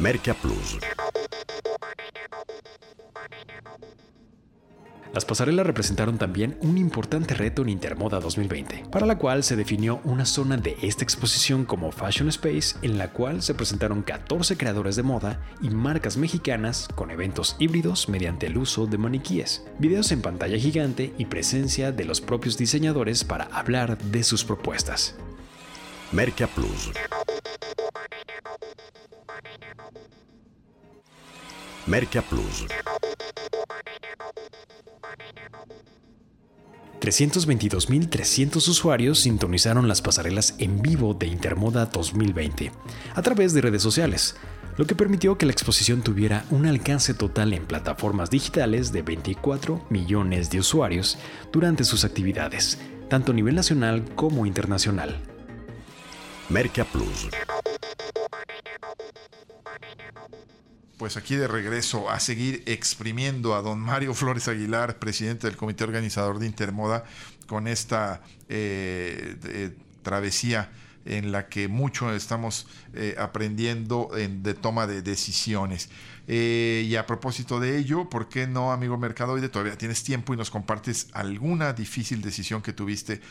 Merca 0.00 0.32
Plus. 0.32 0.78
Las 5.12 5.26
pasarelas 5.26 5.66
representaron 5.66 6.16
también 6.16 6.56
un 6.62 6.78
importante 6.78 7.34
reto 7.34 7.60
en 7.60 7.68
Intermoda 7.68 8.18
2020, 8.18 8.86
para 8.90 9.04
la 9.04 9.18
cual 9.18 9.44
se 9.44 9.56
definió 9.56 10.00
una 10.04 10.24
zona 10.24 10.56
de 10.56 10.78
esta 10.80 11.04
exposición 11.04 11.66
como 11.66 11.92
Fashion 11.92 12.30
Space, 12.30 12.76
en 12.80 12.96
la 12.96 13.12
cual 13.12 13.42
se 13.42 13.52
presentaron 13.52 14.02
14 14.02 14.56
creadores 14.56 14.96
de 14.96 15.02
moda 15.02 15.42
y 15.60 15.68
marcas 15.68 16.16
mexicanas 16.16 16.88
con 16.94 17.10
eventos 17.10 17.56
híbridos 17.58 18.08
mediante 18.08 18.46
el 18.46 18.56
uso 18.56 18.86
de 18.86 18.96
maniquíes, 18.96 19.66
videos 19.78 20.12
en 20.12 20.22
pantalla 20.22 20.56
gigante 20.56 21.12
y 21.18 21.26
presencia 21.26 21.92
de 21.92 22.06
los 22.06 22.22
propios 22.22 22.56
diseñadores 22.56 23.22
para 23.22 23.44
hablar 23.52 23.98
de 23.98 24.22
sus 24.22 24.44
propuestas. 24.44 25.14
Merca 26.10 26.46
Plus. 26.46 26.90
Merca 31.86 32.22
Plus. 32.22 32.66
322.300 37.00 38.56
usuarios 38.68 39.20
sintonizaron 39.20 39.88
las 39.88 40.02
pasarelas 40.02 40.54
en 40.58 40.82
vivo 40.82 41.14
de 41.14 41.26
Intermoda 41.26 41.86
2020 41.86 42.70
a 43.14 43.22
través 43.22 43.54
de 43.54 43.62
redes 43.62 43.82
sociales, 43.82 44.36
lo 44.76 44.86
que 44.86 44.94
permitió 44.94 45.38
que 45.38 45.46
la 45.46 45.52
exposición 45.52 46.02
tuviera 46.02 46.44
un 46.50 46.66
alcance 46.66 47.14
total 47.14 47.54
en 47.54 47.66
plataformas 47.66 48.30
digitales 48.30 48.92
de 48.92 49.02
24 49.02 49.86
millones 49.88 50.50
de 50.50 50.60
usuarios 50.60 51.18
durante 51.50 51.84
sus 51.84 52.04
actividades, 52.04 52.78
tanto 53.08 53.32
a 53.32 53.34
nivel 53.34 53.54
nacional 53.54 54.04
como 54.14 54.44
internacional. 54.44 55.29
Merca 56.50 56.84
Plus. 56.84 57.28
pues 60.98 61.16
aquí 61.16 61.34
de 61.34 61.48
regreso 61.48 62.10
a 62.10 62.20
seguir 62.20 62.62
exprimiendo 62.66 63.54
a 63.54 63.62
don 63.62 63.80
Mario 63.80 64.12
Flores 64.12 64.48
Aguilar, 64.48 64.98
presidente 64.98 65.46
del 65.46 65.56
comité 65.56 65.82
organizador 65.84 66.38
de 66.38 66.44
Intermoda, 66.44 67.04
con 67.46 67.66
esta 67.68 68.20
eh, 68.50 69.74
travesía 70.02 70.70
en 71.06 71.32
la 71.32 71.48
que 71.48 71.68
mucho 71.68 72.12
estamos 72.12 72.66
eh, 72.92 73.14
aprendiendo 73.18 74.10
en, 74.14 74.42
de 74.42 74.52
toma 74.52 74.86
de 74.86 75.00
decisiones. 75.00 75.88
Eh, 76.28 76.84
y 76.86 76.96
a 76.96 77.06
propósito 77.06 77.60
de 77.60 77.78
ello, 77.78 78.10
¿por 78.10 78.28
qué 78.28 78.46
no, 78.46 78.70
amigo 78.70 78.98
Mercadoide? 78.98 79.48
Todavía 79.48 79.78
tienes 79.78 80.02
tiempo 80.02 80.34
y 80.34 80.36
nos 80.36 80.50
compartes 80.50 81.08
alguna 81.12 81.72
difícil 81.72 82.20
decisión 82.20 82.60
que 82.60 82.72
tuviste 82.74 83.22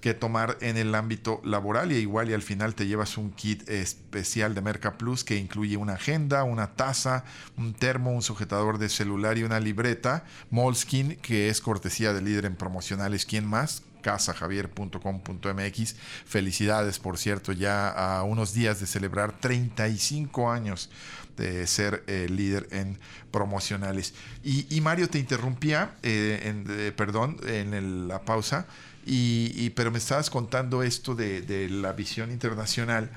que 0.00 0.14
tomar 0.14 0.56
en 0.60 0.76
el 0.76 0.94
ámbito 0.94 1.40
laboral 1.44 1.92
y 1.92 1.96
igual 1.96 2.30
y 2.30 2.34
al 2.34 2.42
final 2.42 2.74
te 2.74 2.86
llevas 2.86 3.18
un 3.18 3.30
kit 3.30 3.68
especial 3.68 4.54
de 4.54 4.60
Merca 4.60 4.96
Plus 4.98 5.24
que 5.24 5.36
incluye 5.36 5.76
una 5.76 5.94
agenda, 5.94 6.44
una 6.44 6.74
taza, 6.74 7.24
un 7.56 7.74
termo, 7.74 8.12
un 8.12 8.22
sujetador 8.22 8.78
de 8.78 8.88
celular 8.88 9.38
y 9.38 9.42
una 9.42 9.60
libreta 9.60 10.24
Moleskin 10.50 11.16
que 11.16 11.48
es 11.48 11.60
cortesía 11.60 12.12
del 12.12 12.24
líder 12.24 12.46
en 12.46 12.56
promocionales. 12.56 13.26
¿Quién 13.26 13.46
más? 13.46 13.82
casajavier.com.mx. 14.00 15.96
Felicidades, 16.24 16.98
por 16.98 17.18
cierto, 17.18 17.52
ya 17.52 17.88
a 17.88 18.22
unos 18.22 18.54
días 18.54 18.80
de 18.80 18.86
celebrar 18.86 19.38
35 19.38 20.50
años 20.50 20.90
de 21.36 21.66
ser 21.66 22.04
eh, 22.06 22.26
líder 22.28 22.68
en 22.70 22.98
promocionales. 23.30 24.14
Y, 24.42 24.80
Mario, 24.80 25.08
te 25.08 25.18
interrumpía, 25.18 25.94
eh, 26.02 26.40
en, 26.44 26.66
eh, 26.68 26.92
perdón, 26.92 27.38
en 27.46 28.08
la 28.08 28.22
pausa, 28.22 28.66
y, 29.06 29.70
pero 29.70 29.90
me 29.90 29.98
estabas 29.98 30.30
contando 30.30 30.82
esto 30.82 31.14
de, 31.14 31.42
de 31.42 31.68
la 31.68 31.92
visión 31.92 32.30
internacional 32.30 33.10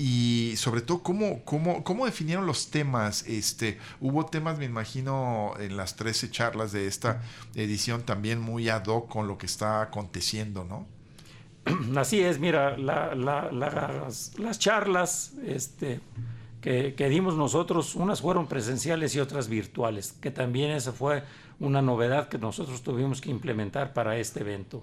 y 0.00 0.54
sobre 0.56 0.80
todo 0.80 1.02
cómo, 1.02 1.44
cómo, 1.44 1.84
cómo 1.84 2.06
definieron 2.06 2.46
los 2.46 2.70
temas. 2.70 3.22
Este, 3.28 3.78
hubo 4.00 4.24
temas, 4.24 4.56
me 4.58 4.64
imagino, 4.64 5.52
en 5.60 5.76
las 5.76 5.94
13 5.96 6.30
charlas 6.30 6.72
de 6.72 6.86
esta 6.86 7.20
edición 7.54 8.02
también 8.04 8.40
muy 8.40 8.70
ad 8.70 8.86
hoc 8.86 9.10
con 9.10 9.28
lo 9.28 9.36
que 9.36 9.44
está 9.44 9.82
aconteciendo, 9.82 10.64
¿no? 10.64 10.86
Así 12.00 12.20
es, 12.20 12.38
mira, 12.38 12.78
las, 12.78 14.58
charlas 14.58 15.34
este, 15.44 16.00
que, 16.62 16.94
que, 16.94 17.08
dimos 17.10 17.36
nosotros, 17.36 17.94
unas 17.94 18.22
fueron 18.22 18.46
presenciales 18.46 19.14
y 19.14 19.20
otras 19.20 19.48
virtuales, 19.48 20.12
que 20.12 20.30
también 20.30 20.70
esa 20.70 20.92
fue 20.92 21.24
una 21.58 21.82
novedad 21.82 22.30
que 22.30 22.38
nosotros 22.38 22.80
tuvimos 22.80 23.20
que 23.20 23.28
implementar 23.28 23.92
para 23.92 24.16
este 24.16 24.40
evento. 24.40 24.82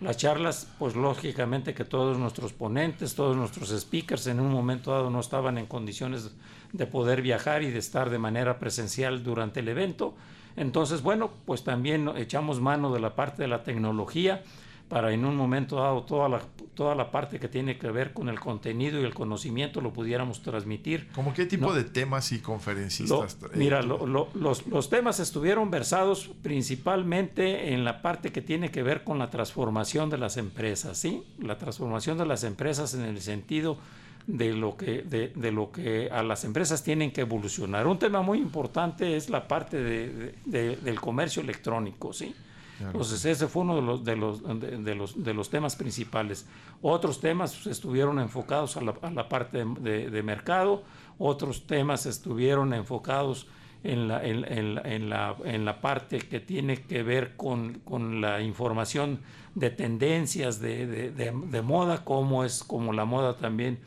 Las 0.00 0.18
charlas, 0.18 0.68
pues 0.78 0.94
lógicamente 0.94 1.72
que 1.72 1.84
todos 1.84 2.18
nuestros 2.18 2.52
ponentes, 2.52 3.14
todos 3.14 3.34
nuestros 3.34 3.70
speakers 3.70 4.26
en 4.26 4.40
un 4.40 4.52
momento 4.52 4.92
dado 4.92 5.08
no 5.08 5.20
estaban 5.20 5.56
en 5.56 5.64
condiciones 5.64 6.32
de 6.72 6.86
poder 6.86 7.22
viajar 7.22 7.62
y 7.62 7.70
de 7.70 7.78
estar 7.78 8.10
de 8.10 8.18
manera 8.18 8.58
presencial 8.58 9.24
durante 9.24 9.60
el 9.60 9.68
evento. 9.68 10.14
Entonces, 10.54 11.02
bueno, 11.02 11.30
pues 11.46 11.64
también 11.64 12.10
echamos 12.16 12.60
mano 12.60 12.92
de 12.92 13.00
la 13.00 13.14
parte 13.14 13.42
de 13.42 13.48
la 13.48 13.62
tecnología 13.62 14.42
para 14.88 15.12
en 15.12 15.24
un 15.24 15.36
momento 15.36 15.76
dado 15.76 16.04
toda 16.04 16.28
la, 16.28 16.40
toda 16.74 16.94
la 16.94 17.10
parte 17.10 17.40
que 17.40 17.48
tiene 17.48 17.78
que 17.78 17.90
ver 17.90 18.12
con 18.12 18.28
el 18.28 18.38
contenido 18.38 19.00
y 19.00 19.04
el 19.04 19.14
conocimiento 19.14 19.80
lo 19.80 19.92
pudiéramos 19.92 20.42
transmitir. 20.42 21.08
¿Cómo 21.14 21.34
qué 21.34 21.46
tipo 21.46 21.72
de 21.72 21.84
temas 21.84 22.30
y 22.32 22.38
conferencistas? 22.38 23.36
mira, 23.54 23.82
los, 23.82 24.66
los, 24.66 24.90
temas 24.90 25.18
estuvieron 25.18 25.70
versados 25.70 26.30
principalmente 26.42 27.72
en 27.72 27.84
la 27.84 28.00
parte 28.02 28.30
que 28.30 28.42
tiene 28.42 28.70
que 28.70 28.82
ver 28.82 29.02
con 29.02 29.18
la 29.18 29.30
transformación 29.30 30.08
de 30.10 30.18
las 30.18 30.36
empresas, 30.36 30.96
¿sí? 30.98 31.24
La 31.40 31.58
transformación 31.58 32.18
de 32.18 32.26
las 32.26 32.44
empresas 32.44 32.94
en 32.94 33.02
el 33.02 33.20
sentido 33.20 33.78
de 34.26 34.52
lo 34.52 34.76
que, 34.76 35.02
de, 35.02 35.32
de, 35.34 35.52
lo 35.52 35.70
que 35.70 36.08
a 36.10 36.22
las 36.22 36.44
empresas 36.44 36.82
tienen 36.82 37.12
que 37.12 37.22
evolucionar. 37.22 37.86
Un 37.86 37.98
tema 37.98 38.22
muy 38.22 38.38
importante 38.38 39.16
es 39.16 39.30
la 39.30 39.46
parte 39.46 39.82
de, 39.82 40.34
del 40.44 41.00
comercio 41.00 41.42
electrónico, 41.42 42.12
¿sí? 42.12 42.34
Entonces 42.80 43.24
ese 43.24 43.46
fue 43.48 43.62
uno 43.62 43.76
de 43.76 43.82
los, 43.82 44.04
de 44.04 44.16
los, 44.16 44.42
de, 44.60 44.94
los, 44.94 45.22
de 45.22 45.34
los 45.34 45.50
temas 45.50 45.76
principales. 45.76 46.46
Otros 46.82 47.20
temas 47.20 47.66
estuvieron 47.66 48.18
enfocados 48.18 48.76
a 48.76 48.82
la, 48.82 49.28
parte 49.28 49.64
de, 49.80 50.22
mercado, 50.22 50.82
otros 51.18 51.66
temas 51.66 52.06
estuvieron 52.06 52.74
enfocados 52.74 53.46
en 53.82 54.08
la, 54.08 54.24
en, 54.24 54.44
en, 54.44 55.08
la, 55.08 55.36
en 55.44 55.64
la 55.64 55.80
parte 55.80 56.18
que 56.18 56.40
tiene 56.40 56.82
que 56.82 57.02
ver 57.02 57.36
con, 57.36 57.80
con 57.84 58.20
la 58.20 58.40
información 58.42 59.20
de 59.54 59.70
tendencias 59.70 60.60
de, 60.60 60.86
de, 61.12 61.62
moda, 61.62 62.04
como 62.04 62.44
es 62.44 62.62
como 62.62 62.92
la 62.92 63.06
moda 63.06 63.36
también 63.36 63.78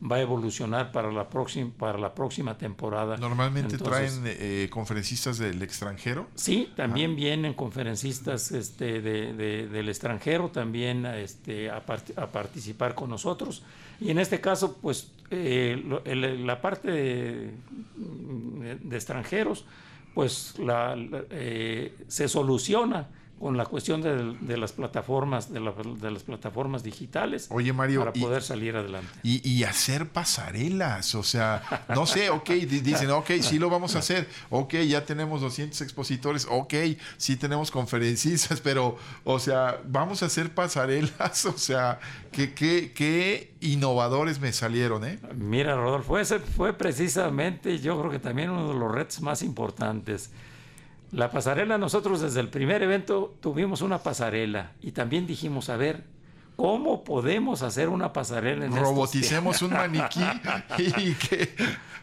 va 0.00 0.16
a 0.16 0.20
evolucionar 0.20 0.92
para 0.92 1.10
la 1.10 1.28
próxima 1.28 1.70
para 1.76 1.98
la 1.98 2.14
próxima 2.14 2.56
temporada. 2.56 3.16
Normalmente 3.16 3.78
traen 3.78 4.22
eh, 4.24 4.68
conferencistas 4.70 5.38
del 5.38 5.60
extranjero. 5.62 6.28
Sí, 6.34 6.72
también 6.76 7.16
vienen 7.16 7.54
conferencistas 7.54 8.52
este, 8.52 9.00
de, 9.00 9.68
del 9.68 9.88
extranjero 9.88 10.50
también 10.50 11.04
este, 11.06 11.70
a, 11.70 11.82
a, 12.16 12.26
participar 12.26 12.94
con 12.94 13.10
nosotros. 13.10 13.62
Y 14.00 14.10
en 14.10 14.18
este 14.18 14.40
caso, 14.40 14.76
pues 14.80 15.10
eh, 15.30 15.82
la 16.44 16.60
parte 16.60 16.90
de, 16.90 17.54
extranjeros, 18.92 19.64
pues 20.14 20.54
la, 20.58 20.96
eh, 21.30 21.94
se 22.06 22.28
soluciona 22.28 23.08
con 23.38 23.56
la 23.56 23.66
cuestión 23.66 24.02
de, 24.02 24.56
las 24.56 24.72
plataformas 24.72 25.52
de, 25.52 25.60
las 25.60 26.22
plataformas 26.22 26.82
digitales 26.82 27.46
Oye, 27.50 27.72
Mario, 27.72 28.00
para 28.00 28.12
poder 28.12 28.42
salir 28.42 28.76
adelante. 28.76 29.08
y, 29.22 29.62
hacer 29.64 30.08
pasarelas 30.08 31.14
o 31.14 31.22
sea 31.22 31.62
no 31.94 32.06
sé 32.06 32.30
ok 32.30 32.50
dicen 32.50 33.10
ok 33.10 33.30
sí 33.40 33.58
lo 33.58 33.68
vamos 33.68 33.96
a 33.96 33.98
hacer 33.98 34.28
ok 34.50 34.74
ya 34.88 35.04
tenemos 35.04 35.40
200 35.40 35.80
expositores 35.82 36.46
ok 36.48 36.74
sí 37.16 37.36
tenemos 37.36 37.70
conferencistas 37.70 38.60
pero 38.60 38.96
o 39.24 39.38
sea 39.38 39.80
vamos 39.84 40.22
a 40.22 40.26
hacer 40.26 40.54
pasarelas 40.54 41.44
o 41.46 41.58
sea 41.58 42.00
qué 42.32 42.54
qué 42.54 43.52
innovadores 43.60 44.40
me 44.40 44.52
salieron 44.52 45.04
eh 45.04 45.18
mira 45.34 45.76
Rodolfo 45.76 46.18
ese 46.18 46.38
fue 46.38 46.72
precisamente 46.72 47.78
yo 47.78 47.98
creo 47.98 48.10
que 48.10 48.18
también 48.18 48.50
uno 48.50 48.72
de 48.72 48.78
los 48.78 48.90
retos 48.92 49.20
más 49.20 49.42
importantes 49.42 50.30
la 51.12 51.30
pasarela, 51.30 51.78
nosotros 51.78 52.20
desde 52.20 52.40
el 52.40 52.48
primer 52.48 52.82
evento 52.82 53.34
tuvimos 53.40 53.80
una 53.80 53.98
pasarela 53.98 54.72
y 54.82 54.92
también 54.92 55.26
dijimos, 55.26 55.70
a 55.70 55.76
ver, 55.76 56.04
¿cómo 56.56 57.04
podemos 57.04 57.62
hacer 57.62 57.88
una 57.88 58.12
pasarela 58.12 58.66
en 58.66 58.76
Roboticemos 58.76 59.62
un 59.62 59.72
maniquí 59.72 60.20
y 60.78 61.14
que... 61.14 61.54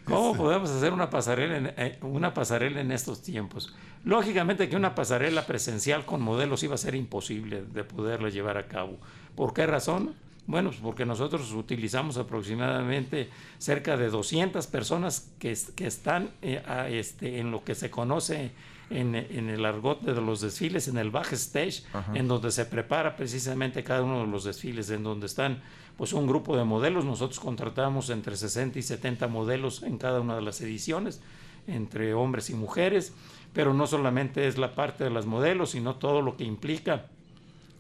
¿Cómo 0.06 0.36
podemos 0.36 0.70
hacer 0.70 0.94
una 0.94 1.10
pasarela, 1.10 1.58
en, 1.58 1.74
eh, 1.78 1.98
una 2.02 2.34
pasarela 2.34 2.80
en 2.80 2.92
estos 2.92 3.24
tiempos? 3.24 3.74
Lógicamente 4.04 4.70
que 4.70 4.76
una 4.76 4.94
pasarela 4.94 5.48
presencial 5.48 6.06
con 6.06 6.22
modelos 6.22 6.62
iba 6.62 6.76
a 6.76 6.78
ser 6.78 6.94
imposible 6.94 7.64
de 7.64 7.84
poderla 7.84 8.30
llevar 8.30 8.58
a 8.58 8.68
cabo. 8.68 9.00
¿Por 9.36 9.54
qué 9.54 9.66
razón? 9.66 10.14
Bueno, 10.46 10.70
pues 10.70 10.80
porque 10.80 11.08
nosotros 11.08 11.52
utilizamos 11.54 12.18
aproximadamente 12.18 13.30
cerca 13.58 13.98
de 13.98 14.10
200 14.10 14.68
personas 14.68 15.32
que, 15.40 15.58
que 15.76 15.88
están 15.88 16.30
eh, 16.44 16.62
este, 16.92 17.40
en 17.40 17.50
lo 17.50 17.64
que 17.64 17.74
se 17.74 17.90
conoce 17.90 18.52
en, 18.90 19.16
el 19.16 19.66
argot 19.66 20.02
de 20.02 20.20
los 20.22 20.42
desfiles, 20.42 20.88
en 20.88 20.98
el 20.98 21.12
backstage, 21.12 21.84
en 22.14 22.28
donde 22.28 22.52
se 22.52 22.66
prepara 22.66 23.16
precisamente 23.16 23.84
cada 23.84 24.04
uno 24.04 24.22
de 24.22 24.28
los 24.28 24.44
desfiles, 24.44 24.90
en 24.90 25.04
donde 25.04 25.26
están 25.26 25.62
pues 25.98 26.14
un 26.14 26.28
grupo 26.28 26.58
de 26.58 26.64
modelos. 26.64 27.06
Nosotros 27.06 27.40
contratamos 27.40 28.10
entre 28.10 28.36
60 28.36 28.80
y 28.80 28.82
70 28.82 29.28
modelos 29.28 29.84
en 29.84 29.98
cada 29.98 30.22
una 30.22 30.36
de 30.36 30.42
las 30.42 30.62
ediciones, 30.62 31.22
entre 31.68 32.14
hombres 32.14 32.50
y 32.50 32.54
mujeres, 32.54 33.14
pero 33.54 33.74
no 33.74 33.88
solamente 33.88 34.48
es 34.48 34.58
la 34.58 34.76
parte 34.76 35.04
de 35.04 35.10
las 35.10 35.26
modelos, 35.26 35.72
sino 35.72 35.96
todo 35.96 36.22
lo 36.22 36.38
que 36.38 36.44
implica 36.44 37.08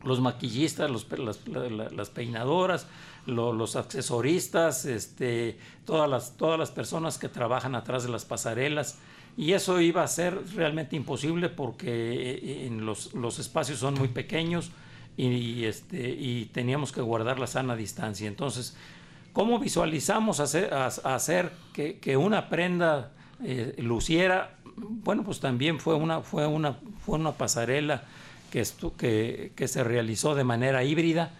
los 0.05 0.21
maquillistas, 0.21 0.89
los, 0.89 1.07
las, 1.91 2.09
peinadoras, 2.09 2.87
los 3.25 3.75
accesoristas, 3.75 4.85
este, 4.85 5.57
todas, 5.83 6.09
las, 6.09 6.37
todas 6.37 6.59
las 6.59 6.69
personas 6.69 7.17
que 7.17 7.27
trabajan 7.27 7.73
atrás 7.73 8.03
de 8.03 8.09
las 8.09 8.23
pasarelas, 8.23 8.99
y 9.37 9.53
eso 9.53 9.81
iba 9.81 10.03
a 10.03 10.07
ser 10.07 10.39
realmente 10.55 10.95
imposible 10.95 11.49
porque 11.49 11.89
eh, 11.89 12.67
en 12.67 12.85
los, 12.85 13.13
los 13.13 13.39
espacios 13.39 13.79
son 13.79 13.95
muy 13.95 14.07
pequeños 14.07 14.71
y, 15.17 15.65
este, 15.65 16.09
y 16.09 16.45
teníamos 16.53 16.91
que 16.91 17.01
guardar 17.01 17.39
la 17.39 17.47
sana 17.47 17.75
distancia. 17.75 18.27
Entonces, 18.27 18.75
¿cómo 19.33 19.59
visualizamos 19.59 20.39
hacer, 20.39 20.73
hacer 20.73 21.51
que, 21.73 21.99
que, 21.99 22.17
una 22.17 22.49
prenda 22.49 23.11
eh, 23.43 23.75
luciera? 23.79 24.55
Bueno, 24.77 25.23
pues 25.23 25.39
también 25.39 25.79
fue 25.79 25.95
una, 25.95 26.21
fue 26.21 26.47
una, 26.47 26.77
fue 27.05 27.17
una 27.17 27.33
pasarela 27.33 28.03
que, 28.51 28.63
que, 28.97 29.51
que 29.55 29.67
se 29.67 29.83
realizó 29.83 30.35
de 30.35 30.43
manera 30.43 30.83
híbrida 30.83 31.33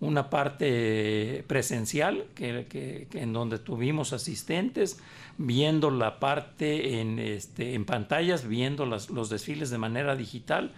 una 0.00 0.30
parte 0.30 1.44
presencial 1.46 2.24
que, 2.34 2.66
que, 2.68 3.06
en 3.20 3.32
donde 3.32 3.58
tuvimos 3.58 4.12
asistentes 4.12 4.98
viendo 5.42 5.90
la 5.90 6.20
parte 6.20 7.00
en, 7.00 7.18
este, 7.18 7.74
en 7.74 7.86
pantallas, 7.86 8.46
viendo 8.46 8.84
los 8.84 9.30
desfiles 9.30 9.70
de 9.70 9.78
manera 9.78 10.14
digital. 10.14 10.72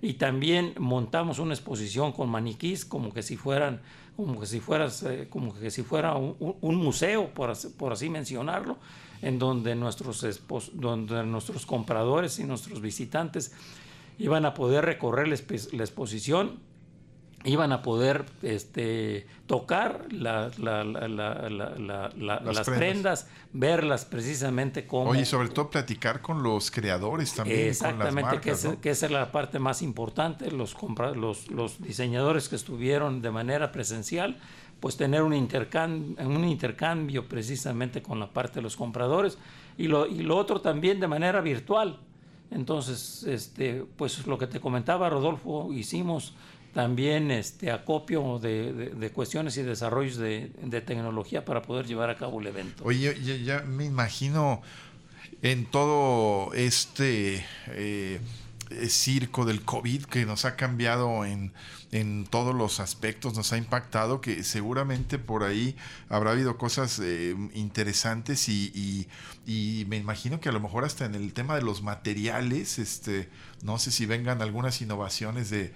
Y 0.00 0.14
también 0.14 0.74
montamos 0.78 1.40
una 1.40 1.52
exposición 1.52 2.12
con 2.12 2.28
maniquís 2.28 2.84
como 2.84 3.12
que 3.12 3.22
si 3.22 3.36
fueran 3.36 3.80
como 4.16 4.38
que 4.38 4.46
si 4.46 4.60
fueras 4.60 5.02
eh, 5.02 5.26
como 5.28 5.52
que 5.52 5.72
si 5.72 5.82
fuera 5.82 6.14
un, 6.14 6.76
museo 6.76 7.34
por 7.34 7.50
así, 7.50 7.68
por 7.70 7.92
así, 7.92 8.08
mencionarlo 8.08 8.76
en 9.22 9.40
donde 9.40 9.74
nuestros 9.74 10.24
donde 10.74 11.24
nuestros 11.24 11.66
compradores 11.66 12.38
y 12.38 12.44
nuestros 12.44 12.80
visitantes 12.80 13.52
iban 14.18 14.44
a 14.44 14.54
poder 14.54 14.84
recorrer 14.84 15.26
la, 15.26 15.34
exposición 15.34 16.60
iban 17.44 17.72
a 17.72 17.82
poder 17.82 18.24
este, 18.42 19.26
tocar 19.46 20.06
las, 20.10 20.56
prendas. 22.64 23.28
verlas 23.52 24.06
precisamente 24.06 24.86
como... 24.86 25.10
Oye, 25.10 25.26
sobre 25.26 25.50
todo 25.50 25.68
platicar 25.70 26.22
con 26.22 26.42
los 26.42 26.70
creadores 26.70 27.34
también. 27.34 27.68
Exactamente, 27.68 28.40
que, 28.40 28.50
es, 28.52 28.66
que, 28.80 28.90
esa 28.90 29.06
es 29.06 29.12
la 29.12 29.30
parte 29.30 29.58
más 29.58 29.82
importante, 29.82 30.50
los, 30.50 30.74
los, 31.16 31.50
los 31.50 31.82
diseñadores 31.82 32.48
que 32.48 32.56
estuvieron 32.56 33.20
de 33.20 33.30
manera 33.30 33.72
presencial, 33.72 34.38
pues 34.80 34.96
tener 34.96 35.22
un 35.22 35.34
intercambio, 35.34 36.26
un 36.26 36.44
intercambio 36.44 37.28
precisamente 37.28 38.02
con 38.02 38.18
la 38.20 38.30
parte 38.30 38.56
de 38.56 38.62
los 38.62 38.76
compradores 38.76 39.38
y 39.76 39.86
lo, 39.86 40.06
y 40.06 40.22
lo 40.22 40.36
otro 40.36 40.60
también 40.62 40.98
de 40.98 41.08
manera 41.08 41.42
virtual. 41.42 42.00
Entonces, 42.50 43.24
este, 43.24 43.84
pues 43.96 44.26
lo 44.26 44.38
que 44.38 44.46
te 44.46 44.60
comentaba 44.60 45.10
Rodolfo, 45.10 45.72
hicimos 45.72 46.34
también 46.74 47.30
este 47.30 47.70
acopio 47.70 48.38
de, 48.38 49.10
cuestiones 49.14 49.56
y 49.56 49.62
desarrollos 49.62 50.16
de, 50.16 50.50
tecnología 50.84 51.44
para 51.44 51.62
poder 51.62 51.86
llevar 51.86 52.10
a 52.10 52.16
cabo 52.16 52.40
el 52.40 52.48
evento. 52.48 52.84
Oye, 52.84 53.14
ya 53.44 53.60
me 53.60 53.84
imagino 53.84 54.60
en 55.40 55.66
todo 55.66 56.52
este 56.54 57.44
eh, 57.68 58.20
circo 58.88 59.44
del 59.44 59.62
COVID 59.62 60.04
que 60.04 60.26
nos 60.26 60.44
ha 60.44 60.56
cambiado 60.56 61.24
en 61.24 61.52
en 61.94 62.26
todos 62.26 62.56
los 62.56 62.80
aspectos, 62.80 63.36
nos 63.36 63.52
ha 63.52 63.56
impactado, 63.56 64.20
que 64.20 64.42
seguramente 64.42 65.20
por 65.20 65.44
ahí 65.44 65.76
habrá 66.08 66.32
habido 66.32 66.58
cosas 66.58 66.98
eh, 66.98 67.36
interesantes 67.54 68.48
y, 68.48 69.06
me 69.86 69.96
imagino 69.96 70.40
que 70.40 70.48
a 70.48 70.52
lo 70.52 70.58
mejor 70.58 70.84
hasta 70.84 71.04
en 71.04 71.14
el 71.14 71.32
tema 71.32 71.54
de 71.54 71.62
los 71.62 71.82
materiales, 71.84 72.80
este, 72.80 73.28
no 73.62 73.78
sé 73.78 73.92
si 73.92 74.06
vengan 74.06 74.42
algunas 74.42 74.80
innovaciones 74.80 75.50
de, 75.50 75.72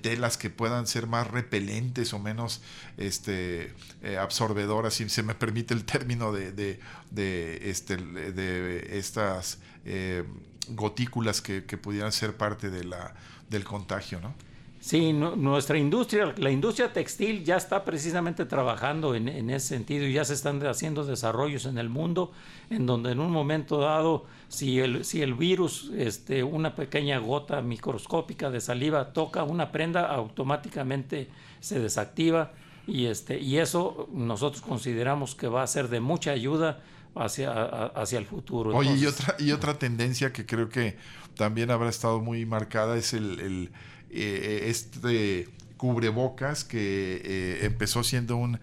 telas 0.00 0.38
que 0.38 0.48
puedan 0.48 0.86
ser 0.86 1.06
más 1.06 1.26
repelentes 1.26 2.14
o 2.14 2.18
menos 2.18 2.62
este, 2.96 3.74
eh, 4.02 4.16
absorbedoras, 4.16 4.94
si 4.94 5.06
se 5.10 5.22
me 5.22 5.34
permite 5.34 5.74
el 5.74 5.84
término 5.84 6.32
de, 6.32 6.52
de, 6.52 7.70
este, 7.70 7.98
de 7.98 8.98
estas 8.98 9.58
eh, 9.84 10.24
gotículas 10.70 11.40
que, 11.40 11.60
pudieran 11.62 12.12
ser 12.12 12.36
parte 12.36 12.70
del 12.70 13.64
contagio, 13.64 14.20
¿no? 14.20 14.34
Sí, 14.80 15.12
nuestra 15.12 15.76
industria, 15.76 16.32
la 16.36 16.50
industria 16.50 16.92
textil 16.92 17.44
ya 17.44 17.56
está 17.56 17.84
precisamente 17.84 18.46
trabajando 18.46 19.16
en, 19.16 19.50
ese 19.50 19.66
sentido 19.66 20.06
y 20.06 20.12
ya 20.12 20.24
se 20.24 20.34
están 20.34 20.64
haciendo 20.66 21.04
desarrollos 21.04 21.66
en 21.66 21.78
el 21.78 21.88
mundo 21.88 22.30
en 22.70 22.86
donde 22.86 23.10
en 23.10 23.18
un 23.18 23.32
momento 23.32 23.80
dado, 23.80 24.26
si 24.46 24.78
el, 24.78 25.04
si 25.04 25.20
el 25.20 25.34
virus, 25.34 25.90
este, 25.96 26.44
una 26.44 26.76
pequeña 26.76 27.18
gota 27.18 27.60
microscópica 27.60 28.50
de 28.50 28.60
saliva 28.60 29.12
toca 29.12 29.42
una 29.42 29.72
prenda, 29.72 30.06
automáticamente 30.06 31.28
se 31.58 31.80
desactiva 31.80 32.52
y, 32.86 33.06
este, 33.06 33.40
y 33.40 33.58
eso 33.58 34.08
nosotros 34.12 34.62
consideramos 34.62 35.34
que 35.34 35.48
va 35.48 35.64
a 35.64 35.66
ser 35.66 35.88
de 35.88 35.98
mucha 35.98 36.30
ayuda 36.30 36.80
hacia, 37.18 37.52
hacia 37.86 38.18
el 38.18 38.26
futuro. 38.26 38.74
Oye, 38.76 38.94
y, 38.94 39.06
otra, 39.06 39.36
y 39.38 39.52
otra 39.52 39.78
tendencia 39.78 40.32
que 40.32 40.46
creo 40.46 40.68
que 40.68 40.96
también 41.36 41.70
habrá 41.70 41.88
estado 41.88 42.20
muy 42.20 42.46
marcada 42.46 42.96
es 42.96 43.12
el 43.12 43.70
eh, 44.10 44.64
este 44.68 45.48
cubrebocas 45.76 46.64
que 46.64 47.22
eh, 47.24 47.58
empezó 47.62 48.02
siendo 48.02 48.36
un 48.36 48.58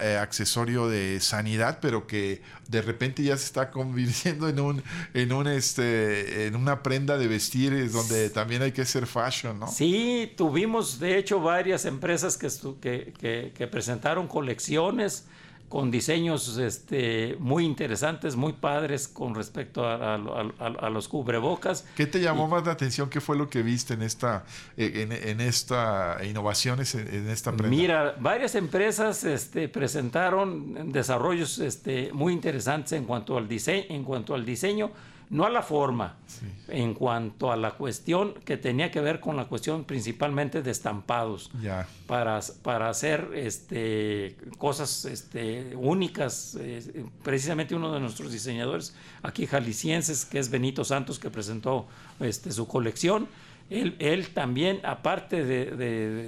eh, 0.00 0.18
accesorio 0.20 0.88
de 0.88 1.20
sanidad, 1.20 1.78
pero 1.80 2.06
que 2.06 2.42
de 2.68 2.80
repente 2.80 3.22
ya 3.22 3.36
se 3.36 3.44
está 3.44 3.70
convirtiendo 3.70 4.48
en 4.48 4.58
un 4.58 4.82
en 5.12 5.32
un 5.32 5.46
este 5.46 6.46
en 6.46 6.56
una 6.56 6.82
prenda 6.82 7.18
de 7.18 7.28
vestir 7.28 7.90
donde 7.92 8.30
también 8.30 8.62
hay 8.62 8.72
que 8.72 8.84
ser 8.84 9.06
fashion, 9.06 9.60
¿no? 9.60 9.68
Sí, 9.68 10.32
tuvimos 10.36 10.98
de 10.98 11.18
hecho 11.18 11.40
varias 11.40 11.84
empresas 11.84 12.38
que, 12.38 13.12
que, 13.18 13.52
que 13.54 13.66
presentaron 13.66 14.26
colecciones 14.26 15.26
con 15.74 15.90
diseños 15.90 16.56
este, 16.56 17.34
muy 17.40 17.64
interesantes, 17.64 18.36
muy 18.36 18.52
padres 18.52 19.08
con 19.08 19.34
respecto 19.34 19.84
a, 19.84 20.88
los 20.88 21.08
cubrebocas. 21.08 21.84
¿Qué 21.96 22.06
te 22.06 22.20
llamó 22.20 22.46
más 22.46 22.64
la 22.64 22.70
atención? 22.70 23.10
¿Qué 23.10 23.20
fue 23.20 23.36
lo 23.36 23.50
que 23.50 23.64
viste 23.64 23.94
en 23.94 24.02
esta, 24.02 24.44
en, 24.76 25.10
en 25.10 25.40
esta 25.40 26.18
innovaciones 26.24 26.94
en, 26.94 27.28
esta 27.28 27.50
prenda? 27.50 27.76
Mira, 27.76 28.14
varias 28.20 28.54
empresas 28.54 29.24
este, 29.24 29.68
presentaron 29.68 30.92
desarrollos 30.92 31.58
este, 31.58 32.12
muy 32.12 32.32
interesantes 32.32 32.92
en 32.92 33.04
cuanto 33.04 33.36
al 33.36 33.48
diseño, 33.48 33.86
en 33.88 34.04
cuanto 34.04 34.36
al 34.36 34.46
diseño 34.46 34.92
no 35.34 35.44
a 35.44 35.50
la 35.50 35.62
forma, 35.62 36.14
en 36.68 36.94
cuanto 36.94 37.50
a 37.50 37.56
la 37.56 37.72
cuestión 37.72 38.34
que 38.44 38.56
tenía 38.56 38.92
que 38.92 39.00
ver 39.00 39.18
con 39.18 39.36
la 39.36 39.46
cuestión 39.46 39.82
principalmente 39.82 40.62
de 40.62 40.70
estampados, 40.70 41.50
para, 42.06 42.38
para 42.62 42.88
hacer 42.88 43.30
este, 43.34 44.36
cosas 44.58 45.04
este, 45.06 45.74
únicas. 45.74 46.56
Eh, 46.60 47.04
precisamente 47.24 47.74
uno 47.74 47.92
de 47.92 47.98
nuestros 47.98 48.30
diseñadores 48.30 48.94
aquí 49.24 49.46
jaliscienses, 49.46 50.24
que 50.24 50.38
es 50.38 50.50
Benito 50.50 50.84
Santos, 50.84 51.18
que 51.18 51.30
presentó 51.30 51.88
este, 52.20 52.52
su 52.52 52.68
colección, 52.68 53.26
él, 53.70 53.96
él, 53.98 54.28
también, 54.28 54.78
aparte 54.84 55.44
de, 55.44 55.64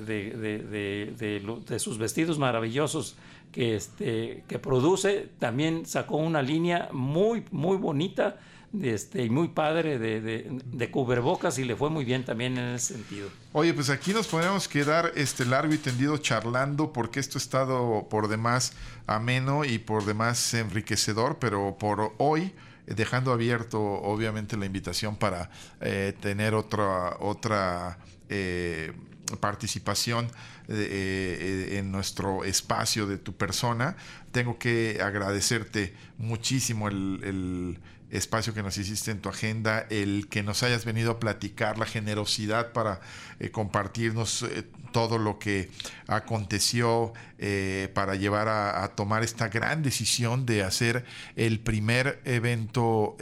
de, 0.08 1.78
sus 1.78 1.96
vestidos 1.98 2.40
maravillosos 2.40 3.14
que, 3.52 3.76
este, 3.76 4.42
que 4.48 4.58
produce, 4.58 5.28
también 5.38 5.86
sacó 5.86 6.16
una 6.16 6.42
línea 6.42 6.88
muy, 6.90 7.44
muy 7.52 7.76
bonita 7.76 8.38
este, 8.82 9.28
muy 9.30 9.48
padre 9.48 9.98
de, 9.98 10.20
de, 10.20 10.90
cubrebocas 10.90 11.58
y 11.58 11.64
le 11.64 11.76
fue 11.76 11.90
muy 11.90 12.04
bien 12.04 12.24
también 12.24 12.58
en 12.58 12.74
ese 12.74 12.94
sentido. 12.94 13.28
Oye, 13.52 13.72
pues 13.72 13.90
aquí 13.90 14.12
nos 14.12 14.26
podemos 14.26 14.68
quedar 14.68 15.12
este 15.14 15.44
largo 15.44 15.72
y 15.72 15.78
tendido 15.78 16.16
charlando 16.18 16.92
porque 16.92 17.20
esto 17.20 17.38
ha 17.38 17.40
estado 17.40 18.06
por 18.08 18.28
demás 18.28 18.72
ameno 19.06 19.64
y 19.64 19.78
por 19.78 20.04
demás 20.04 20.54
enriquecedor, 20.54 21.38
pero 21.38 21.76
por 21.78 22.14
hoy 22.18 22.52
eh, 22.86 22.94
dejando 22.94 23.32
abierto 23.32 23.80
obviamente 23.80 24.56
la 24.56 24.66
invitación 24.66 25.16
para 25.16 25.50
eh, 25.80 26.14
tener 26.20 26.54
otra 26.54 27.16
otra 27.20 27.98
eh, 28.28 28.92
participación 29.40 30.28
en 30.68 31.92
nuestro 31.92 32.44
espacio 32.44 33.06
de 33.06 33.18
tu 33.18 33.32
persona. 33.32 33.96
Tengo 34.32 34.58
que 34.58 34.98
agradecerte 35.00 35.94
muchísimo 36.18 36.88
el 36.88 37.78
espacio 38.10 38.54
que 38.54 38.62
nos 38.62 38.78
hiciste 38.78 39.10
en 39.10 39.20
tu 39.20 39.28
agenda, 39.28 39.86
el 39.90 40.28
que 40.28 40.42
nos 40.42 40.62
hayas 40.62 40.84
venido 40.84 41.12
a 41.12 41.20
platicar, 41.20 41.78
la 41.78 41.86
generosidad 41.86 42.72
para 42.72 43.00
eh, 43.40 43.50
compartirnos 43.50 44.42
eh, 44.42 44.64
todo 44.92 45.18
lo 45.18 45.38
que 45.38 45.70
aconteció 46.06 47.12
eh, 47.38 47.90
para 47.94 48.14
llevar 48.14 48.48
a, 48.48 48.86
tomar 48.94 49.22
esta 49.22 49.48
gran 49.48 49.82
decisión 49.82 50.46
de 50.46 50.62
hacer 50.62 51.04
el 51.36 51.60
primer 51.60 52.20
evento 52.24 53.16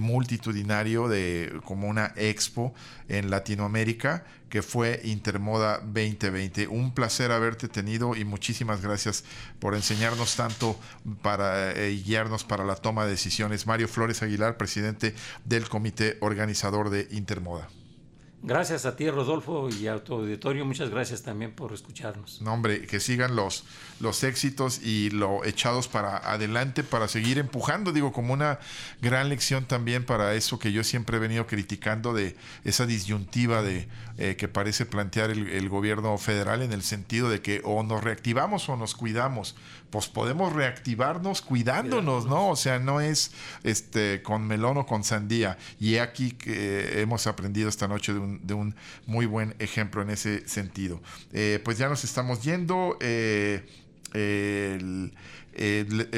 multitudinario 0.00 1.08
de 1.08 1.60
como 1.64 1.88
una 1.88 2.12
expo 2.16 2.74
en 3.08 3.30
Latinoamérica 3.30 4.24
que 4.48 4.62
fue 4.62 5.00
Intermoda 5.04 5.78
2020. 5.78 6.68
Un 6.68 6.92
placer 6.92 7.32
haberte 7.32 7.68
tenido 7.68 8.14
y 8.14 8.24
muchísimas 8.24 8.82
gracias 8.82 9.24
por 9.58 9.74
enseñarnos 9.74 10.36
tanto 10.36 10.78
para 11.22 11.72
guiarnos 11.74 12.44
para 12.44 12.64
la 12.64 12.74
toma 12.74 13.04
de 13.04 13.12
decisiones. 13.12 13.66
Mario 13.66 13.88
Flores 13.88 14.22
Aguilar, 14.22 14.56
presidente 14.56 15.14
del 15.44 15.68
comité 15.68 16.18
organizador 16.20 16.90
de 16.90 17.08
Intermoda. 17.12 17.68
Gracias 18.44 18.86
a 18.86 18.96
ti, 18.96 19.08
Rodolfo, 19.08 19.68
y 19.68 19.86
a 19.86 20.02
tu 20.02 20.14
auditorio. 20.14 20.64
Muchas 20.64 20.90
gracias 20.90 21.22
también 21.22 21.52
por 21.52 21.72
escucharnos. 21.72 22.42
No, 22.42 22.52
hombre, 22.52 22.86
que 22.86 22.98
sigan 22.98 23.36
los, 23.36 23.64
los 24.02 24.24
éxitos 24.24 24.80
y 24.82 25.10
lo 25.10 25.44
echados 25.44 25.86
para 25.86 26.16
adelante 26.30 26.82
para 26.82 27.06
seguir 27.06 27.38
empujando. 27.38 27.92
Digo, 27.92 28.12
como 28.12 28.32
una 28.32 28.58
gran 29.00 29.28
lección 29.28 29.64
también 29.64 30.04
para 30.04 30.34
eso 30.34 30.58
que 30.58 30.72
yo 30.72 30.82
siempre 30.82 31.16
he 31.16 31.20
venido 31.20 31.46
criticando 31.46 32.12
de 32.12 32.36
esa 32.64 32.84
disyuntiva 32.84 33.62
de 33.62 33.88
eh, 34.18 34.34
que 34.36 34.48
parece 34.48 34.86
plantear 34.86 35.30
el, 35.30 35.68
gobierno 35.68 36.18
federal 36.18 36.62
en 36.62 36.72
el 36.72 36.82
sentido 36.82 37.30
de 37.30 37.40
que 37.40 37.62
o 37.64 37.82
nos 37.82 38.02
reactivamos 38.02 38.68
o 38.68 38.76
nos 38.76 38.94
cuidamos 38.94 39.54
pues 39.92 40.08
podemos 40.08 40.54
reactivarnos 40.54 41.42
cuidándonos, 41.42 42.24
¿no? 42.24 42.48
O 42.48 42.56
sea, 42.56 42.78
no 42.78 43.02
es 43.02 43.30
este 43.62 44.22
con 44.22 44.46
melón 44.46 44.78
o 44.78 44.86
con 44.86 45.04
sandía. 45.04 45.58
Y 45.78 45.98
aquí 45.98 46.30
que 46.30 47.02
hemos 47.02 47.26
aprendido 47.26 47.68
esta 47.68 47.88
noche 47.88 48.14
de 48.14 48.54
un, 48.54 48.74
muy 49.06 49.26
buen 49.26 49.54
ejemplo 49.58 50.00
en 50.00 50.08
ese 50.08 50.48
sentido. 50.48 51.02
Eh, 51.34 51.60
pues 51.62 51.76
ya 51.76 51.90
nos 51.90 52.04
estamos 52.04 52.42
yendo. 52.42 52.96
Eh, 53.00 53.68
el, 54.14 55.12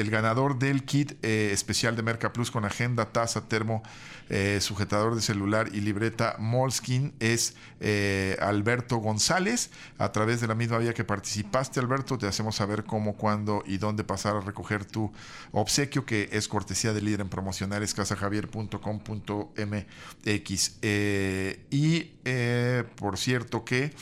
ganador 0.09 0.59
del 0.59 0.85
kit 0.85 1.13
eh, 1.21 1.49
especial 1.51 1.95
de 1.95 2.03
Merca 2.03 2.33
Plus 2.33 2.51
con 2.51 2.65
agenda, 2.65 3.11
taza, 3.11 3.47
termo 3.47 3.83
eh, 4.29 4.59
sujetador 4.59 5.13
de 5.13 5.21
celular 5.21 5.69
y 5.71 5.81
libreta 5.81 6.35
Molskin 6.39 7.13
es 7.19 7.55
eh, 7.79 8.37
Alberto 8.41 8.97
González. 8.97 9.69
A 9.97 10.11
través 10.11 10.41
de 10.41 10.47
la 10.47 10.55
misma 10.55 10.79
vía 10.79 10.93
que 10.93 11.03
participaste, 11.03 11.79
Alberto, 11.79 12.17
te 12.17 12.27
hacemos 12.27 12.55
saber 12.55 12.85
cómo, 12.85 13.15
cuándo 13.15 13.63
y 13.65 13.77
dónde 13.77 14.03
pasar 14.03 14.35
a 14.35 14.41
recoger 14.41 14.85
tu 14.85 15.11
obsequio, 15.51 16.05
que 16.05 16.29
es 16.31 16.47
cortesía 16.47 16.93
de 16.93 17.01
líder 17.01 17.21
en 17.21 17.29
promocionales, 17.29 17.93
casajavier.com.mx. 17.93 20.79
Y 21.69 22.03
por 22.95 23.17
cierto 23.17 23.65
que 23.65 23.93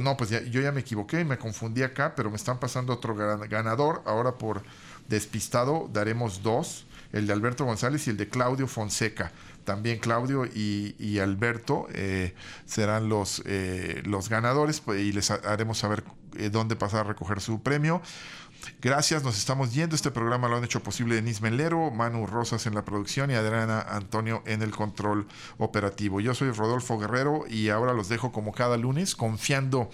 no, 0.00 0.16
pues 0.16 0.30
yo 0.30 0.60
ya 0.60 0.72
me 0.72 0.80
equivoqué, 0.80 1.24
me 1.24 1.38
confundí 1.38 1.82
acá, 1.82 2.14
pero 2.14 2.30
me 2.30 2.36
están 2.36 2.58
pasando 2.58 2.92
otro 2.92 3.14
ganador. 3.14 4.02
Ahora 4.06 4.32
por 4.32 4.62
despistado 5.08 5.88
daremos 5.92 6.42
dos, 6.42 6.86
el 7.12 7.26
de 7.26 7.32
Alberto 7.32 7.64
González 7.64 8.06
y 8.06 8.10
el 8.10 8.16
de 8.16 8.28
Claudio 8.28 8.66
Fonseca. 8.66 9.32
También 9.64 9.98
Claudio 9.98 10.46
y, 10.46 11.18
Alberto 11.18 11.88
eh, 11.92 12.34
serán 12.66 13.08
los, 13.08 13.42
eh, 13.46 14.00
los 14.04 14.28
ganadores 14.28 14.80
pues, 14.80 15.00
y 15.00 15.12
les 15.12 15.30
haremos 15.30 15.78
saber 15.78 16.04
eh, 16.36 16.50
dónde 16.50 16.76
pasar 16.76 17.00
a 17.00 17.08
recoger 17.08 17.40
su 17.40 17.62
premio. 17.62 18.00
Gracias, 18.80 19.22
nos 19.22 19.38
estamos 19.38 19.74
yendo. 19.74 19.96
Este 19.96 20.10
programa 20.10 20.48
lo 20.48 20.56
han 20.56 20.64
hecho 20.64 20.82
posible 20.82 21.14
Denise 21.14 21.42
Melero, 21.42 21.90
Manu 21.90 22.26
Rosas 22.26 22.66
en 22.66 22.74
la 22.74 22.84
producción 22.84 23.30
y 23.30 23.34
Adriana 23.34 23.80
Antonio 23.80 24.42
en 24.46 24.62
el 24.62 24.70
control 24.70 25.26
operativo. 25.58 26.20
Yo 26.20 26.34
soy 26.34 26.50
Rodolfo 26.50 26.98
Guerrero 26.98 27.44
y 27.48 27.68
ahora 27.68 27.92
los 27.92 28.08
dejo 28.08 28.32
como 28.32 28.52
cada 28.52 28.76
lunes, 28.76 29.16
confiando 29.16 29.90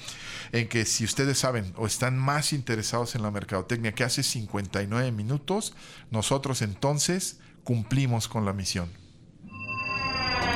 en 0.53 0.69
que 0.69 0.85
si 0.85 1.05
ustedes 1.05 1.39
saben 1.39 1.73
o 1.77 1.87
están 1.87 2.19
más 2.19 2.53
interesados 2.53 3.15
en 3.15 3.23
la 3.23 3.31
mercadotecnia 3.31 3.93
que 3.93 4.05
hace 4.05 4.23
59 4.23 5.13
minutos, 5.13 5.75
nosotros 6.11 6.63
entonces 6.63 7.39
cumplimos 7.65 8.29
con 8.29 8.45
la 8.45 8.53
misión. 8.53 8.91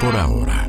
Por 0.01 0.15
ahora 0.17 0.69